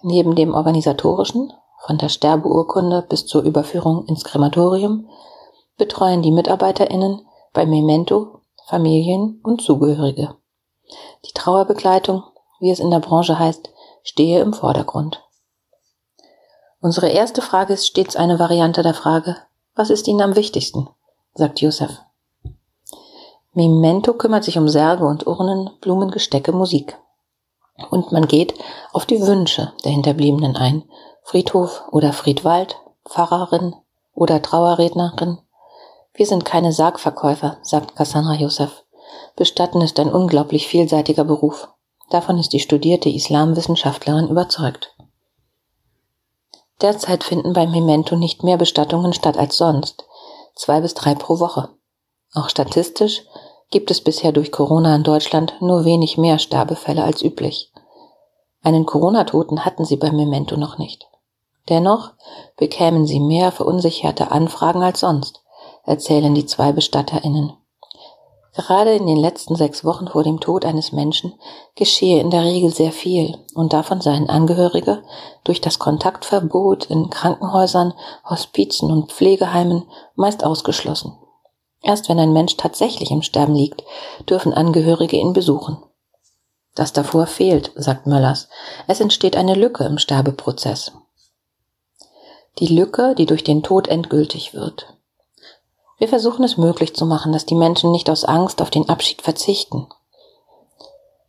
Neben 0.01 0.35
dem 0.35 0.53
organisatorischen, 0.53 1.53
von 1.85 1.97
der 1.97 2.09
Sterbeurkunde 2.09 3.05
bis 3.07 3.25
zur 3.25 3.41
Überführung 3.43 4.05
ins 4.07 4.25
Krematorium, 4.25 5.07
betreuen 5.77 6.21
die 6.21 6.31
MitarbeiterInnen 6.31 7.25
bei 7.53 7.65
Memento 7.65 8.41
Familien 8.65 9.39
und 9.45 9.61
Zugehörige. 9.61 10.35
Die 11.23 11.33
Trauerbegleitung, 11.33 12.23
wie 12.59 12.71
es 12.71 12.81
in 12.81 12.91
der 12.91 12.99
Branche 12.99 13.39
heißt, 13.39 13.69
stehe 14.03 14.41
im 14.41 14.51
Vordergrund. 14.51 15.24
Unsere 16.85 17.09
erste 17.09 17.41
Frage 17.41 17.73
ist 17.73 17.87
stets 17.87 18.15
eine 18.15 18.37
Variante 18.37 18.83
der 18.83 18.93
Frage, 18.93 19.37
was 19.73 19.89
ist 19.89 20.07
Ihnen 20.07 20.21
am 20.21 20.35
wichtigsten? 20.35 20.87
sagt 21.33 21.59
Josef. 21.59 21.89
Memento 23.53 24.13
kümmert 24.13 24.43
sich 24.43 24.59
um 24.59 24.69
Särge 24.69 25.03
und 25.03 25.25
Urnen, 25.25 25.71
Blumengestecke, 25.81 26.51
Musik. 26.51 26.95
Und 27.89 28.11
man 28.11 28.27
geht 28.27 28.53
auf 28.93 29.07
die 29.07 29.19
Wünsche 29.19 29.73
der 29.83 29.93
Hinterbliebenen 29.93 30.57
ein. 30.57 30.83
Friedhof 31.23 31.81
oder 31.89 32.13
Friedwald, 32.13 32.75
Pfarrerin 33.09 33.73
oder 34.13 34.43
Trauerrednerin. 34.43 35.39
Wir 36.13 36.27
sind 36.27 36.45
keine 36.45 36.71
Sargverkäufer, 36.71 37.57
sagt 37.63 37.95
Cassandra 37.95 38.35
Josef. 38.35 38.83
Bestatten 39.35 39.81
ist 39.81 39.99
ein 39.99 40.13
unglaublich 40.13 40.67
vielseitiger 40.67 41.23
Beruf. 41.23 41.67
Davon 42.11 42.37
ist 42.37 42.53
die 42.53 42.59
studierte 42.59 43.09
Islamwissenschaftlerin 43.09 44.27
überzeugt. 44.27 44.94
Derzeit 46.81 47.23
finden 47.23 47.53
beim 47.53 47.71
Memento 47.71 48.15
nicht 48.15 48.43
mehr 48.43 48.57
Bestattungen 48.57 49.13
statt 49.13 49.37
als 49.37 49.57
sonst, 49.57 50.05
zwei 50.55 50.81
bis 50.81 50.93
drei 50.93 51.15
pro 51.15 51.39
Woche. 51.39 51.69
Auch 52.33 52.49
statistisch 52.49 53.23
gibt 53.71 53.91
es 53.91 54.01
bisher 54.01 54.31
durch 54.31 54.51
Corona 54.51 54.95
in 54.95 55.03
Deutschland 55.03 55.53
nur 55.61 55.85
wenig 55.85 56.17
mehr 56.17 56.37
Sterbefälle 56.37 57.03
als 57.03 57.21
üblich. 57.23 57.71
Einen 58.61 58.85
Corona-Toten 58.85 59.63
hatten 59.63 59.85
sie 59.85 59.95
beim 59.95 60.15
Memento 60.15 60.57
noch 60.57 60.77
nicht. 60.77 61.07
Dennoch 61.69 62.11
bekämen 62.57 63.05
sie 63.05 63.19
mehr 63.19 63.51
verunsicherte 63.51 64.31
Anfragen 64.31 64.83
als 64.83 64.99
sonst, 64.99 65.41
erzählen 65.83 66.33
die 66.35 66.45
zwei 66.45 66.71
BestatterInnen. 66.71 67.53
Gerade 68.55 68.95
in 68.95 69.05
den 69.05 69.17
letzten 69.17 69.55
sechs 69.55 69.83
Wochen 69.83 70.07
vor 70.07 70.23
dem 70.23 70.39
Tod 70.39 70.63
eines 70.63 70.93
Menschen 70.93 71.33
geschehe 71.75 72.21
in 72.21 72.29
der 72.29 72.43
Regel 72.43 72.73
sehr 72.73 72.93
viel 72.93 73.37
und 73.53 73.73
davon 73.73 73.99
seien 73.99 74.29
Angehörige 74.29 75.03
durch 75.43 75.59
das 75.59 75.77
Kontaktverbot 75.77 76.85
in 76.85 77.09
Krankenhäusern, 77.09 77.93
Hospizen 78.23 78.91
und 78.91 79.11
Pflegeheimen 79.11 79.83
meist 80.15 80.45
ausgeschlossen. 80.45 81.17
Erst 81.81 82.07
wenn 82.07 82.17
ein 82.17 82.31
Mensch 82.31 82.55
tatsächlich 82.55 83.11
im 83.11 83.21
Sterben 83.21 83.55
liegt, 83.55 83.83
dürfen 84.29 84.53
Angehörige 84.53 85.17
ihn 85.17 85.33
besuchen. 85.33 85.77
Das 86.75 86.93
davor 86.93 87.27
fehlt, 87.27 87.73
sagt 87.75 88.07
Möllers. 88.07 88.47
Es 88.87 89.01
entsteht 89.01 89.35
eine 89.35 89.55
Lücke 89.55 89.83
im 89.83 89.97
Sterbeprozess. 89.97 90.93
Die 92.59 92.67
Lücke, 92.67 93.15
die 93.15 93.25
durch 93.25 93.43
den 93.43 93.63
Tod 93.63 93.89
endgültig 93.89 94.53
wird. 94.53 94.94
Wir 95.97 96.07
versuchen 96.07 96.43
es 96.43 96.57
möglich 96.57 96.93
zu 96.93 97.05
machen, 97.05 97.31
dass 97.31 97.45
die 97.45 97.55
Menschen 97.55 97.91
nicht 97.91 98.09
aus 98.09 98.25
Angst 98.25 98.61
auf 98.61 98.69
den 98.69 98.89
Abschied 98.89 99.21
verzichten. 99.21 99.87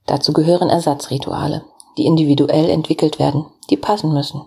Dazu 0.07 0.33
gehören 0.33 0.71
Ersatzrituale, 0.71 1.65
die 1.97 2.07
individuell 2.07 2.69
entwickelt 2.69 3.19
werden, 3.19 3.47
die 3.71 3.77
passen 3.77 4.13
müssen. 4.13 4.47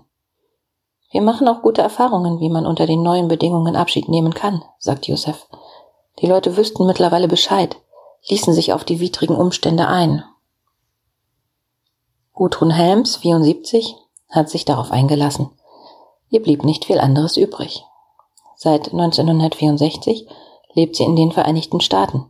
Wir 1.12 1.22
machen 1.22 1.48
auch 1.48 1.62
gute 1.62 1.82
Erfahrungen, 1.82 2.40
wie 2.40 2.50
man 2.50 2.66
unter 2.66 2.86
den 2.86 3.02
neuen 3.02 3.28
Bedingungen 3.28 3.76
Abschied 3.76 4.10
nehmen 4.10 4.34
kann, 4.34 4.64
sagt 4.78 5.08
Josef. 5.08 5.48
Die 6.20 6.28
Leute 6.28 6.56
wüssten 6.56 6.86
mittlerweile 6.86 7.28
Bescheid, 7.28 7.78
ließen 8.28 8.54
sich 8.54 8.74
auf 8.74 8.84
die 8.84 9.00
widrigen 9.00 9.36
Umstände 9.36 9.88
ein. 9.88 10.24
Gudrun 12.34 12.72
Helms, 12.72 13.18
74, 13.18 13.96
hat 14.30 14.50
sich 14.50 14.66
darauf 14.66 14.92
eingelassen. 14.92 15.50
Ihr 16.30 16.44
blieb 16.44 16.64
nicht 16.64 16.86
viel 16.86 17.00
anderes 17.00 17.38
übrig. 17.38 17.86
Seit 18.62 18.92
1964 18.92 20.28
lebt 20.74 20.98
sie 20.98 21.06
in 21.06 21.16
den 21.16 21.32
Vereinigten 21.32 21.80
Staaten. 21.80 22.30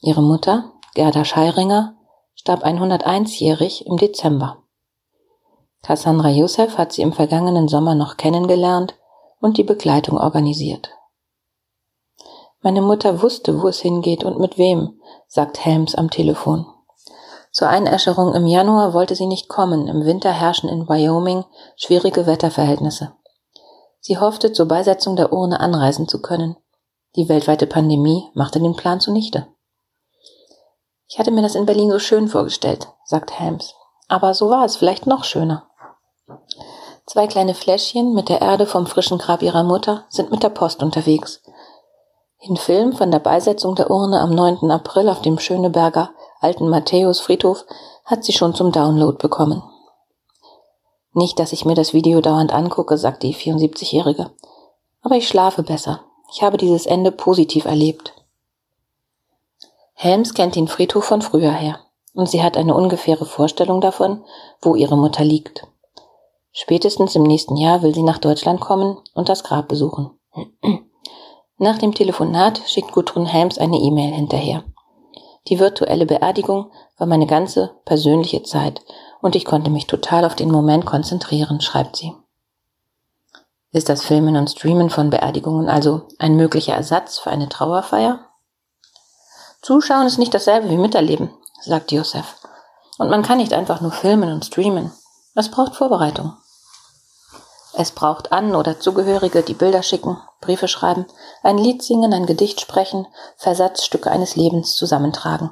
Ihre 0.00 0.20
Mutter, 0.20 0.72
Gerda 0.94 1.24
Scheiringer, 1.24 1.94
starb 2.34 2.64
101-jährig 2.64 3.86
im 3.86 3.98
Dezember. 3.98 4.64
Cassandra 5.84 6.28
Youssef 6.28 6.76
hat 6.76 6.92
sie 6.92 7.02
im 7.02 7.12
vergangenen 7.12 7.68
Sommer 7.68 7.94
noch 7.94 8.16
kennengelernt 8.16 8.96
und 9.40 9.58
die 9.58 9.62
Begleitung 9.62 10.18
organisiert. 10.18 10.90
Meine 12.60 12.82
Mutter 12.82 13.22
wusste, 13.22 13.62
wo 13.62 13.68
es 13.68 13.78
hingeht 13.78 14.24
und 14.24 14.40
mit 14.40 14.58
wem, 14.58 15.00
sagt 15.28 15.64
Helms 15.64 15.94
am 15.94 16.10
Telefon. 16.10 16.66
Zur 17.52 17.68
Einäscherung 17.68 18.34
im 18.34 18.46
Januar 18.46 18.92
wollte 18.92 19.14
sie 19.14 19.26
nicht 19.26 19.48
kommen, 19.48 19.86
im 19.86 20.04
Winter 20.04 20.32
herrschen 20.32 20.68
in 20.68 20.88
Wyoming 20.88 21.44
schwierige 21.76 22.26
Wetterverhältnisse. 22.26 23.12
Sie 24.08 24.16
hoffte, 24.16 24.54
zur 24.54 24.64
Beisetzung 24.64 25.16
der 25.16 25.34
Urne 25.34 25.60
anreisen 25.60 26.08
zu 26.08 26.22
können. 26.22 26.56
Die 27.14 27.28
weltweite 27.28 27.66
Pandemie 27.66 28.24
machte 28.32 28.58
den 28.58 28.74
Plan 28.74 29.00
zunichte. 29.00 29.48
Ich 31.08 31.18
hatte 31.18 31.30
mir 31.30 31.42
das 31.42 31.54
in 31.54 31.66
Berlin 31.66 31.90
so 31.90 31.98
schön 31.98 32.26
vorgestellt, 32.26 32.88
sagt 33.04 33.38
Helms. 33.38 33.74
Aber 34.08 34.32
so 34.32 34.48
war 34.48 34.64
es 34.64 34.76
vielleicht 34.76 35.06
noch 35.06 35.24
schöner. 35.24 35.68
Zwei 37.04 37.26
kleine 37.26 37.52
Fläschchen 37.52 38.14
mit 38.14 38.30
der 38.30 38.40
Erde 38.40 38.64
vom 38.64 38.86
frischen 38.86 39.18
Grab 39.18 39.42
ihrer 39.42 39.62
Mutter 39.62 40.06
sind 40.08 40.30
mit 40.30 40.42
der 40.42 40.48
Post 40.48 40.82
unterwegs. 40.82 41.42
Den 42.48 42.56
Film 42.56 42.94
von 42.94 43.10
der 43.10 43.18
Beisetzung 43.18 43.74
der 43.74 43.90
Urne 43.90 44.20
am 44.20 44.30
9. 44.30 44.70
April 44.70 45.10
auf 45.10 45.20
dem 45.20 45.38
Schöneberger 45.38 46.12
Alten 46.40 46.70
Matthäus 46.70 47.20
Friedhof 47.20 47.66
hat 48.06 48.24
sie 48.24 48.32
schon 48.32 48.54
zum 48.54 48.72
Download 48.72 49.18
bekommen. 49.18 49.62
Nicht, 51.18 51.40
dass 51.40 51.52
ich 51.52 51.64
mir 51.64 51.74
das 51.74 51.94
Video 51.94 52.20
dauernd 52.20 52.52
angucke, 52.52 52.96
sagt 52.96 53.24
die 53.24 53.34
74-Jährige. 53.34 54.30
Aber 55.02 55.16
ich 55.16 55.26
schlafe 55.26 55.64
besser. 55.64 56.04
Ich 56.32 56.42
habe 56.42 56.58
dieses 56.58 56.86
Ende 56.86 57.10
positiv 57.10 57.64
erlebt. 57.64 58.14
Helms 59.94 60.32
kennt 60.32 60.54
den 60.54 60.68
Friedhof 60.68 61.04
von 61.04 61.20
früher 61.20 61.50
her 61.50 61.80
und 62.14 62.28
sie 62.28 62.40
hat 62.40 62.56
eine 62.56 62.72
ungefähre 62.72 63.24
Vorstellung 63.24 63.80
davon, 63.80 64.22
wo 64.62 64.76
ihre 64.76 64.96
Mutter 64.96 65.24
liegt. 65.24 65.66
Spätestens 66.52 67.16
im 67.16 67.24
nächsten 67.24 67.56
Jahr 67.56 67.82
will 67.82 67.96
sie 67.96 68.04
nach 68.04 68.18
Deutschland 68.18 68.60
kommen 68.60 68.96
und 69.14 69.28
das 69.28 69.42
Grab 69.42 69.66
besuchen. 69.66 70.12
Nach 71.58 71.78
dem 71.78 71.92
Telefonat 71.92 72.62
schickt 72.66 72.92
Gudrun 72.92 73.26
Helms 73.26 73.58
eine 73.58 73.78
E-Mail 73.78 74.12
hinterher. 74.12 74.62
Die 75.48 75.58
virtuelle 75.58 76.06
Beerdigung 76.06 76.70
war 76.96 77.08
meine 77.08 77.26
ganze 77.26 77.72
persönliche 77.84 78.44
Zeit 78.44 78.84
und 79.20 79.36
ich 79.36 79.44
konnte 79.44 79.70
mich 79.70 79.86
total 79.86 80.24
auf 80.24 80.34
den 80.34 80.50
Moment 80.50 80.86
konzentrieren, 80.86 81.60
schreibt 81.60 81.96
sie. 81.96 82.14
Ist 83.70 83.88
das 83.88 84.02
Filmen 84.02 84.36
und 84.36 84.50
Streamen 84.50 84.88
von 84.88 85.10
Beerdigungen 85.10 85.68
also 85.68 86.08
ein 86.18 86.36
möglicher 86.36 86.74
Ersatz 86.74 87.18
für 87.18 87.30
eine 87.30 87.48
Trauerfeier? 87.48 88.20
Zuschauen 89.60 90.06
ist 90.06 90.18
nicht 90.18 90.32
dasselbe 90.32 90.70
wie 90.70 90.78
miterleben, 90.78 91.30
sagt 91.62 91.92
Josef. 91.92 92.36
Und 92.96 93.10
man 93.10 93.22
kann 93.22 93.38
nicht 93.38 93.52
einfach 93.52 93.80
nur 93.80 93.92
filmen 93.92 94.32
und 94.32 94.44
streamen. 94.44 94.92
Es 95.34 95.50
braucht 95.50 95.76
Vorbereitung. 95.76 96.34
Es 97.74 97.92
braucht 97.92 98.32
An- 98.32 98.56
oder 98.56 98.80
Zugehörige, 98.80 99.42
die 99.42 99.54
Bilder 99.54 99.82
schicken, 99.82 100.18
Briefe 100.40 100.66
schreiben, 100.66 101.06
ein 101.42 101.58
Lied 101.58 101.82
singen, 101.82 102.12
ein 102.12 102.26
Gedicht 102.26 102.60
sprechen, 102.60 103.06
Versatzstücke 103.36 104.10
eines 104.10 104.34
Lebens 104.34 104.74
zusammentragen. 104.74 105.50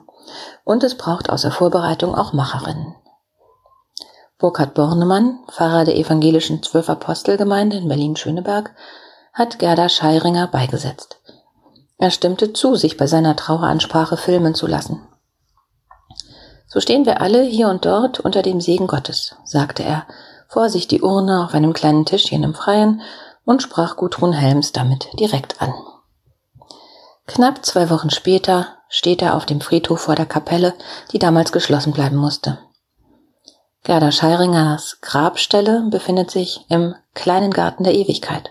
Und 0.64 0.82
es 0.82 0.96
braucht 0.96 1.30
außer 1.30 1.52
Vorbereitung 1.52 2.14
auch 2.14 2.32
Macherinnen. 2.32 2.96
Burkhard 4.38 4.74
Bornemann, 4.74 5.38
Pfarrer 5.50 5.84
der 5.84 5.96
evangelischen 5.96 6.62
Zwölfapostelgemeinde 6.62 7.78
in 7.78 7.88
Berlin-Schöneberg, 7.88 8.74
hat 9.32 9.58
Gerda 9.58 9.88
Scheiringer 9.88 10.46
beigesetzt. 10.46 11.20
Er 11.98 12.10
stimmte 12.10 12.52
zu, 12.52 12.74
sich 12.74 12.96
bei 12.98 13.06
seiner 13.06 13.36
Traueransprache 13.36 14.16
filmen 14.16 14.54
zu 14.54 14.66
lassen. 14.66 15.06
So 16.66 16.80
stehen 16.80 17.06
wir 17.06 17.22
alle 17.22 17.42
hier 17.42 17.68
und 17.68 17.86
dort 17.86 18.20
unter 18.20 18.42
dem 18.42 18.60
Segen 18.60 18.86
Gottes, 18.86 19.36
sagte 19.44 19.82
er 19.82 20.06
vor 20.48 20.68
sich 20.68 20.86
die 20.86 21.00
Urne 21.00 21.44
auf 21.44 21.54
einem 21.54 21.72
kleinen 21.72 22.04
Tischchen 22.04 22.42
im 22.42 22.54
Freien 22.54 23.00
und 23.44 23.62
sprach 23.62 23.96
Gudrun 23.96 24.32
Helms 24.32 24.72
damit 24.72 25.08
direkt 25.18 25.60
an. 25.62 25.72
Knapp 27.26 27.64
zwei 27.64 27.90
Wochen 27.90 28.10
später 28.10 28.68
steht 28.88 29.22
er 29.22 29.34
auf 29.34 29.46
dem 29.46 29.60
Friedhof 29.60 30.00
vor 30.00 30.14
der 30.14 30.26
Kapelle, 30.26 30.74
die 31.12 31.18
damals 31.18 31.50
geschlossen 31.50 31.92
bleiben 31.92 32.16
musste. 32.16 32.58
Gerda 33.86 34.10
Scheiringers 34.10 35.00
Grabstelle 35.00 35.86
befindet 35.88 36.28
sich 36.28 36.66
im 36.68 36.96
kleinen 37.14 37.52
Garten 37.52 37.84
der 37.84 37.94
Ewigkeit, 37.94 38.50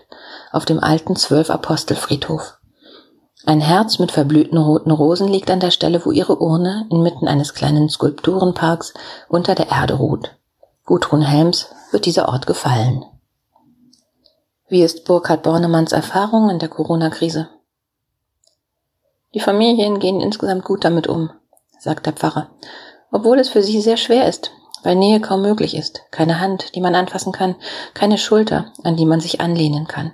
auf 0.50 0.64
dem 0.64 0.82
alten 0.82 1.14
Zwölf-Apostel-Friedhof. 1.14 2.54
Ein 3.44 3.60
Herz 3.60 3.98
mit 3.98 4.12
verblühten 4.12 4.56
roten 4.56 4.90
Rosen 4.90 5.28
liegt 5.28 5.50
an 5.50 5.60
der 5.60 5.72
Stelle, 5.72 6.02
wo 6.06 6.10
ihre 6.10 6.40
Urne 6.40 6.86
inmitten 6.90 7.28
eines 7.28 7.52
kleinen 7.52 7.90
Skulpturenparks 7.90 8.94
unter 9.28 9.54
der 9.54 9.68
Erde 9.68 9.92
ruht. 9.92 10.34
Gudrun 10.86 11.20
Helms 11.20 11.68
wird 11.90 12.06
dieser 12.06 12.30
Ort 12.30 12.46
gefallen. 12.46 13.04
Wie 14.68 14.82
ist 14.82 15.04
Burkhard 15.04 15.42
Bornemanns 15.42 15.92
Erfahrung 15.92 16.48
in 16.48 16.60
der 16.60 16.70
Corona-Krise? 16.70 17.50
Die 19.34 19.40
Familien 19.40 19.98
gehen 19.98 20.22
insgesamt 20.22 20.64
gut 20.64 20.82
damit 20.82 21.08
um, 21.08 21.28
sagt 21.78 22.06
der 22.06 22.14
Pfarrer, 22.14 22.48
obwohl 23.12 23.38
es 23.38 23.50
für 23.50 23.62
sie 23.62 23.82
sehr 23.82 23.98
schwer 23.98 24.26
ist, 24.26 24.50
weil 24.86 24.94
Nähe 24.94 25.18
kaum 25.18 25.42
möglich 25.42 25.76
ist, 25.76 26.02
keine 26.12 26.38
Hand, 26.38 26.76
die 26.76 26.80
man 26.80 26.94
anfassen 26.94 27.32
kann, 27.32 27.56
keine 27.92 28.18
Schulter, 28.18 28.66
an 28.84 28.94
die 28.94 29.04
man 29.04 29.18
sich 29.18 29.40
anlehnen 29.40 29.88
kann. 29.88 30.12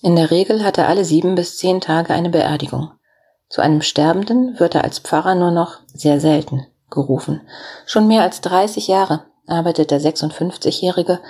In 0.00 0.16
der 0.16 0.30
Regel 0.30 0.64
hat 0.64 0.78
er 0.78 0.88
alle 0.88 1.04
sieben 1.04 1.34
bis 1.34 1.58
zehn 1.58 1.82
Tage 1.82 2.14
eine 2.14 2.30
Beerdigung. 2.30 2.92
Zu 3.50 3.60
einem 3.60 3.82
Sterbenden 3.82 4.58
wird 4.58 4.74
er 4.74 4.82
als 4.82 5.00
Pfarrer 5.00 5.34
nur 5.34 5.50
noch 5.50 5.80
sehr 5.92 6.20
selten 6.20 6.66
gerufen. 6.88 7.42
Schon 7.84 8.08
mehr 8.08 8.22
als 8.22 8.40
30 8.40 8.88
Jahre 8.88 9.26
arbeitet 9.46 9.90
der 9.90 10.00
56-Jährige, 10.00 11.20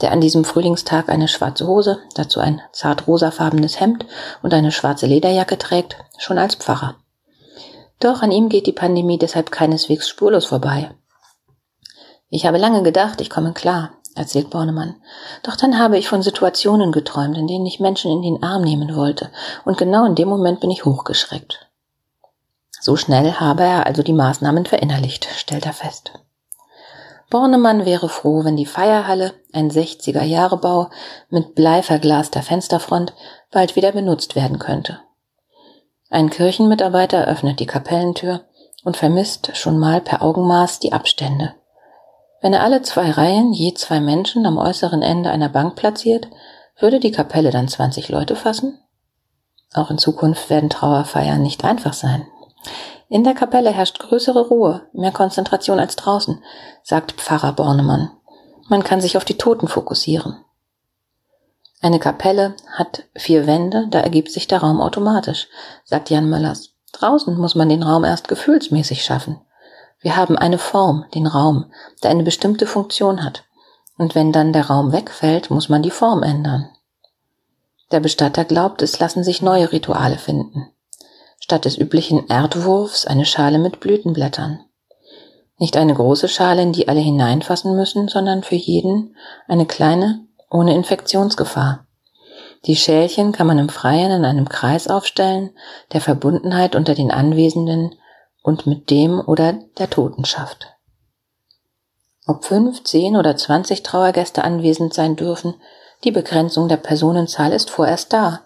der 0.00 0.12
an 0.12 0.20
diesem 0.20 0.44
Frühlingstag 0.44 1.08
eine 1.08 1.26
schwarze 1.26 1.66
Hose, 1.66 1.98
dazu 2.14 2.38
ein 2.38 2.60
zart 2.70 3.08
rosafarbenes 3.08 3.80
Hemd 3.80 4.06
und 4.42 4.54
eine 4.54 4.70
schwarze 4.70 5.06
Lederjacke 5.06 5.58
trägt, 5.58 5.96
schon 6.18 6.38
als 6.38 6.54
Pfarrer. 6.54 6.94
Doch 7.98 8.22
an 8.22 8.30
ihm 8.30 8.48
geht 8.48 8.68
die 8.68 8.72
Pandemie 8.72 9.18
deshalb 9.18 9.50
keineswegs 9.50 10.08
spurlos 10.08 10.44
vorbei. 10.46 10.94
Ich 12.28 12.46
habe 12.46 12.58
lange 12.58 12.82
gedacht, 12.82 13.20
ich 13.20 13.30
komme 13.30 13.52
klar, 13.52 13.92
erzählt 14.14 14.50
Bornemann. 14.50 14.96
Doch 15.42 15.56
dann 15.56 15.78
habe 15.78 15.98
ich 15.98 16.08
von 16.08 16.22
Situationen 16.22 16.90
geträumt, 16.90 17.36
in 17.36 17.46
denen 17.46 17.66
ich 17.66 17.80
Menschen 17.80 18.10
in 18.10 18.22
den 18.22 18.42
Arm 18.42 18.62
nehmen 18.62 18.96
wollte, 18.96 19.30
und 19.64 19.78
genau 19.78 20.04
in 20.04 20.14
dem 20.14 20.28
Moment 20.28 20.60
bin 20.60 20.70
ich 20.70 20.84
hochgeschreckt. 20.84 21.68
So 22.80 22.96
schnell 22.96 23.32
habe 23.34 23.62
er 23.62 23.86
also 23.86 24.02
die 24.02 24.12
Maßnahmen 24.12 24.66
verinnerlicht, 24.66 25.28
stellt 25.36 25.66
er 25.66 25.72
fest. 25.72 26.12
Bornemann 27.30 27.84
wäre 27.84 28.08
froh, 28.08 28.44
wenn 28.44 28.56
die 28.56 28.66
Feierhalle, 28.66 29.34
ein 29.52 29.70
60er-Jahre-Bau 29.70 30.90
mit 31.28 31.54
bleiverglaster 31.54 32.42
Fensterfront, 32.42 33.14
bald 33.50 33.74
wieder 33.74 33.92
benutzt 33.92 34.36
werden 34.36 34.58
könnte. 34.58 35.00
Ein 36.08 36.30
Kirchenmitarbeiter 36.30 37.26
öffnet 37.26 37.58
die 37.58 37.66
Kapellentür 37.66 38.44
und 38.84 38.96
vermisst 38.96 39.56
schon 39.56 39.78
mal 39.78 40.00
per 40.00 40.22
Augenmaß 40.22 40.78
die 40.78 40.92
Abstände. 40.92 41.54
Wenn 42.42 42.52
er 42.52 42.62
alle 42.62 42.82
zwei 42.82 43.10
Reihen 43.10 43.52
je 43.52 43.74
zwei 43.74 44.00
Menschen 44.00 44.46
am 44.46 44.58
äußeren 44.58 45.02
Ende 45.02 45.30
einer 45.30 45.48
Bank 45.48 45.74
platziert, 45.76 46.28
würde 46.78 47.00
die 47.00 47.10
Kapelle 47.10 47.50
dann 47.50 47.68
20 47.68 48.08
Leute 48.08 48.36
fassen? 48.36 48.78
Auch 49.74 49.90
in 49.90 49.98
Zukunft 49.98 50.50
werden 50.50 50.70
Trauerfeiern 50.70 51.42
nicht 51.42 51.64
einfach 51.64 51.92
sein. 51.92 52.26
In 53.08 53.24
der 53.24 53.34
Kapelle 53.34 53.70
herrscht 53.70 53.98
größere 53.98 54.48
Ruhe, 54.48 54.88
mehr 54.92 55.12
Konzentration 55.12 55.78
als 55.78 55.96
draußen, 55.96 56.42
sagt 56.82 57.12
Pfarrer 57.12 57.52
Bornemann. 57.52 58.10
Man 58.68 58.82
kann 58.82 59.00
sich 59.00 59.16
auf 59.16 59.24
die 59.24 59.38
Toten 59.38 59.68
fokussieren. 59.68 60.44
Eine 61.80 61.98
Kapelle 61.98 62.54
hat 62.72 63.04
vier 63.14 63.46
Wände, 63.46 63.86
da 63.90 64.00
ergibt 64.00 64.32
sich 64.32 64.48
der 64.48 64.60
Raum 64.60 64.80
automatisch, 64.80 65.48
sagt 65.84 66.10
Jan 66.10 66.28
Möllers. 66.28 66.70
Draußen 66.92 67.36
muss 67.36 67.54
man 67.54 67.68
den 67.68 67.82
Raum 67.82 68.04
erst 68.04 68.28
gefühlsmäßig 68.28 69.04
schaffen. 69.04 69.40
Wir 70.06 70.14
haben 70.14 70.38
eine 70.38 70.58
Form, 70.58 71.04
den 71.16 71.26
Raum, 71.26 71.64
der 72.04 72.12
eine 72.12 72.22
bestimmte 72.22 72.68
Funktion 72.68 73.24
hat. 73.24 73.42
Und 73.98 74.14
wenn 74.14 74.30
dann 74.30 74.52
der 74.52 74.66
Raum 74.66 74.92
wegfällt, 74.92 75.50
muss 75.50 75.68
man 75.68 75.82
die 75.82 75.90
Form 75.90 76.22
ändern. 76.22 76.68
Der 77.90 77.98
Bestatter 77.98 78.44
glaubt, 78.44 78.82
es 78.82 79.00
lassen 79.00 79.24
sich 79.24 79.42
neue 79.42 79.72
Rituale 79.72 80.18
finden. 80.18 80.68
Statt 81.40 81.64
des 81.64 81.76
üblichen 81.76 82.28
Erdwurfs 82.28 83.04
eine 83.04 83.24
Schale 83.24 83.58
mit 83.58 83.80
Blütenblättern. 83.80 84.60
Nicht 85.58 85.76
eine 85.76 85.94
große 85.94 86.28
Schale, 86.28 86.62
in 86.62 86.72
die 86.72 86.86
alle 86.86 87.00
hineinfassen 87.00 87.74
müssen, 87.74 88.06
sondern 88.06 88.44
für 88.44 88.54
jeden 88.54 89.16
eine 89.48 89.66
kleine, 89.66 90.20
ohne 90.52 90.76
Infektionsgefahr. 90.76 91.84
Die 92.66 92.76
Schälchen 92.76 93.32
kann 93.32 93.48
man 93.48 93.58
im 93.58 93.70
Freien 93.70 94.12
in 94.12 94.24
einem 94.24 94.48
Kreis 94.48 94.86
aufstellen, 94.86 95.50
der 95.92 96.00
Verbundenheit 96.00 96.76
unter 96.76 96.94
den 96.94 97.10
Anwesenden 97.10 97.96
und 98.46 98.64
mit 98.64 98.90
dem 98.90 99.20
oder 99.20 99.54
der 99.76 99.90
Toten 99.90 100.24
schafft. 100.24 100.72
Ob 102.28 102.44
fünf, 102.44 102.84
zehn 102.84 103.16
oder 103.16 103.36
zwanzig 103.36 103.82
Trauergäste 103.82 104.44
anwesend 104.44 104.94
sein 104.94 105.16
dürfen, 105.16 105.54
die 106.04 106.12
Begrenzung 106.12 106.68
der 106.68 106.76
Personenzahl 106.76 107.52
ist 107.52 107.70
vorerst 107.70 108.12
da, 108.12 108.42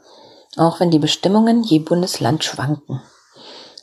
auch 0.56 0.80
wenn 0.80 0.90
die 0.90 0.98
Bestimmungen 0.98 1.62
je 1.62 1.80
Bundesland 1.80 2.44
schwanken. 2.44 3.02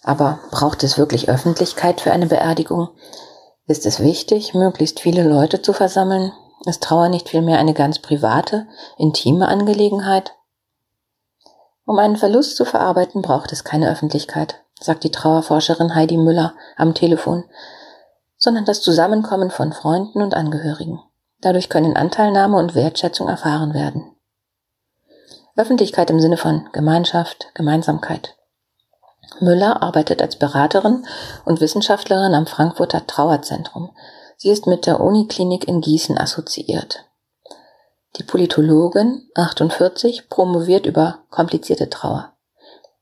Aber 0.02 0.40
braucht 0.50 0.84
es 0.84 0.98
wirklich 0.98 1.30
Öffentlichkeit 1.30 2.02
für 2.02 2.12
eine 2.12 2.26
Beerdigung? 2.26 2.90
Ist 3.68 3.86
es 3.86 4.00
wichtig, 4.00 4.56
möglichst 4.56 5.00
viele 5.00 5.22
Leute 5.22 5.62
zu 5.62 5.72
versammeln? 5.72 6.32
Ist 6.66 6.82
Trauer 6.82 7.10
nicht 7.10 7.30
vielmehr 7.30 7.60
eine 7.60 7.76
ganz 7.76 8.00
private, 8.00 8.68
intime 8.98 9.48
Angelegenheit? 9.48 10.34
Um 11.86 12.00
einen 12.00 12.18
Verlust 12.18 12.58
zu 12.58 12.66
verarbeiten, 12.66 13.22
braucht 13.22 13.52
es 13.52 13.64
keine 13.64 13.92
Öffentlichkeit, 13.92 14.64
sagt 14.80 15.04
die 15.04 15.12
Trauerforscherin 15.12 15.96
Heidi 15.96 16.18
Müller 16.18 16.54
am 16.76 16.94
Telefon, 16.94 17.44
sondern 18.38 18.66
das 18.66 18.82
Zusammenkommen 18.82 19.50
von 19.50 19.72
Freunden 19.72 20.22
und 20.22 20.34
Angehörigen. 20.34 21.00
Dadurch 21.42 21.70
können 21.70 21.96
Anteilnahme 21.96 22.58
und 22.58 22.76
Wertschätzung 22.76 23.28
erfahren 23.28 23.74
werden. 23.74 24.16
Öffentlichkeit 25.56 26.10
im 26.10 26.20
Sinne 26.20 26.38
von 26.38 26.70
Gemeinschaft, 26.72 27.48
Gemeinsamkeit. 27.56 28.36
Müller 29.40 29.82
arbeitet 29.82 30.22
als 30.22 30.38
Beraterin 30.38 31.06
und 31.46 31.62
Wissenschaftlerin 31.62 32.34
am 32.34 32.48
Frankfurter 32.48 33.06
Trauerzentrum. 33.06 33.92
Sie 34.38 34.50
ist 34.50 34.68
mit 34.68 34.86
der 34.86 35.00
Uniklinik 35.00 35.68
in 35.68 35.82
Gießen 35.82 36.18
assoziiert. 36.18 37.06
Die 38.18 38.24
Politologin, 38.24 39.30
48, 39.36 40.30
promoviert 40.30 40.86
über 40.86 41.20
komplizierte 41.30 41.90
Trauer. 41.90 42.34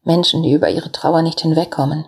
Menschen, 0.06 0.44
die 0.44 0.54
über 0.54 0.70
ihre 0.70 0.92
Trauer 0.92 1.22
nicht 1.22 1.42
hinwegkommen. 1.42 2.06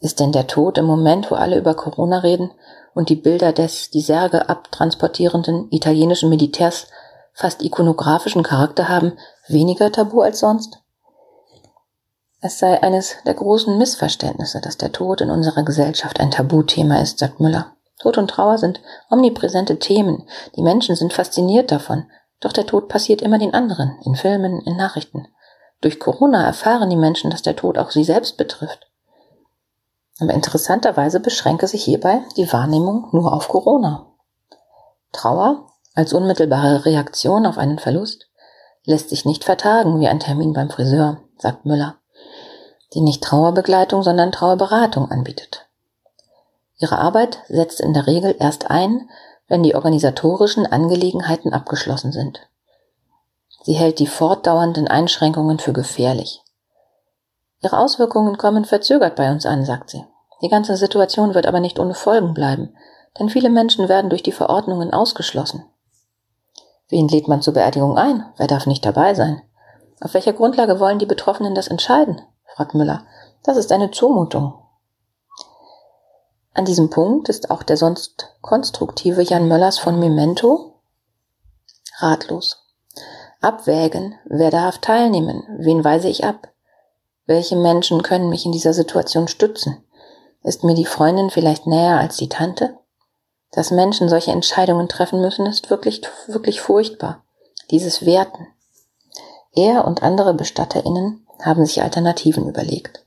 Ist 0.00 0.20
denn 0.20 0.32
der 0.32 0.46
Tod 0.46 0.78
im 0.78 0.86
Moment, 0.86 1.30
wo 1.30 1.34
alle 1.34 1.58
über 1.58 1.74
Corona 1.74 2.18
reden 2.18 2.50
und 2.94 3.08
die 3.08 3.16
Bilder 3.16 3.52
des 3.52 3.90
die 3.90 4.00
Särge 4.00 4.48
abtransportierenden 4.48 5.68
italienischen 5.70 6.30
Militärs 6.30 6.86
fast 7.34 7.62
ikonografischen 7.62 8.42
Charakter 8.42 8.88
haben, 8.88 9.18
weniger 9.48 9.92
tabu 9.92 10.20
als 10.20 10.40
sonst? 10.40 10.78
Es 12.40 12.60
sei 12.60 12.80
eines 12.82 13.16
der 13.26 13.34
großen 13.34 13.76
Missverständnisse, 13.76 14.60
dass 14.60 14.78
der 14.78 14.92
Tod 14.92 15.20
in 15.20 15.30
unserer 15.30 15.64
Gesellschaft 15.64 16.20
ein 16.20 16.30
Tabuthema 16.30 17.00
ist, 17.00 17.18
sagt 17.18 17.40
Müller. 17.40 17.72
Tod 17.98 18.16
und 18.16 18.30
Trauer 18.30 18.58
sind 18.58 18.80
omnipräsente 19.10 19.80
Themen. 19.80 20.28
Die 20.54 20.62
Menschen 20.62 20.94
sind 20.94 21.12
fasziniert 21.12 21.72
davon. 21.72 22.06
Doch 22.38 22.52
der 22.52 22.66
Tod 22.66 22.88
passiert 22.88 23.22
immer 23.22 23.38
den 23.38 23.54
anderen, 23.54 23.98
in 24.04 24.14
Filmen, 24.14 24.60
in 24.60 24.76
Nachrichten. 24.76 25.26
Durch 25.80 26.00
Corona 26.00 26.44
erfahren 26.44 26.90
die 26.90 26.96
Menschen, 26.96 27.30
dass 27.30 27.42
der 27.42 27.56
Tod 27.56 27.78
auch 27.78 27.90
sie 27.90 28.04
selbst 28.04 28.36
betrifft. 28.36 28.88
Aber 30.20 30.34
interessanterweise 30.34 31.20
beschränke 31.20 31.68
sich 31.68 31.84
hierbei 31.84 32.22
die 32.36 32.52
Wahrnehmung 32.52 33.08
nur 33.12 33.32
auf 33.32 33.48
Corona. 33.48 34.06
Trauer 35.12 35.66
als 35.94 36.12
unmittelbare 36.12 36.84
Reaktion 36.84 37.46
auf 37.46 37.58
einen 37.58 37.78
Verlust 37.78 38.28
lässt 38.84 39.10
sich 39.10 39.24
nicht 39.24 39.44
vertagen 39.44 40.00
wie 40.00 40.08
ein 40.08 40.20
Termin 40.20 40.52
beim 40.52 40.70
Friseur, 40.70 41.20
sagt 41.38 41.66
Müller, 41.66 41.96
die 42.94 43.00
nicht 43.00 43.22
Trauerbegleitung, 43.22 44.02
sondern 44.02 44.32
Trauerberatung 44.32 45.10
anbietet. 45.10 45.66
Ihre 46.78 46.98
Arbeit 46.98 47.40
setzt 47.48 47.80
in 47.80 47.92
der 47.92 48.06
Regel 48.06 48.34
erst 48.38 48.70
ein, 48.70 49.10
wenn 49.48 49.62
die 49.62 49.74
organisatorischen 49.74 50.66
Angelegenheiten 50.66 51.52
abgeschlossen 51.52 52.12
sind. 52.12 52.48
Sie 53.62 53.74
hält 53.74 53.98
die 53.98 54.06
fortdauernden 54.06 54.88
Einschränkungen 54.88 55.58
für 55.58 55.72
gefährlich. 55.72 56.42
Ihre 57.62 57.78
Auswirkungen 57.78 58.38
kommen 58.38 58.64
verzögert 58.64 59.16
bei 59.16 59.30
uns 59.30 59.44
an, 59.44 59.64
sagt 59.64 59.90
sie. 59.90 60.04
Die 60.42 60.48
ganze 60.48 60.76
Situation 60.76 61.34
wird 61.34 61.46
aber 61.46 61.60
nicht 61.60 61.78
ohne 61.78 61.94
Folgen 61.94 62.34
bleiben, 62.34 62.76
denn 63.18 63.28
viele 63.28 63.50
Menschen 63.50 63.88
werden 63.88 64.10
durch 64.10 64.22
die 64.22 64.32
Verordnungen 64.32 64.92
ausgeschlossen. 64.92 65.64
Wen 66.88 67.08
lädt 67.08 67.28
man 67.28 67.42
zur 67.42 67.54
Beerdigung 67.54 67.98
ein? 67.98 68.24
Wer 68.36 68.46
darf 68.46 68.66
nicht 68.66 68.84
dabei 68.84 69.14
sein? 69.14 69.42
Auf 70.00 70.14
welcher 70.14 70.32
Grundlage 70.32 70.78
wollen 70.78 70.98
die 70.98 71.06
Betroffenen 71.06 71.54
das 71.54 71.68
entscheiden? 71.68 72.22
fragt 72.54 72.74
Müller. 72.74 73.06
Das 73.42 73.56
ist 73.56 73.72
eine 73.72 73.90
Zumutung. 73.90 74.54
An 76.54 76.64
diesem 76.64 76.90
Punkt 76.90 77.28
ist 77.28 77.50
auch 77.50 77.62
der 77.62 77.76
sonst 77.76 78.36
konstruktive 78.40 79.22
Jan 79.22 79.48
Möllers 79.48 79.78
von 79.78 79.98
Memento 79.98 80.80
ratlos. 81.98 82.57
Abwägen, 83.40 84.16
wer 84.24 84.50
darf 84.50 84.78
teilnehmen, 84.78 85.44
wen 85.58 85.84
weise 85.84 86.08
ich 86.08 86.24
ab? 86.24 86.48
Welche 87.26 87.54
Menschen 87.54 88.02
können 88.02 88.30
mich 88.30 88.44
in 88.44 88.50
dieser 88.50 88.74
Situation 88.74 89.28
stützen? 89.28 89.84
Ist 90.42 90.64
mir 90.64 90.74
die 90.74 90.86
Freundin 90.86 91.30
vielleicht 91.30 91.66
näher 91.66 91.98
als 91.98 92.16
die 92.16 92.28
Tante? 92.28 92.76
Dass 93.52 93.70
Menschen 93.70 94.08
solche 94.08 94.32
Entscheidungen 94.32 94.88
treffen 94.88 95.20
müssen, 95.20 95.46
ist 95.46 95.70
wirklich, 95.70 96.02
wirklich 96.26 96.60
furchtbar. 96.60 97.22
Dieses 97.70 98.04
Werten. 98.04 98.48
Er 99.54 99.86
und 99.86 100.02
andere 100.02 100.34
BestatterInnen 100.34 101.24
haben 101.40 101.64
sich 101.64 101.82
Alternativen 101.82 102.48
überlegt. 102.48 103.04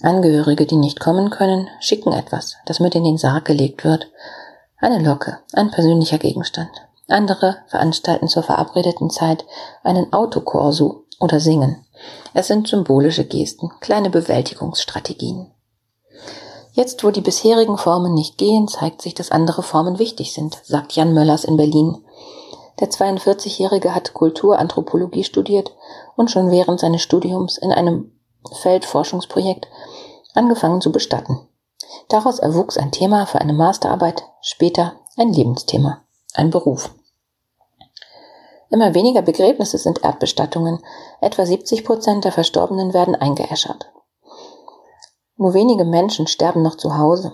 Angehörige, 0.00 0.64
die 0.64 0.76
nicht 0.76 1.00
kommen 1.00 1.30
können, 1.30 1.68
schicken 1.80 2.12
etwas, 2.12 2.56
das 2.66 2.78
mit 2.78 2.94
in 2.94 3.04
den 3.04 3.18
Sarg 3.18 3.46
gelegt 3.46 3.84
wird. 3.84 4.10
Eine 4.78 5.02
Locke, 5.02 5.40
ein 5.52 5.72
persönlicher 5.72 6.18
Gegenstand. 6.18 6.70
Andere 7.10 7.58
veranstalten 7.66 8.28
zur 8.28 8.42
verabredeten 8.42 9.10
Zeit 9.10 9.44
einen 9.82 10.12
Autokorso 10.12 11.04
oder 11.20 11.40
singen. 11.40 11.84
Es 12.32 12.46
sind 12.46 12.68
symbolische 12.68 13.24
Gesten, 13.24 13.70
kleine 13.80 14.10
Bewältigungsstrategien. 14.10 15.52
Jetzt, 16.72 17.04
wo 17.04 17.10
die 17.10 17.20
bisherigen 17.20 17.76
Formen 17.76 18.14
nicht 18.14 18.38
gehen, 18.38 18.68
zeigt 18.68 19.02
sich, 19.02 19.14
dass 19.14 19.30
andere 19.30 19.62
Formen 19.62 19.98
wichtig 19.98 20.32
sind, 20.32 20.58
sagt 20.64 20.92
Jan 20.92 21.12
Möllers 21.12 21.44
in 21.44 21.56
Berlin. 21.56 22.04
Der 22.78 22.88
42-Jährige 22.88 23.94
hat 23.94 24.14
Kulturanthropologie 24.14 25.24
studiert 25.24 25.74
und 26.16 26.30
schon 26.30 26.50
während 26.50 26.80
seines 26.80 27.02
Studiums 27.02 27.58
in 27.58 27.72
einem 27.72 28.12
Feldforschungsprojekt 28.62 29.68
angefangen 30.34 30.80
zu 30.80 30.92
bestatten. 30.92 31.40
Daraus 32.08 32.38
erwuchs 32.38 32.78
ein 32.78 32.92
Thema 32.92 33.26
für 33.26 33.40
eine 33.40 33.52
Masterarbeit, 33.52 34.24
später 34.40 34.94
ein 35.16 35.32
Lebensthema, 35.32 36.02
ein 36.34 36.50
Beruf. 36.50 36.90
Immer 38.70 38.94
weniger 38.94 39.22
Begräbnisse 39.22 39.78
sind 39.78 40.04
Erdbestattungen. 40.04 40.78
Etwa 41.20 41.44
70 41.44 41.84
Prozent 41.84 42.24
der 42.24 42.32
Verstorbenen 42.32 42.94
werden 42.94 43.16
eingeäschert. 43.16 43.92
Nur 45.36 45.54
wenige 45.54 45.84
Menschen 45.84 46.26
sterben 46.26 46.62
noch 46.62 46.76
zu 46.76 46.96
Hause. 46.96 47.32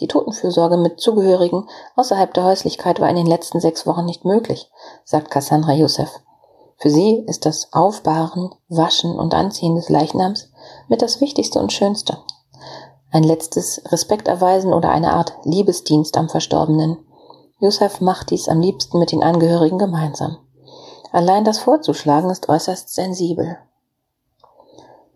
Die 0.00 0.08
Totenfürsorge 0.08 0.76
mit 0.76 1.00
Zugehörigen 1.00 1.68
außerhalb 1.96 2.32
der 2.32 2.44
Häuslichkeit 2.44 3.00
war 3.00 3.10
in 3.10 3.16
den 3.16 3.26
letzten 3.26 3.60
sechs 3.60 3.86
Wochen 3.86 4.04
nicht 4.04 4.24
möglich, 4.24 4.70
sagt 5.04 5.30
Cassandra 5.30 5.72
Youssef. 5.72 6.20
Für 6.76 6.90
sie 6.90 7.24
ist 7.26 7.44
das 7.44 7.72
Aufbahren, 7.72 8.54
Waschen 8.68 9.18
und 9.18 9.34
Anziehen 9.34 9.74
des 9.74 9.88
Leichnams 9.88 10.50
mit 10.86 11.02
das 11.02 11.20
Wichtigste 11.20 11.58
und 11.58 11.72
Schönste. 11.72 12.18
Ein 13.10 13.24
letztes 13.24 13.82
Respekt 13.90 14.28
erweisen 14.28 14.72
oder 14.72 14.90
eine 14.90 15.12
Art 15.12 15.32
Liebesdienst 15.42 16.16
am 16.16 16.28
Verstorbenen. 16.28 16.98
Youssef 17.60 18.00
macht 18.00 18.30
dies 18.30 18.48
am 18.48 18.60
liebsten 18.60 18.98
mit 18.98 19.10
den 19.10 19.22
Angehörigen 19.22 19.78
gemeinsam. 19.78 20.38
Allein 21.10 21.44
das 21.44 21.58
vorzuschlagen 21.58 22.30
ist 22.30 22.48
äußerst 22.48 22.94
sensibel. 22.94 23.58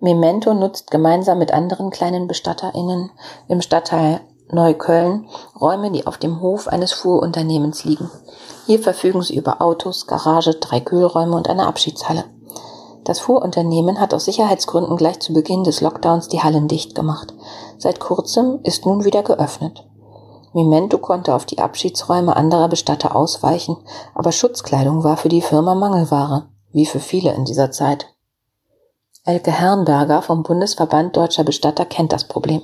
Memento 0.00 0.52
nutzt 0.52 0.90
gemeinsam 0.90 1.38
mit 1.38 1.52
anderen 1.52 1.90
kleinen 1.90 2.26
BestatterInnen 2.26 3.10
im 3.46 3.60
Stadtteil 3.60 4.20
Neukölln 4.50 5.28
Räume, 5.60 5.92
die 5.92 6.06
auf 6.06 6.18
dem 6.18 6.40
Hof 6.40 6.66
eines 6.66 6.92
Fuhrunternehmens 6.92 7.84
liegen. 7.84 8.10
Hier 8.66 8.80
verfügen 8.80 9.22
sie 9.22 9.36
über 9.36 9.62
Autos, 9.62 10.08
Garage, 10.08 10.54
drei 10.54 10.80
Kühlräume 10.80 11.36
und 11.36 11.48
eine 11.48 11.66
Abschiedshalle. 11.66 12.24
Das 13.04 13.20
Fuhrunternehmen 13.20 14.00
hat 14.00 14.12
aus 14.14 14.24
Sicherheitsgründen 14.24 14.96
gleich 14.96 15.20
zu 15.20 15.32
Beginn 15.32 15.62
des 15.62 15.80
Lockdowns 15.80 16.28
die 16.28 16.42
Hallen 16.42 16.66
dicht 16.66 16.94
gemacht. 16.96 17.34
Seit 17.78 18.00
kurzem 18.00 18.58
ist 18.64 18.84
nun 18.84 19.04
wieder 19.04 19.22
geöffnet. 19.22 19.84
Memento 20.54 20.98
konnte 20.98 21.34
auf 21.34 21.46
die 21.46 21.58
Abschiedsräume 21.58 22.36
anderer 22.36 22.68
Bestatter 22.68 23.16
ausweichen, 23.16 23.76
aber 24.14 24.32
Schutzkleidung 24.32 25.04
war 25.04 25.16
für 25.16 25.28
die 25.28 25.42
Firma 25.42 25.74
Mangelware, 25.74 26.48
wie 26.72 26.86
für 26.86 27.00
viele 27.00 27.32
in 27.32 27.44
dieser 27.44 27.70
Zeit. 27.70 28.06
Elke 29.24 29.52
Herrenberger 29.52 30.20
vom 30.20 30.42
Bundesverband 30.42 31.16
Deutscher 31.16 31.44
Bestatter 31.44 31.84
kennt 31.84 32.12
das 32.12 32.26
Problem. 32.26 32.62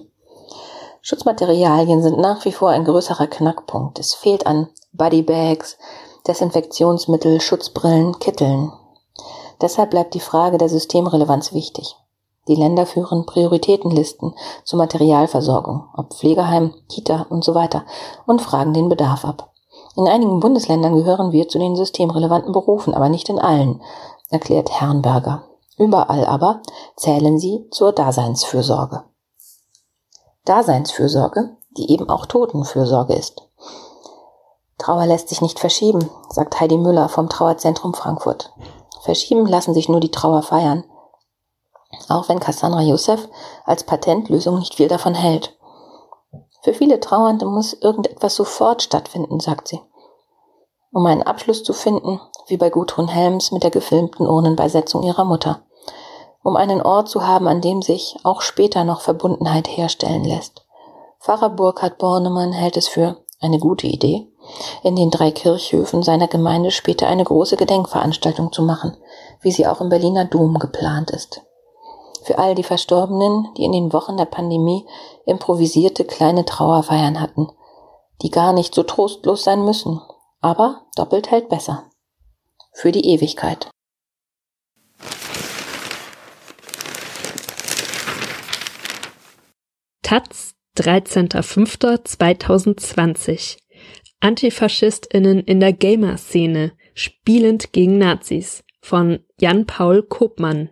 Schutzmaterialien 1.01 2.03
sind 2.03 2.19
nach 2.19 2.45
wie 2.45 2.53
vor 2.53 2.71
ein 2.71 2.85
größerer 2.85 3.29
Knackpunkt. 3.29 3.99
Es 3.99 4.15
fehlt 4.15 4.47
an 4.47 4.69
Bodybags, 4.93 5.79
Desinfektionsmittel, 6.27 7.41
Schutzbrillen, 7.41 8.19
Kitteln. 8.19 8.73
Deshalb 9.63 9.91
bleibt 9.91 10.15
die 10.15 10.21
Frage 10.21 10.59
der 10.59 10.69
Systemrelevanz 10.69 11.53
wichtig. 11.53 11.97
Die 12.49 12.55
Länder 12.55 12.87
führen 12.87 13.27
Prioritätenlisten 13.27 14.35
zur 14.65 14.79
Materialversorgung, 14.79 15.85
ob 15.95 16.15
Pflegeheim, 16.15 16.75
Kita 16.89 17.27
und 17.29 17.45
so 17.45 17.55
weiter, 17.55 17.85
und 18.27 18.43
fragen 18.43 18.73
den 18.73 18.89
Bedarf 18.89 19.25
ab. 19.25 19.53
In 19.97 20.09
einigen 20.09 20.41
Bundesländern 20.41 20.95
gehören 20.97 21.33
wir 21.33 21.49
zu 21.49 21.59
den 21.59 21.77
systemrelevanten 21.77 22.53
Berufen, 22.53 22.95
aber 22.95 23.09
nicht 23.09 23.29
in 23.29 23.39
allen, 23.39 23.83
erklärt 24.31 24.71
Herrenberger. 24.71 25.43
Überall 25.77 26.25
aber 26.25 26.63
zählen 26.97 27.39
sie 27.39 27.67
zur 27.71 27.93
Daseinsfürsorge. 27.93 29.05
Daseinsfürsorge, 30.45 31.51
die 31.77 31.93
eben 31.93 32.09
auch 32.09 32.27
Totenfürsorge 32.27 33.15
ist. 33.15 33.43
Trauer 34.79 35.07
lässt 35.07 35.29
sich 35.29 35.43
nicht 35.43 35.59
verschieben, 35.59 36.09
sagt 36.31 36.61
Heidi 36.61 36.79
Müller 36.79 37.09
vom 37.09 37.29
Trauerzentrum 37.29 37.93
Frankfurt. 37.93 38.53
Verschieben 39.03 39.47
lassen 39.47 39.75
sich 39.75 39.89
nur 39.89 40.01
die 40.01 40.11
Trauerfeiern. 40.11 40.85
Auch 42.09 42.29
wenn 42.29 42.41
Cassandra 42.41 42.83
Youssef 42.83 43.29
als 43.65 43.85
Patentlösung 43.85 44.59
nicht 44.59 44.75
viel 44.75 44.89
davon 44.89 45.15
hält. 45.15 45.57
Für 46.63 46.75
viele 46.75 47.01
Trauernde 47.01 47.47
muss 47.47 47.73
irgendetwas 47.73 48.35
sofort 48.35 48.83
stattfinden, 48.83 49.41
sagt 49.41 49.69
sie. 49.69 49.81
Um 50.93 51.07
einen 51.07 51.23
Abschluss 51.23 51.63
zu 51.63 51.73
finden, 51.73 52.21
wie 52.47 52.57
bei 52.57 52.71
Gudrun 52.71 53.09
Helms 53.09 53.53
mit 53.53 53.63
der 53.63 53.71
gefilmten 53.71 54.27
Urnenbeisetzung 54.27 55.03
ihrer 55.03 55.25
Mutter. 55.25 55.63
Um 56.43 56.57
einen 56.57 56.83
Ort 56.83 57.09
zu 57.09 57.27
haben, 57.27 57.47
an 57.47 57.61
dem 57.61 57.83
sich 57.83 58.17
auch 58.23 58.43
später 58.43 58.85
noch 58.85 59.01
Verbundenheit 59.01 59.69
herstellen 59.69 60.25
lässt. 60.25 60.67
Pfarrer 61.21 61.51
Burkhard 61.51 61.99
Bornemann 61.99 62.53
hält 62.53 62.77
es 62.77 62.89
für 62.89 63.17
eine 63.41 63.59
gute 63.59 63.87
Idee, 63.87 64.29
in 64.83 64.97
den 64.97 65.11
drei 65.11 65.31
Kirchhöfen 65.31 66.03
seiner 66.03 66.29
Gemeinde 66.29 66.71
später 66.71 67.07
eine 67.07 67.25
große 67.25 67.57
Gedenkveranstaltung 67.57 68.53
zu 68.53 68.63
machen, 68.63 68.97
wie 69.41 69.53
sie 69.53 69.67
auch 69.67 69.81
im 69.81 69.89
Berliner 69.89 70.25
Dom 70.25 70.59
geplant 70.59 71.11
ist 71.11 71.43
für 72.29 72.39
all 72.39 72.55
die 72.55 72.63
Verstorbenen, 72.63 73.49
die 73.57 73.65
in 73.65 73.73
den 73.73 73.93
Wochen 73.95 74.19
der 74.19 74.27
Pandemie 74.27 74.85
improvisierte 75.25 76.05
kleine 76.05 76.45
Trauerfeiern 76.45 77.23
hatten, 77.23 77.49
die 78.21 78.31
gar 78.31 78.53
nicht 78.53 78.75
so 78.75 78.83
trostlos 78.83 79.45
sein 79.45 79.65
müssen, 79.65 79.99
aber 80.43 80.83
doppelt 80.95 81.31
hält 81.31 81.49
besser. 81.49 81.89
Für 82.75 82.93
die 82.93 83.07
Ewigkeit. 83.07 83.71
Taz, 90.03 90.53
13.05.2020 90.77 93.57
AntifaschistInnen 94.21 95.41
in 95.41 95.61
der 95.61 95.73
Gamer-Szene, 95.73 96.73
spielend 96.93 97.73
gegen 97.73 97.97
Nazis 97.97 98.65
von 98.83 99.21
Jan-Paul 99.39 100.03
Kopmann 100.03 100.69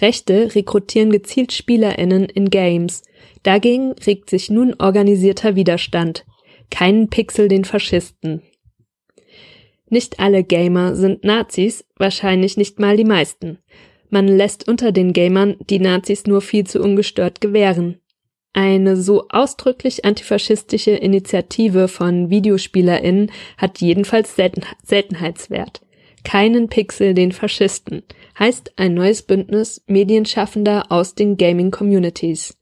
Rechte 0.00 0.54
rekrutieren 0.54 1.10
gezielt 1.10 1.52
SpielerInnen 1.52 2.24
in 2.24 2.50
Games. 2.50 3.02
Dagegen 3.42 3.92
regt 4.06 4.30
sich 4.30 4.50
nun 4.50 4.74
organisierter 4.78 5.56
Widerstand. 5.56 6.24
Keinen 6.70 7.08
Pixel 7.08 7.48
den 7.48 7.64
Faschisten. 7.64 8.42
Nicht 9.88 10.20
alle 10.20 10.44
Gamer 10.44 10.94
sind 10.94 11.24
Nazis, 11.24 11.84
wahrscheinlich 11.96 12.56
nicht 12.56 12.78
mal 12.78 12.96
die 12.96 13.04
meisten. 13.04 13.58
Man 14.10 14.28
lässt 14.28 14.68
unter 14.68 14.92
den 14.92 15.12
Gamern 15.12 15.56
die 15.70 15.80
Nazis 15.80 16.26
nur 16.26 16.40
viel 16.40 16.66
zu 16.66 16.82
ungestört 16.82 17.40
gewähren. 17.40 18.00
Eine 18.52 18.96
so 18.96 19.28
ausdrücklich 19.28 20.04
antifaschistische 20.04 20.92
Initiative 20.92 21.88
von 21.88 22.30
VideospielerInnen 22.30 23.30
hat 23.56 23.80
jedenfalls 23.80 24.34
Selten 24.34 24.62
Seltenheitswert. 24.84 25.82
Keinen 26.24 26.68
Pixel 26.68 27.14
den 27.14 27.32
Faschisten 27.32 28.02
heißt 28.38 28.72
ein 28.76 28.94
neues 28.94 29.22
Bündnis 29.22 29.82
Medienschaffender 29.86 30.90
aus 30.90 31.14
den 31.14 31.36
Gaming 31.36 31.70
Communities. 31.70 32.56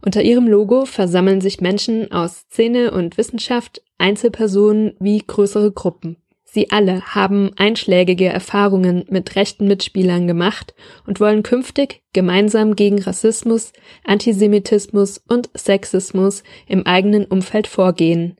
Unter 0.00 0.22
ihrem 0.22 0.46
Logo 0.46 0.84
versammeln 0.84 1.40
sich 1.40 1.60
Menschen 1.60 2.12
aus 2.12 2.46
Szene 2.50 2.92
und 2.92 3.18
Wissenschaft, 3.18 3.82
Einzelpersonen 3.98 4.94
wie 5.00 5.18
größere 5.18 5.72
Gruppen. 5.72 6.16
Sie 6.50 6.70
alle 6.70 7.02
haben 7.14 7.50
einschlägige 7.56 8.26
Erfahrungen 8.26 9.04
mit 9.10 9.36
rechten 9.36 9.68
Mitspielern 9.68 10.26
gemacht 10.26 10.74
und 11.06 11.20
wollen 11.20 11.42
künftig 11.42 12.02
gemeinsam 12.14 12.74
gegen 12.74 13.02
Rassismus, 13.02 13.72
Antisemitismus 14.04 15.18
und 15.28 15.50
Sexismus 15.54 16.42
im 16.66 16.86
eigenen 16.86 17.26
Umfeld 17.26 17.66
vorgehen. 17.66 18.37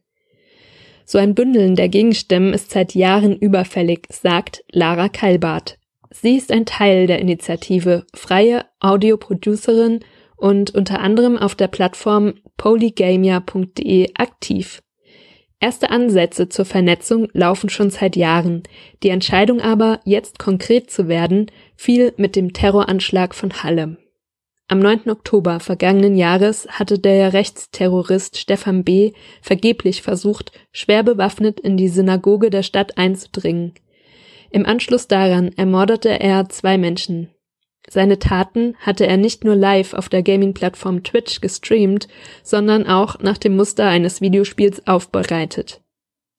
So 1.11 1.17
ein 1.17 1.35
Bündeln 1.35 1.75
der 1.75 1.89
Gegenstimmen 1.89 2.53
ist 2.53 2.71
seit 2.71 2.95
Jahren 2.95 3.35
überfällig, 3.35 4.07
sagt 4.11 4.63
Lara 4.71 5.09
Keilbart. 5.09 5.79
Sie 6.11 6.37
ist 6.37 6.53
ein 6.53 6.67
Teil 6.67 7.07
der 7.07 7.19
Initiative 7.19 8.05
Freie 8.15 8.67
Audioproducerin 8.81 10.01
und 10.37 10.75
unter 10.75 11.01
anderem 11.01 11.39
auf 11.39 11.55
der 11.55 11.69
Plattform 11.69 12.35
polygamia.de 12.59 14.11
aktiv. 14.19 14.83
Erste 15.59 15.89
Ansätze 15.89 16.51
zur 16.51 16.67
Vernetzung 16.67 17.29
laufen 17.33 17.71
schon 17.71 17.89
seit 17.89 18.15
Jahren. 18.15 18.65
Die 19.03 19.09
Entscheidung 19.09 19.63
aber, 19.63 20.01
jetzt 20.05 20.39
konkret 20.39 20.91
zu 20.91 21.09
werden, 21.09 21.51
fiel 21.75 22.13
mit 22.19 22.37
dem 22.37 22.53
Terroranschlag 22.53 23.35
von 23.35 23.63
Halle. 23.63 23.97
Am 24.71 24.81
9. 24.81 25.09
Oktober 25.09 25.61
vergangenen 25.61 26.15
Jahres 26.15 26.69
hatte 26.69 26.99
der 26.99 27.33
Rechtsterrorist 27.33 28.37
Stefan 28.37 28.85
B. 28.85 29.13
vergeblich 29.41 30.03
versucht, 30.03 30.53
schwer 30.73 31.03
bewaffnet 31.03 31.59
in 31.59 31.79
die 31.79 31.89
Synagoge 31.89 32.51
der 32.51 32.63
Stadt 32.63 32.99
einzudringen. 32.99 33.73
Im 34.51 34.67
Anschluss 34.67 35.09
daran 35.09 35.53
ermordete 35.57 36.21
er 36.21 36.51
zwei 36.51 36.77
Menschen. 36.77 37.31
Seine 37.89 38.19
Taten 38.19 38.75
hatte 38.79 39.07
er 39.07 39.17
nicht 39.17 39.43
nur 39.43 39.57
live 39.57 39.95
auf 39.95 40.11
der 40.11 40.23
Gaming-Plattform 40.23 41.03
Twitch 41.03 41.41
gestreamt, 41.41 42.07
sondern 42.43 42.87
auch 42.87 43.21
nach 43.21 43.39
dem 43.39 43.57
Muster 43.57 43.87
eines 43.87 44.21
Videospiels 44.21 44.87
aufbereitet. 44.87 45.81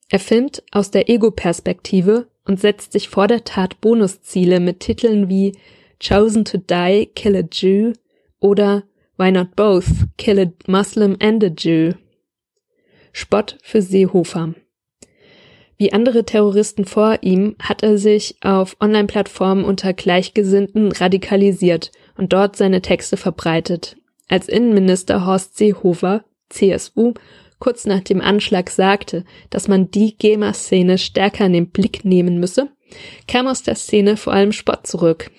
Er 0.08 0.20
filmt 0.20 0.62
aus 0.70 0.92
der 0.92 1.08
Ego-Perspektive 1.08 2.28
und 2.44 2.60
setzt 2.60 2.92
sich 2.92 3.08
vor 3.08 3.26
der 3.26 3.42
Tat 3.42 3.80
Bonusziele 3.80 4.60
mit 4.60 4.78
Titeln 4.78 5.28
wie 5.28 5.56
Chosen 6.00 6.44
to 6.44 6.58
Die, 6.58 7.06
Kill 7.12 7.34
a 7.34 7.42
Jew 7.50 7.94
oder 8.40 8.84
Why 9.16 9.30
Not 9.30 9.54
Both? 9.54 9.86
Kill 10.16 10.38
a 10.40 10.46
Muslim 10.66 11.16
and 11.20 11.44
a 11.44 11.48
Jew. 11.48 11.92
Spott 13.12 13.58
für 13.62 13.82
Seehofer. 13.82 14.54
Wie 15.76 15.92
andere 15.92 16.24
Terroristen 16.24 16.84
vor 16.84 17.18
ihm 17.22 17.56
hat 17.58 17.82
er 17.82 17.96
sich 17.96 18.36
auf 18.42 18.76
Online-Plattformen 18.80 19.64
unter 19.64 19.94
Gleichgesinnten 19.94 20.92
radikalisiert 20.92 21.90
und 22.18 22.34
dort 22.34 22.56
seine 22.56 22.82
Texte 22.82 23.16
verbreitet. 23.16 23.96
Als 24.28 24.48
Innenminister 24.48 25.24
Horst 25.26 25.56
Seehofer, 25.56 26.24
CSU, 26.50 27.14
kurz 27.58 27.86
nach 27.86 28.00
dem 28.00 28.20
Anschlag 28.20 28.68
sagte, 28.70 29.24
dass 29.48 29.68
man 29.68 29.90
die 29.90 30.16
GEMA-Szene 30.18 30.98
stärker 30.98 31.46
in 31.46 31.54
den 31.54 31.70
Blick 31.70 32.04
nehmen 32.04 32.40
müsse, 32.40 32.68
kam 33.26 33.46
aus 33.46 33.62
der 33.62 33.74
Szene 33.74 34.16
vor 34.16 34.32
allem 34.32 34.52
Spott 34.52 34.86
zurück. 34.86 35.30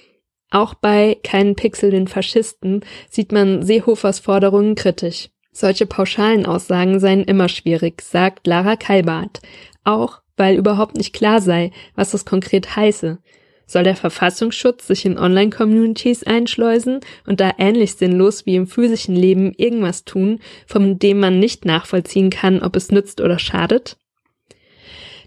Auch 0.52 0.74
bei 0.74 1.18
keinen 1.24 1.56
Pixel 1.56 1.92
den 1.92 2.08
Faschisten 2.08 2.82
sieht 3.10 3.32
man 3.32 3.64
Seehofers 3.64 4.20
Forderungen 4.20 4.76
kritisch. 4.76 5.30
Solche 5.54 5.86
pauschalen 5.86 6.46
Aussagen 6.46 7.00
seien 7.00 7.24
immer 7.24 7.50
schwierig, 7.50 8.02
sagt 8.02 8.48
Lara 8.48 8.76
Kalbart. 8.76 9.42
Auch 9.84 10.22
weil 10.38 10.56
überhaupt 10.56 10.98
nicht 10.98 11.14
klar 11.14 11.42
sei, 11.42 11.72
was 11.96 12.12
das 12.12 12.26
konkret 12.26 12.76
heiße. 12.76 13.20
Soll 13.66 13.84
der 13.84 13.96
Verfassungsschutz 13.96 14.88
sich 14.88 15.06
in 15.06 15.18
Online-Communities 15.18 16.24
einschleusen 16.24 17.00
und 17.26 17.40
da 17.40 17.52
ähnlich 17.58 17.96
sinnlos 17.96 18.46
wie 18.46 18.56
im 18.56 18.68
physischen 18.68 19.16
Leben 19.16 19.54
irgendwas 19.56 20.04
tun, 20.04 20.40
von 20.68 21.00
dem 21.00 21.20
man 21.20 21.40
nicht 21.40 21.64
nachvollziehen 21.64 22.30
kann, 22.30 22.62
ob 22.62 22.76
es 22.76 22.92
nützt 22.92 23.22
oder 23.22 23.40
schadet? 23.40 23.98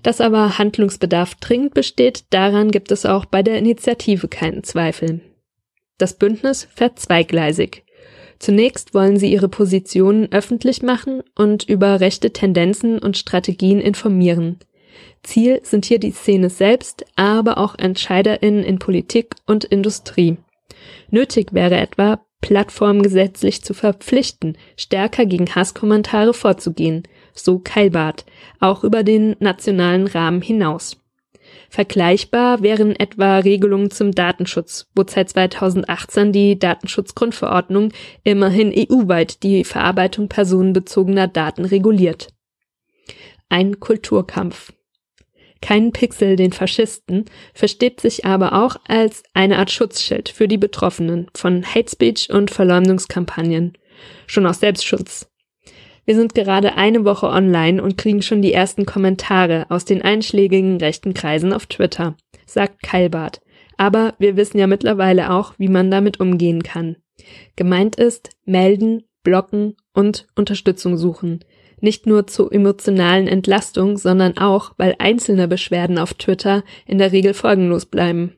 Dass 0.05 0.21
aber 0.21 0.59
Handlungsbedarf 0.59 1.35
dringend 1.37 1.73
besteht, 1.73 2.25
daran 2.31 2.71
gibt 2.71 2.93
es 2.93 3.07
auch 3.07 3.25
bei 3.25 3.43
der 3.43 3.59
Initiative 3.59 4.29
keinen 4.29 4.63
Zweifel. 4.63 5.23
Das 5.97 6.19
Bündnis 6.19 6.69
fährt 6.75 7.01
zweigleisig. 7.01 7.85
Zunächst 8.39 8.93
wollen 8.93 9.17
sie 9.17 9.33
ihre 9.33 9.49
Positionen 9.49 10.31
öffentlich 10.31 10.83
machen 10.83 11.23
und 11.35 11.65
über 11.65 12.01
rechte 12.01 12.33
Tendenzen 12.33 12.99
und 12.99 13.17
Strategien 13.17 13.81
informieren. 13.81 14.59
Ziel 15.23 15.61
sind 15.63 15.87
hier 15.87 15.99
die 15.99 16.11
Szene 16.11 16.51
selbst, 16.51 17.07
aber 17.17 17.57
auch 17.57 17.75
EntscheiderInnen 17.79 18.63
in 18.63 18.79
Politik 18.79 19.35
und 19.47 19.65
Industrie. 19.65 20.37
Nötig 21.11 21.55
wäre 21.55 21.77
etwa, 21.77 22.21
Plattformen 22.43 23.03
gesetzlich 23.03 23.63
zu 23.63 23.73
verpflichten, 23.73 24.59
stärker 24.77 25.25
gegen 25.25 25.55
Hasskommentare 25.55 26.35
vorzugehen, 26.35 27.05
so 27.35 27.59
Keilbart, 27.59 28.25
auch 28.61 28.85
über 28.85 29.03
den 29.03 29.37
nationalen 29.41 30.07
Rahmen 30.07 30.41
hinaus. 30.41 30.97
Vergleichbar 31.69 32.63
wären 32.63 32.95
etwa 32.97 33.39
Regelungen 33.39 33.91
zum 33.91 34.13
Datenschutz, 34.13 34.87
wo 34.95 35.05
seit 35.07 35.31
2018 35.31 36.33
die 36.33 36.59
Datenschutzgrundverordnung 36.59 37.93
immerhin 38.23 38.73
EU-weit 38.73 39.43
die 39.43 39.65
Verarbeitung 39.65 40.29
personenbezogener 40.29 41.29
Daten 41.29 41.65
reguliert. 41.65 42.29
Ein 43.49 43.81
Kulturkampf. 43.81 44.73
keinen 45.61 45.93
Pixel 45.93 46.37
den 46.37 46.53
Faschisten, 46.53 47.25
versteht 47.55 48.01
sich 48.01 48.27
aber 48.27 48.65
auch 48.65 48.77
als 48.87 49.23
eine 49.33 49.59
Art 49.59 49.71
Schutzschild 49.71 50.29
für 50.29 50.47
die 50.47 50.59
Betroffenen 50.59 51.31
von 51.35 51.65
Hate 51.65 51.91
Speech 51.91 52.29
und 52.31 52.51
Verleumdungskampagnen. 52.51 53.73
Schon 54.27 54.47
aus 54.47 54.61
Selbstschutz. 54.61 55.27
Wir 56.05 56.15
sind 56.15 56.35
gerade 56.35 56.75
eine 56.75 57.05
Woche 57.05 57.29
online 57.29 57.83
und 57.83 57.97
kriegen 57.97 58.23
schon 58.23 58.43
die 58.43 58.53
ersten 58.53 58.85
Kommentare 58.85 59.67
aus 59.71 59.85
den 59.85 60.03
einschlägigen 60.03 60.77
rechten 60.77 61.15
Kreisen 61.15 61.53
auf 61.53 61.67
Twitter, 61.67 62.17
sagt 62.47 62.83
Keilbart. 62.83 63.41
Aber 63.77 64.15
wir 64.19 64.37
wissen 64.37 64.59
ja 64.59 64.67
mittlerweile 64.67 65.33
auch, 65.33 65.55
wie 65.59 65.69
man 65.69 65.91
damit 65.91 66.21
umgehen 66.21 66.63
kann. 66.63 66.97
Gemeint 67.57 67.97
ist 67.97 68.31
melden, 68.45 69.05
blocken 69.23 69.77
und 69.93 70.27
Unterstützung 70.37 70.97
suchen 70.97 71.41
nicht 71.85 72.07
nur 72.07 72.27
zur 72.27 72.53
emotionalen 72.53 73.29
Entlastung, 73.29 73.97
sondern 73.99 74.39
auch, 74.39 74.73
weil 74.79 74.97
einzelne 74.99 75.47
Beschwerden 75.47 75.99
auf 75.99 76.15
Twitter 76.15 76.65
in 76.87 76.99
der 76.99 77.13
Regel 77.13 77.35
folgenlos 77.35 77.87
bleiben. 77.87 78.33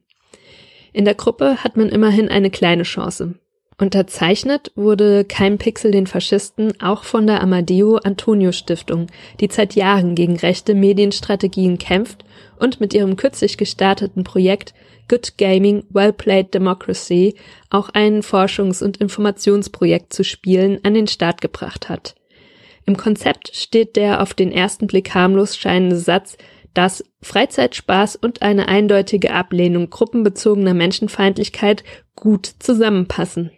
In 0.93 1.05
der 1.05 1.15
Gruppe 1.15 1.63
hat 1.63 1.77
man 1.77 1.89
immerhin 1.89 2.29
eine 2.29 2.51
kleine 2.51 2.83
Chance. 2.83 3.35
Unterzeichnet 3.79 4.73
wurde 4.75 5.27
Kein 5.27 5.59
Pixel 5.59 5.91
den 5.91 6.07
Faschisten 6.07 6.81
auch 6.81 7.05
von 7.05 7.27
der 7.27 7.43
Amadeo 7.43 7.97
Antonio 7.97 8.53
Stiftung, 8.53 9.09
die 9.39 9.49
seit 9.51 9.75
Jahren 9.75 10.15
gegen 10.15 10.37
rechte 10.37 10.75
Medienstrategien 10.75 11.77
kämpft 11.77 12.25
und 12.59 12.81
mit 12.81 12.95
ihrem 12.95 13.17
kürzlich 13.17 13.59
gestarteten 13.59 14.25
Projekt 14.25 14.73
Good 15.09 15.37
Gaming, 15.37 15.85
Well 15.91 16.15
Played 16.15 16.55
Democracy 16.55 17.35
auch 17.69 17.91
ein 17.91 18.23
Forschungs- 18.23 18.83
und 18.83 18.97
Informationsprojekt 18.97 20.11
zu 20.11 20.25
Spielen 20.25 20.81
an 20.83 20.95
den 20.95 21.07
Start 21.07 21.43
gebracht 21.43 21.91
hat. 21.91 22.15
Im 22.87 22.97
Konzept 22.97 23.55
steht 23.55 23.97
der 23.97 24.23
auf 24.23 24.33
den 24.33 24.53
ersten 24.53 24.87
Blick 24.87 25.15
harmlos 25.15 25.55
scheinende 25.55 25.99
Satz, 25.99 26.39
dass 26.73 27.05
Freizeitspaß 27.21 28.17
und 28.17 28.41
eine 28.41 28.69
eindeutige 28.69 29.33
Ablehnung 29.33 29.91
gruppenbezogener 29.91 30.75
Menschenfeindlichkeit 30.75 31.85
gut 32.15 32.47
zusammenpassen. 32.59 33.51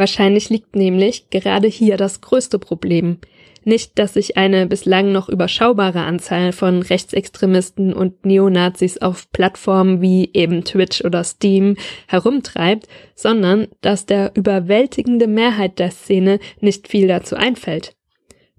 Wahrscheinlich 0.00 0.48
liegt 0.48 0.76
nämlich 0.76 1.28
gerade 1.28 1.68
hier 1.68 1.98
das 1.98 2.22
größte 2.22 2.58
Problem. 2.58 3.18
Nicht, 3.64 3.98
dass 3.98 4.14
sich 4.14 4.38
eine 4.38 4.66
bislang 4.66 5.12
noch 5.12 5.28
überschaubare 5.28 6.00
Anzahl 6.00 6.52
von 6.52 6.80
Rechtsextremisten 6.80 7.92
und 7.92 8.24
Neonazis 8.24 8.96
auf 8.96 9.30
Plattformen 9.30 10.00
wie 10.00 10.30
eben 10.32 10.64
Twitch 10.64 11.04
oder 11.04 11.22
Steam 11.22 11.76
herumtreibt, 12.06 12.88
sondern 13.14 13.68
dass 13.82 14.06
der 14.06 14.32
überwältigende 14.36 15.26
Mehrheit 15.26 15.78
der 15.78 15.90
Szene 15.90 16.38
nicht 16.60 16.88
viel 16.88 17.06
dazu 17.06 17.36
einfällt. 17.36 17.94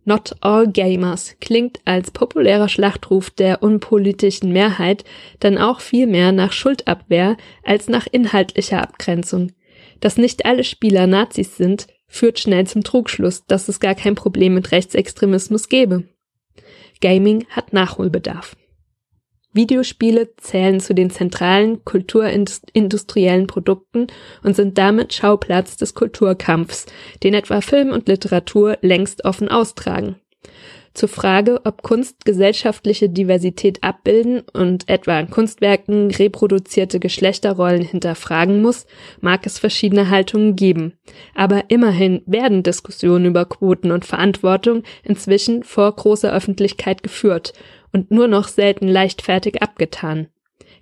Not 0.06 0.36
all 0.42 0.68
gamers 0.68 1.38
klingt 1.42 1.80
als 1.86 2.12
populärer 2.12 2.70
Schlachtruf 2.70 3.32
der 3.32 3.64
unpolitischen 3.64 4.54
Mehrheit 4.54 5.06
dann 5.40 5.58
auch 5.58 5.80
viel 5.80 6.06
mehr 6.06 6.34
nach 6.34 6.52
Schuldabwehr 6.52 7.36
als 7.64 7.88
nach 7.88 8.06
inhaltlicher 8.06 8.80
Abgrenzung. 8.80 9.54
Dass 10.02 10.18
nicht 10.18 10.46
alle 10.46 10.66
Spieler 10.66 11.08
Nazis 11.08 11.56
sind, 11.56 11.88
führt 12.08 12.40
schnell 12.40 12.68
zum 12.68 12.84
Trugschluss, 12.84 13.46
dass 13.46 13.70
es 13.70 13.80
gar 13.80 13.96
kein 13.96 14.16
Problem 14.16 14.56
mit 14.56 14.72
Rechtsextremismus 14.74 15.70
gäbe. 15.70 16.04
Gaming 17.00 17.46
hat 17.50 17.72
Nachholbedarf. 17.72 18.58
Videospiele 19.54 20.36
zählen 20.38 20.80
zu 20.80 20.94
den 20.94 21.10
zentralen 21.10 21.84
kulturindustriellen 21.84 23.48
Produkten 23.48 24.08
und 24.44 24.56
sind 24.56 24.78
damit 24.78 25.14
Schauplatz 25.14 25.78
des 25.78 25.94
Kulturkampfs, 25.94 26.86
den 27.24 27.34
etwa 27.34 27.60
Film 27.62 27.92
und 27.92 28.08
Literatur 28.08 28.78
längst 28.82 29.26
offen 29.26 29.50
austragen. 29.50 30.16
Zur 30.94 31.08
Frage, 31.08 31.62
ob 31.64 31.84
Kunst 31.84 32.26
gesellschaftliche 32.26 33.08
Diversität 33.08 33.82
abbilden 33.82 34.42
und 34.54 34.90
etwa 34.90 35.20
in 35.20 35.30
Kunstwerken 35.30 36.12
reproduzierte 36.12 37.00
Geschlechterrollen 37.00 37.82
hinterfragen 37.82 38.62
muss, 38.62 38.86
mag 39.22 39.46
es 39.46 39.58
verschiedene 39.58 40.10
Haltungen 40.10 40.58
geben. 40.58 40.94
Aber 41.34 41.66
immerhin 41.70 42.22
werden 42.26 42.64
Diskussionen 42.64 43.26
über 43.26 43.46
Quoten 43.46 43.92
und 43.92 44.04
Verantwortung 44.04 44.84
inzwischen 45.04 45.64
vor 45.64 45.96
großer 45.96 46.34
Öffentlichkeit 46.34 47.04
geführt 47.04 47.54
und 47.94 48.12
nur 48.12 48.28
noch 48.28 48.50
selten 48.50 48.88
leichtfertig 48.88 49.62
abgetan. 49.62 50.28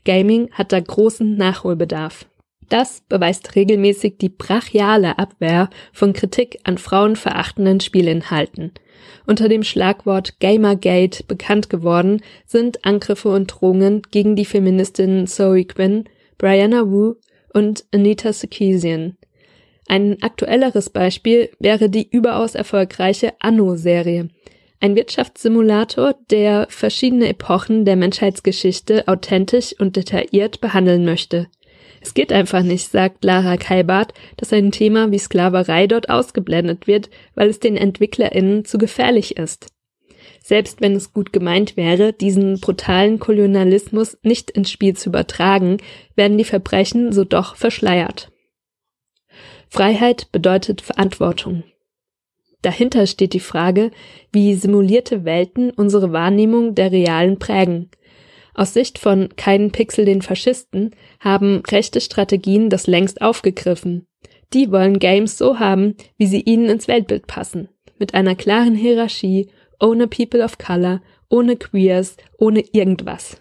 Gaming 0.06 0.50
hat 0.54 0.72
da 0.72 0.80
großen 0.80 1.36
Nachholbedarf. 1.36 2.26
Das 2.70 3.02
beweist 3.10 3.56
regelmäßig 3.56 4.18
die 4.20 4.30
brachiale 4.30 5.18
Abwehr 5.18 5.70
von 5.92 6.14
Kritik 6.14 6.60
an 6.64 6.78
frauenverachtenden 6.78 7.80
Spielinhalten. 7.80 8.74
Unter 9.26 9.50
dem 9.50 9.64
Schlagwort 9.64 10.40
Gamergate 10.40 11.24
bekannt 11.24 11.70
geworden 11.70 12.22
sind 12.46 12.86
Angriffe 12.86 13.30
und 13.30 13.48
Drohungen 13.48 14.02
gegen 14.12 14.36
die 14.36 14.46
Feministinnen 14.46 15.28
Zoe 15.28 15.66
Quinn, 15.66 16.06
Brianna 16.38 16.90
Wu 16.90 17.16
und 17.54 17.86
Anita 17.94 18.34
Sarkeesian. 18.34 19.18
Ein 19.88 20.22
aktuelleres 20.22 20.90
Beispiel 20.90 21.50
wäre 21.60 21.90
die 21.90 22.08
überaus 22.10 22.56
erfolgreiche 22.56 23.34
Anno-Serie, 23.40 24.30
ein 24.82 24.96
Wirtschaftssimulator, 24.96 26.16
der 26.32 26.68
verschiedene 26.70 27.28
Epochen 27.28 27.84
der 27.84 27.98
Menschheitsgeschichte 27.98 29.08
authentisch 29.10 29.76
und 29.78 29.98
detailliert 29.98 30.62
behandeln 30.62 31.04
möchte. 31.04 31.48
Es 32.02 32.14
geht 32.14 32.32
einfach 32.32 32.64
nicht, 32.64 32.92
sagt 32.92 33.24
Lara 33.24 33.58
Kalbart, 33.58 34.14
dass 34.38 34.54
ein 34.54 34.72
Thema 34.72 35.12
wie 35.12 35.20
Sklaverei 35.20 35.88
dort 35.88 36.10
ausgeblendet 36.10 36.88
wird, 36.88 37.10
weil 37.36 37.50
es 37.50 37.60
den 37.60 37.76
EntwicklerInnen 37.76 38.66
zu 38.66 38.78
gefährlich 38.78 39.38
ist. 39.38 39.68
Selbst 40.42 40.82
wenn 40.82 40.96
es 40.96 41.14
gut 41.14 41.34
gemeint 41.34 41.78
wäre, 41.78 42.14
diesen 42.14 42.60
brutalen 42.60 43.20
Kolonialismus 43.20 44.18
nicht 44.24 44.50
ins 44.52 44.72
Spiel 44.72 44.96
zu 44.96 45.10
übertragen, 45.10 45.78
werden 46.16 46.38
die 46.38 46.46
Verbrechen 46.46 47.12
so 47.12 47.24
doch 47.24 47.56
verschleiert. 47.56 48.32
Freiheit 49.70 50.32
bedeutet 50.32 50.82
Verantwortung. 50.82 51.64
Dahinter 52.62 53.08
steht 53.08 53.34
die 53.34 53.40
Frage, 53.40 53.92
wie 54.32 54.56
simulierte 54.56 55.24
Welten 55.24 55.72
unsere 55.72 56.12
Wahrnehmung 56.12 56.76
der 56.76 56.92
realen 56.92 57.40
prägen. 57.40 57.90
Aus 58.54 58.74
Sicht 58.74 59.00
von 59.00 59.30
keinen 59.38 59.72
Pixel 59.72 60.04
den 60.04 60.22
Faschisten 60.22 60.92
haben 61.20 61.62
rechte 61.68 62.02
Strategien 62.02 62.70
das 62.70 62.88
längst 62.88 63.22
aufgegriffen. 63.22 64.08
Die 64.54 64.72
wollen 64.72 65.00
Games 65.00 65.38
so 65.38 65.60
haben, 65.60 65.96
wie 66.18 66.28
sie 66.28 66.42
ihnen 66.42 66.70
ins 66.70 66.88
Weltbild 66.88 67.28
passen. 67.28 67.70
Mit 68.00 68.14
einer 68.14 68.36
klaren 68.36 68.76
Hierarchie, 68.76 69.50
ohne 69.80 70.08
People 70.08 70.44
of 70.44 70.58
Color, 70.58 71.02
ohne 71.30 71.56
Queers, 71.56 72.18
ohne 72.38 72.62
irgendwas. 72.72 73.40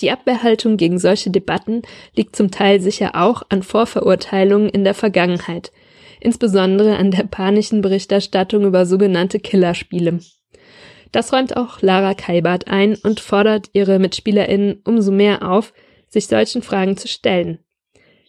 Die 0.00 0.10
Abwehrhaltung 0.10 0.76
gegen 0.76 0.98
solche 0.98 1.30
Debatten 1.30 1.82
liegt 2.14 2.34
zum 2.34 2.50
Teil 2.50 2.80
sicher 2.80 3.14
auch 3.14 3.42
an 3.50 3.62
Vorverurteilungen 3.62 4.70
in 4.70 4.84
der 4.84 4.94
Vergangenheit, 4.94 5.72
insbesondere 6.20 6.96
an 6.96 7.10
der 7.10 7.24
panischen 7.24 7.82
Berichterstattung 7.82 8.64
über 8.64 8.86
sogenannte 8.86 9.40
Killerspiele. 9.40 10.20
Das 11.12 11.32
räumt 11.32 11.56
auch 11.56 11.82
Lara 11.82 12.14
Kalbart 12.14 12.68
ein 12.68 12.94
und 12.94 13.20
fordert 13.20 13.68
ihre 13.72 13.98
MitspielerInnen 13.98 14.80
umso 14.84 15.12
mehr 15.12 15.50
auf, 15.50 15.74
sich 16.10 16.26
solchen 16.26 16.62
Fragen 16.62 16.96
zu 16.96 17.08
stellen. 17.08 17.60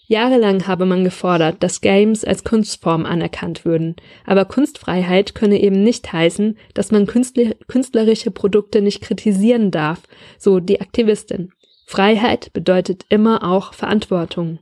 Jahrelang 0.07 0.67
habe 0.67 0.85
man 0.85 1.03
gefordert, 1.05 1.63
dass 1.63 1.79
Games 1.79 2.25
als 2.25 2.43
Kunstform 2.43 3.05
anerkannt 3.05 3.63
würden, 3.63 3.95
aber 4.25 4.43
Kunstfreiheit 4.43 5.35
könne 5.35 5.61
eben 5.61 5.83
nicht 5.83 6.11
heißen, 6.11 6.57
dass 6.73 6.91
man 6.91 7.07
künstlerische 7.07 8.31
Produkte 8.31 8.81
nicht 8.81 9.01
kritisieren 9.01 9.71
darf, 9.71 10.01
so 10.37 10.59
die 10.59 10.81
Aktivistin. 10.81 11.53
Freiheit 11.85 12.51
bedeutet 12.53 13.05
immer 13.09 13.49
auch 13.49 13.73
Verantwortung. 13.73 14.59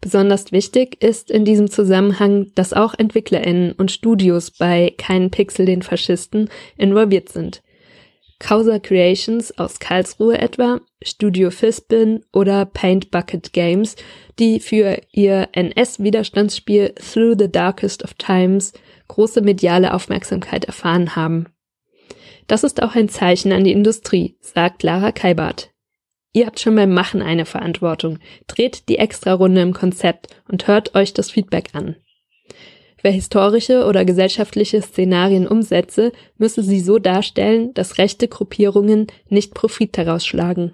Besonders 0.00 0.52
wichtig 0.52 1.02
ist 1.02 1.30
in 1.30 1.44
diesem 1.44 1.70
Zusammenhang, 1.70 2.52
dass 2.54 2.72
auch 2.72 2.94
EntwicklerInnen 2.94 3.72
und 3.72 3.90
Studios 3.90 4.50
bei 4.50 4.92
Keinen 4.98 5.30
Pixel 5.30 5.66
den 5.66 5.82
Faschisten 5.82 6.50
involviert 6.76 7.28
sind. 7.28 7.62
Causa 8.38 8.78
Creations 8.78 9.56
aus 9.58 9.78
Karlsruhe 9.78 10.38
etwa, 10.38 10.80
Studio 11.02 11.50
Fispin 11.50 12.24
oder 12.32 12.66
Paint 12.66 13.10
Bucket 13.10 13.52
Games, 13.52 13.96
die 14.38 14.60
für 14.60 15.00
ihr 15.10 15.48
NS-Widerstandsspiel 15.52 16.94
Through 16.94 17.36
the 17.38 17.50
Darkest 17.50 18.04
of 18.04 18.14
Times 18.14 18.72
große 19.08 19.40
mediale 19.40 19.94
Aufmerksamkeit 19.94 20.66
erfahren 20.66 21.16
haben. 21.16 21.46
Das 22.46 22.62
ist 22.62 22.82
auch 22.82 22.94
ein 22.94 23.08
Zeichen 23.08 23.52
an 23.52 23.64
die 23.64 23.72
Industrie, 23.72 24.36
sagt 24.40 24.82
Lara 24.82 25.12
Kaibart. 25.12 25.70
Ihr 26.32 26.46
habt 26.46 26.60
schon 26.60 26.76
beim 26.76 26.92
Machen 26.92 27.22
eine 27.22 27.46
Verantwortung. 27.46 28.18
Dreht 28.46 28.90
die 28.90 28.98
Extra-Runde 28.98 29.62
im 29.62 29.72
Konzept 29.72 30.28
und 30.46 30.66
hört 30.66 30.94
euch 30.94 31.14
das 31.14 31.30
Feedback 31.30 31.70
an. 31.72 31.96
Wer 33.02 33.12
historische 33.12 33.84
oder 33.84 34.04
gesellschaftliche 34.04 34.80
Szenarien 34.82 35.46
umsetze, 35.46 36.12
müsse 36.38 36.62
sie 36.62 36.80
so 36.80 36.98
darstellen, 36.98 37.74
dass 37.74 37.98
rechte 37.98 38.28
Gruppierungen 38.28 39.06
nicht 39.28 39.54
Profit 39.54 39.96
daraus 39.96 40.26
schlagen. 40.26 40.72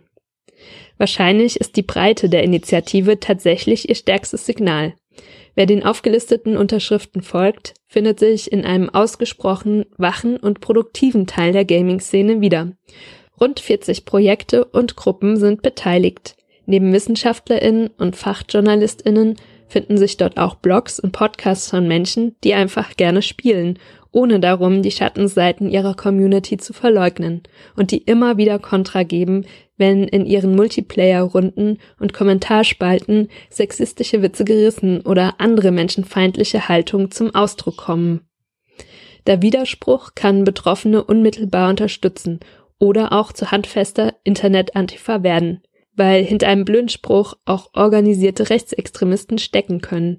Wahrscheinlich 0.98 1.60
ist 1.60 1.76
die 1.76 1.82
Breite 1.82 2.28
der 2.28 2.44
Initiative 2.44 3.18
tatsächlich 3.18 3.88
ihr 3.88 3.96
stärkstes 3.96 4.46
Signal. 4.46 4.94
Wer 5.54 5.66
den 5.66 5.84
aufgelisteten 5.84 6.56
Unterschriften 6.56 7.22
folgt, 7.22 7.74
findet 7.86 8.18
sich 8.18 8.50
in 8.50 8.64
einem 8.64 8.88
ausgesprochen 8.88 9.84
wachen 9.98 10.36
und 10.36 10.60
produktiven 10.60 11.26
Teil 11.26 11.52
der 11.52 11.64
Gaming-Szene 11.64 12.40
wieder 12.40 12.72
Rund 13.42 13.58
40 13.58 14.04
Projekte 14.04 14.64
und 14.64 14.94
Gruppen 14.94 15.36
sind 15.36 15.62
beteiligt. 15.62 16.36
Neben 16.66 16.92
WissenschaftlerInnen 16.92 17.88
und 17.88 18.14
FachjournalistInnen 18.14 19.34
finden 19.72 19.96
sich 19.96 20.18
dort 20.18 20.36
auch 20.36 20.56
Blogs 20.56 21.00
und 21.00 21.12
Podcasts 21.12 21.70
von 21.70 21.88
Menschen, 21.88 22.36
die 22.44 22.54
einfach 22.54 22.96
gerne 22.96 23.22
spielen, 23.22 23.78
ohne 24.12 24.38
darum 24.38 24.82
die 24.82 24.90
Schattenseiten 24.90 25.70
ihrer 25.70 25.94
Community 25.94 26.58
zu 26.58 26.74
verleugnen 26.74 27.42
und 27.74 27.90
die 27.90 27.98
immer 27.98 28.36
wieder 28.36 28.58
Kontra 28.58 29.02
geben, 29.02 29.46
wenn 29.78 30.04
in 30.04 30.26
ihren 30.26 30.54
Multiplayer-Runden 30.54 31.78
und 31.98 32.12
Kommentarspalten 32.12 33.28
sexistische 33.48 34.20
Witze 34.20 34.44
gerissen 34.44 35.00
oder 35.00 35.36
andere 35.38 35.72
menschenfeindliche 35.72 36.68
Haltungen 36.68 37.10
zum 37.10 37.34
Ausdruck 37.34 37.78
kommen. 37.78 38.20
Der 39.26 39.40
Widerspruch 39.40 40.10
kann 40.14 40.44
Betroffene 40.44 41.02
unmittelbar 41.02 41.70
unterstützen 41.70 42.40
oder 42.78 43.12
auch 43.12 43.32
zu 43.32 43.50
handfester 43.50 44.14
Internet-Antifa 44.24 45.22
werden 45.22 45.62
weil 45.96 46.24
hinter 46.24 46.48
einem 46.48 46.64
blöden 46.64 46.88
Spruch 46.88 47.34
auch 47.44 47.70
organisierte 47.74 48.50
Rechtsextremisten 48.50 49.38
stecken 49.38 49.80
können. 49.80 50.18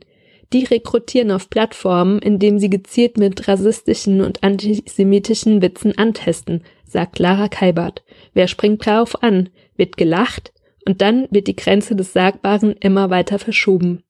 Die 0.52 0.66
rekrutieren 0.66 1.32
auf 1.32 1.50
Plattformen, 1.50 2.20
indem 2.20 2.60
sie 2.60 2.70
gezielt 2.70 3.18
mit 3.18 3.48
rassistischen 3.48 4.22
und 4.22 4.44
antisemitischen 4.44 5.62
Witzen 5.62 5.98
antesten, 5.98 6.64
sagt 6.86 7.18
Lara 7.18 7.48
Kalbert. 7.48 8.04
Wer 8.34 8.48
springt 8.48 8.86
darauf 8.86 9.24
an? 9.24 9.50
Wird 9.76 9.98
gelacht 9.98 10.54
und 10.86 11.02
dann 11.02 11.28
wird 11.32 11.48
die 11.48 11.56
Grenze 11.56 11.96
des 11.96 12.14
Sagbaren 12.14 12.74
immer 12.80 13.10
weiter 13.10 13.40
verschoben. 13.40 14.04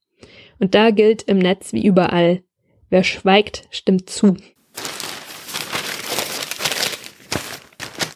Und 0.60 0.76
da 0.76 0.92
gilt 0.92 1.24
im 1.24 1.38
Netz 1.38 1.72
wie 1.72 1.86
überall. 1.86 2.44
Wer 2.90 3.04
schweigt, 3.04 3.68
stimmt 3.72 4.10
zu. 4.10 4.36